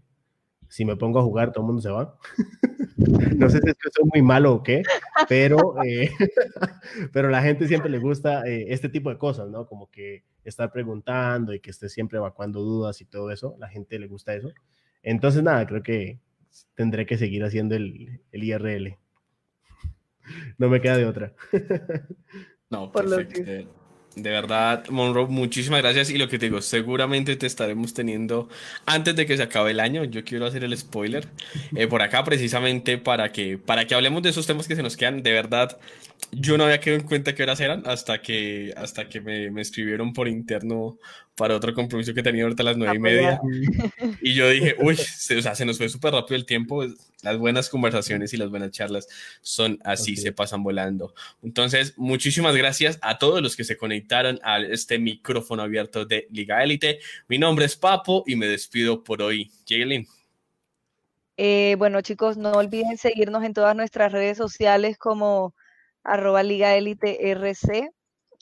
Si 0.71 0.87
me 0.87 0.97
pongo 0.97 1.19
a 1.19 1.23
jugar, 1.23 1.53
todo 1.53 1.65
el 1.65 1.67
mundo 1.67 1.83
se 1.83 1.91
va. 1.91 2.19
no 2.97 3.51
sé 3.51 3.61
si 3.63 3.69
es 3.69 3.75
que 3.75 3.91
soy 3.95 4.09
muy 4.11 4.23
malo 4.23 4.55
o 4.55 4.63
qué, 4.63 4.83
pero, 5.29 5.75
eh, 5.85 6.11
pero 7.13 7.29
la 7.29 7.43
gente 7.43 7.69
siempre 7.69 7.91
le 7.91 7.99
gusta 7.99 8.49
eh, 8.49 8.69
este 8.71 8.89
tipo 8.89 9.11
de 9.11 9.19
cosas, 9.19 9.51
¿no? 9.51 9.67
Como 9.67 9.91
que 9.91 10.25
estar 10.45 10.73
preguntando 10.73 11.53
y 11.53 11.61
que 11.61 11.69
esté 11.69 11.91
siempre 11.91 12.17
evacuando 12.17 12.63
dudas 12.63 13.03
y 13.03 13.05
todo 13.05 13.31
eso. 13.31 13.55
La 13.59 13.69
gente 13.69 13.99
le 13.99 14.07
gusta 14.07 14.35
eso. 14.35 14.51
Entonces, 15.03 15.43
nada, 15.43 15.67
creo 15.67 15.83
que 15.83 16.21
tendré 16.75 17.07
que 17.07 17.19
seguir 17.19 17.45
haciendo 17.45 17.75
el, 17.75 18.21
el 18.33 18.45
IRL. 18.45 18.97
No 20.59 20.69
me 20.69 20.81
queda 20.81 20.97
de 20.97 21.07
otra. 21.07 21.35
no, 22.71 22.91
perfecto. 22.93 23.43
De 24.17 24.31
verdad, 24.31 24.89
Monroe, 24.89 25.27
muchísimas 25.27 25.83
gracias. 25.83 26.09
Y 26.09 26.17
lo 26.17 26.27
que 26.27 26.39
te 26.39 26.47
digo, 26.47 26.63
seguramente 26.63 27.37
te 27.37 27.47
estaremos 27.47 27.93
teniendo 27.93 28.49
antes 28.87 29.15
de 29.15 29.27
que 29.27 29.37
se 29.37 29.43
acabe 29.43 29.73
el 29.73 29.81
año. 29.81 30.05
Yo 30.05 30.25
quiero 30.25 30.47
hacer 30.47 30.65
el 30.65 30.77
spoiler 30.77 31.29
eh, 31.75 31.87
por 31.87 32.01
acá, 32.01 32.25
precisamente 32.25 32.97
para 32.97 33.31
que, 33.31 33.59
para 33.59 33.87
que 33.87 33.95
hablemos 33.95 34.23
de 34.23 34.31
esos 34.31 34.47
temas 34.47 34.67
que 34.67 34.75
se 34.75 34.83
nos 34.83 34.97
quedan. 34.97 35.23
De 35.23 35.33
verdad, 35.33 35.79
yo 36.33 36.59
no 36.59 36.65
había 36.65 36.81
quedado 36.81 37.01
en 37.01 37.07
cuenta 37.07 37.35
qué 37.35 37.43
horas 37.43 37.61
eran 37.61 37.83
hasta 37.87 38.21
que, 38.21 38.75
hasta 38.77 39.09
que 39.09 39.21
me, 39.21 39.51
me 39.51 39.63
escribieron 39.63 40.13
por 40.13 40.29
interno 40.29 40.99
para 41.37 41.55
otro 41.55 41.75
compromiso 41.75 42.15
que 42.15 42.23
tenía 42.23 42.45
ahorita 42.45 42.63
a 42.63 42.67
las 42.67 42.77
nueve 42.77 42.97
y 42.97 42.99
media. 42.99 43.41
Y 44.21 44.35
yo 44.35 44.49
dije, 44.49 44.75
uy, 44.81 44.97
se, 44.97 45.37
o 45.37 45.43
sea, 45.43 45.55
se 45.55 45.65
nos 45.65 45.79
fue 45.79 45.89
súper 45.89 46.13
rápido 46.13 46.37
el 46.37 46.47
tiempo. 46.47 46.85
Las 47.23 47.39
buenas 47.39 47.69
conversaciones 47.69 48.33
y 48.33 48.37
las 48.37 48.51
buenas 48.51 48.71
charlas 48.71 49.07
son 49.43 49.79
así, 49.85 50.17
se 50.17 50.33
pasan 50.33 50.63
volando. 50.63 51.15
Entonces, 51.43 51.95
muchísimas 51.97 52.57
gracias 52.57 52.99
a 53.03 53.19
todos 53.19 53.43
los 53.43 53.55
que 53.55 53.65
se 53.65 53.77
conectaron 53.77 54.41
a 54.43 54.61
este 54.61 54.99
micrófono 54.99 55.63
abierto 55.63 56.05
de 56.05 56.27
Liga 56.31 56.63
Élite. 56.63 57.01
Mi 57.29 57.39
nombre 57.39 57.67
es 57.67 57.77
Papo 57.77 58.25
y 58.27 58.37
me 58.37 58.47
despido 58.47 59.05
por 59.05 59.23
hoy. 59.23 59.51
Jaylin. 59.69 60.07
Eh, 61.37 61.75
bueno, 61.79 62.01
chicos, 62.01 62.39
no 62.39 62.53
olviden 62.53 62.97
seguirnos 62.97 63.45
en 63.45 63.53
todas 63.53 63.77
nuestras 63.77 64.11
redes 64.11 64.39
sociales 64.39 64.97
como 64.97 65.55
arroba 66.07 66.43
Liga 66.43 66.75
Élite 66.75 67.31
RC 67.31 67.91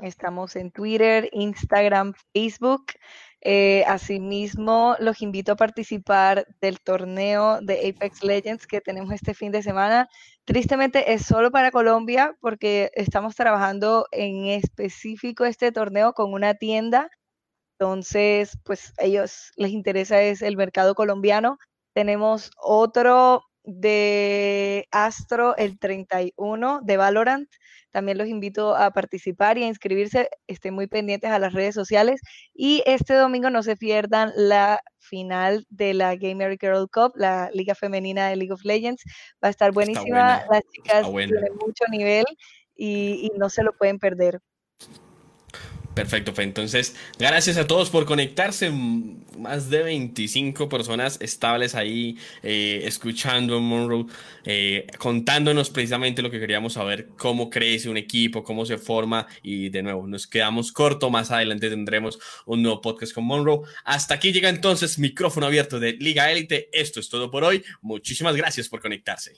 Estamos 0.01 0.57
en 0.57 0.71
Twitter, 0.71 1.29
Instagram, 1.33 2.15
Facebook. 2.33 2.87
Eh, 3.41 3.85
asimismo, 3.87 4.97
los 4.99 5.23
invito 5.23 5.53
a 5.53 5.57
participar 5.57 6.47
del 6.61 6.81
torneo 6.81 7.61
de 7.61 7.89
Apex 7.89 8.23
Legends 8.23 8.67
que 8.67 8.81
tenemos 8.81 9.13
este 9.13 9.35
fin 9.35 9.53
de 9.53 9.63
semana. 9.63 10.09
Tristemente 10.45 11.13
es 11.13 11.25
solo 11.27 11.51
para 11.51 11.71
Colombia 11.71 12.37
porque 12.41 12.91
estamos 12.95 13.37
trabajando 13.37 14.07
en 14.11 14.47
específico 14.47 15.45
este 15.45 15.73
torneo 15.73 16.13
con 16.15 16.33
una 16.33 16.55
tienda. 16.55 17.09
Entonces, 17.79 18.59
pues 18.65 18.93
a 18.99 19.05
ellos 19.05 19.53
les 19.57 19.71
interesa 19.73 20.21
es 20.23 20.43
el 20.43 20.57
mercado 20.57 20.95
colombiano. 20.95 21.59
Tenemos 21.95 22.51
otro 22.59 23.43
de 23.65 24.87
Astro 24.91 25.57
el 25.57 25.79
31 25.79 26.81
de 26.83 26.97
Valorant. 26.97 27.49
También 27.91 28.19
los 28.19 28.29
invito 28.29 28.75
a 28.77 28.91
participar 28.91 29.57
y 29.57 29.65
a 29.65 29.69
inscribirse. 29.69 30.29
Estén 30.47 30.75
muy 30.75 30.87
pendientes 30.87 31.31
a 31.31 31.39
las 31.39 31.53
redes 31.53 31.75
sociales. 31.75 32.21
Y 32.53 32.83
este 32.87 33.15
domingo 33.15 33.51
no 33.51 33.63
se 33.63 33.77
pierdan 33.77 34.33
la 34.37 34.81
final 34.99 35.65
de 35.71 35.95
la 35.95 36.17
Gamer 36.17 36.59
Girl 36.61 36.89
Cup, 36.93 37.13
la 37.15 37.51
liga 37.53 37.75
femenina 37.75 38.29
de 38.29 38.37
League 38.37 38.53
of 38.53 38.65
Legends. 38.65 39.03
Va 39.43 39.49
a 39.49 39.51
estar 39.51 39.73
buenísima. 39.73 40.45
Las 40.51 40.63
chicas 40.73 41.07
tienen 41.11 41.55
mucho 41.55 41.85
nivel 41.91 42.25
y, 42.75 43.31
y 43.33 43.39
no 43.39 43.49
se 43.49 43.63
lo 43.63 43.73
pueden 43.77 43.99
perder. 43.99 44.41
Perfecto, 45.95 46.35
pues 46.35 46.45
entonces, 46.49 46.97
gracias 47.21 47.57
a 47.57 47.69
todos 47.69 47.89
por 47.89 48.05
conectarse. 48.05 48.69
Más 49.39 49.71
de 49.71 49.85
25 49.85 50.69
personas 50.69 51.19
estables 51.21 51.77
ahí 51.77 52.19
eh, 52.43 52.83
escuchando 52.85 53.61
Monroe, 53.61 54.07
eh, 54.45 54.89
contándonos 54.99 55.71
precisamente 55.71 56.21
lo 56.21 56.33
que 56.33 56.41
queríamos 56.41 56.73
saber, 56.73 57.11
cómo 57.17 57.49
crece 57.49 57.89
un 57.89 57.97
equipo, 57.97 58.43
cómo 58.43 58.67
se 58.67 58.77
forma. 58.77 59.29
Y 59.43 59.69
de 59.69 59.83
nuevo, 59.85 60.07
nos 60.09 60.27
quedamos 60.27 60.73
corto. 60.73 61.11
Más 61.11 61.31
adelante 61.31 61.71
tendremos 61.71 62.19
un 62.45 62.63
nuevo 62.63 62.81
podcast 62.81 63.13
con 63.13 63.25
Monroe. 63.25 63.61
Hasta 63.85 64.15
aquí 64.15 64.33
llega 64.33 64.49
entonces 64.49 64.99
micrófono 64.99 65.47
abierto 65.47 65.79
de 65.79 65.93
Liga 65.93 66.31
Élite. 66.31 66.71
Esto 66.73 66.99
es 66.99 67.09
todo 67.09 67.31
por 67.31 67.45
hoy. 67.45 67.63
Muchísimas 67.83 68.35
gracias 68.35 68.69
por 68.69 68.81
conectarse. 68.81 69.37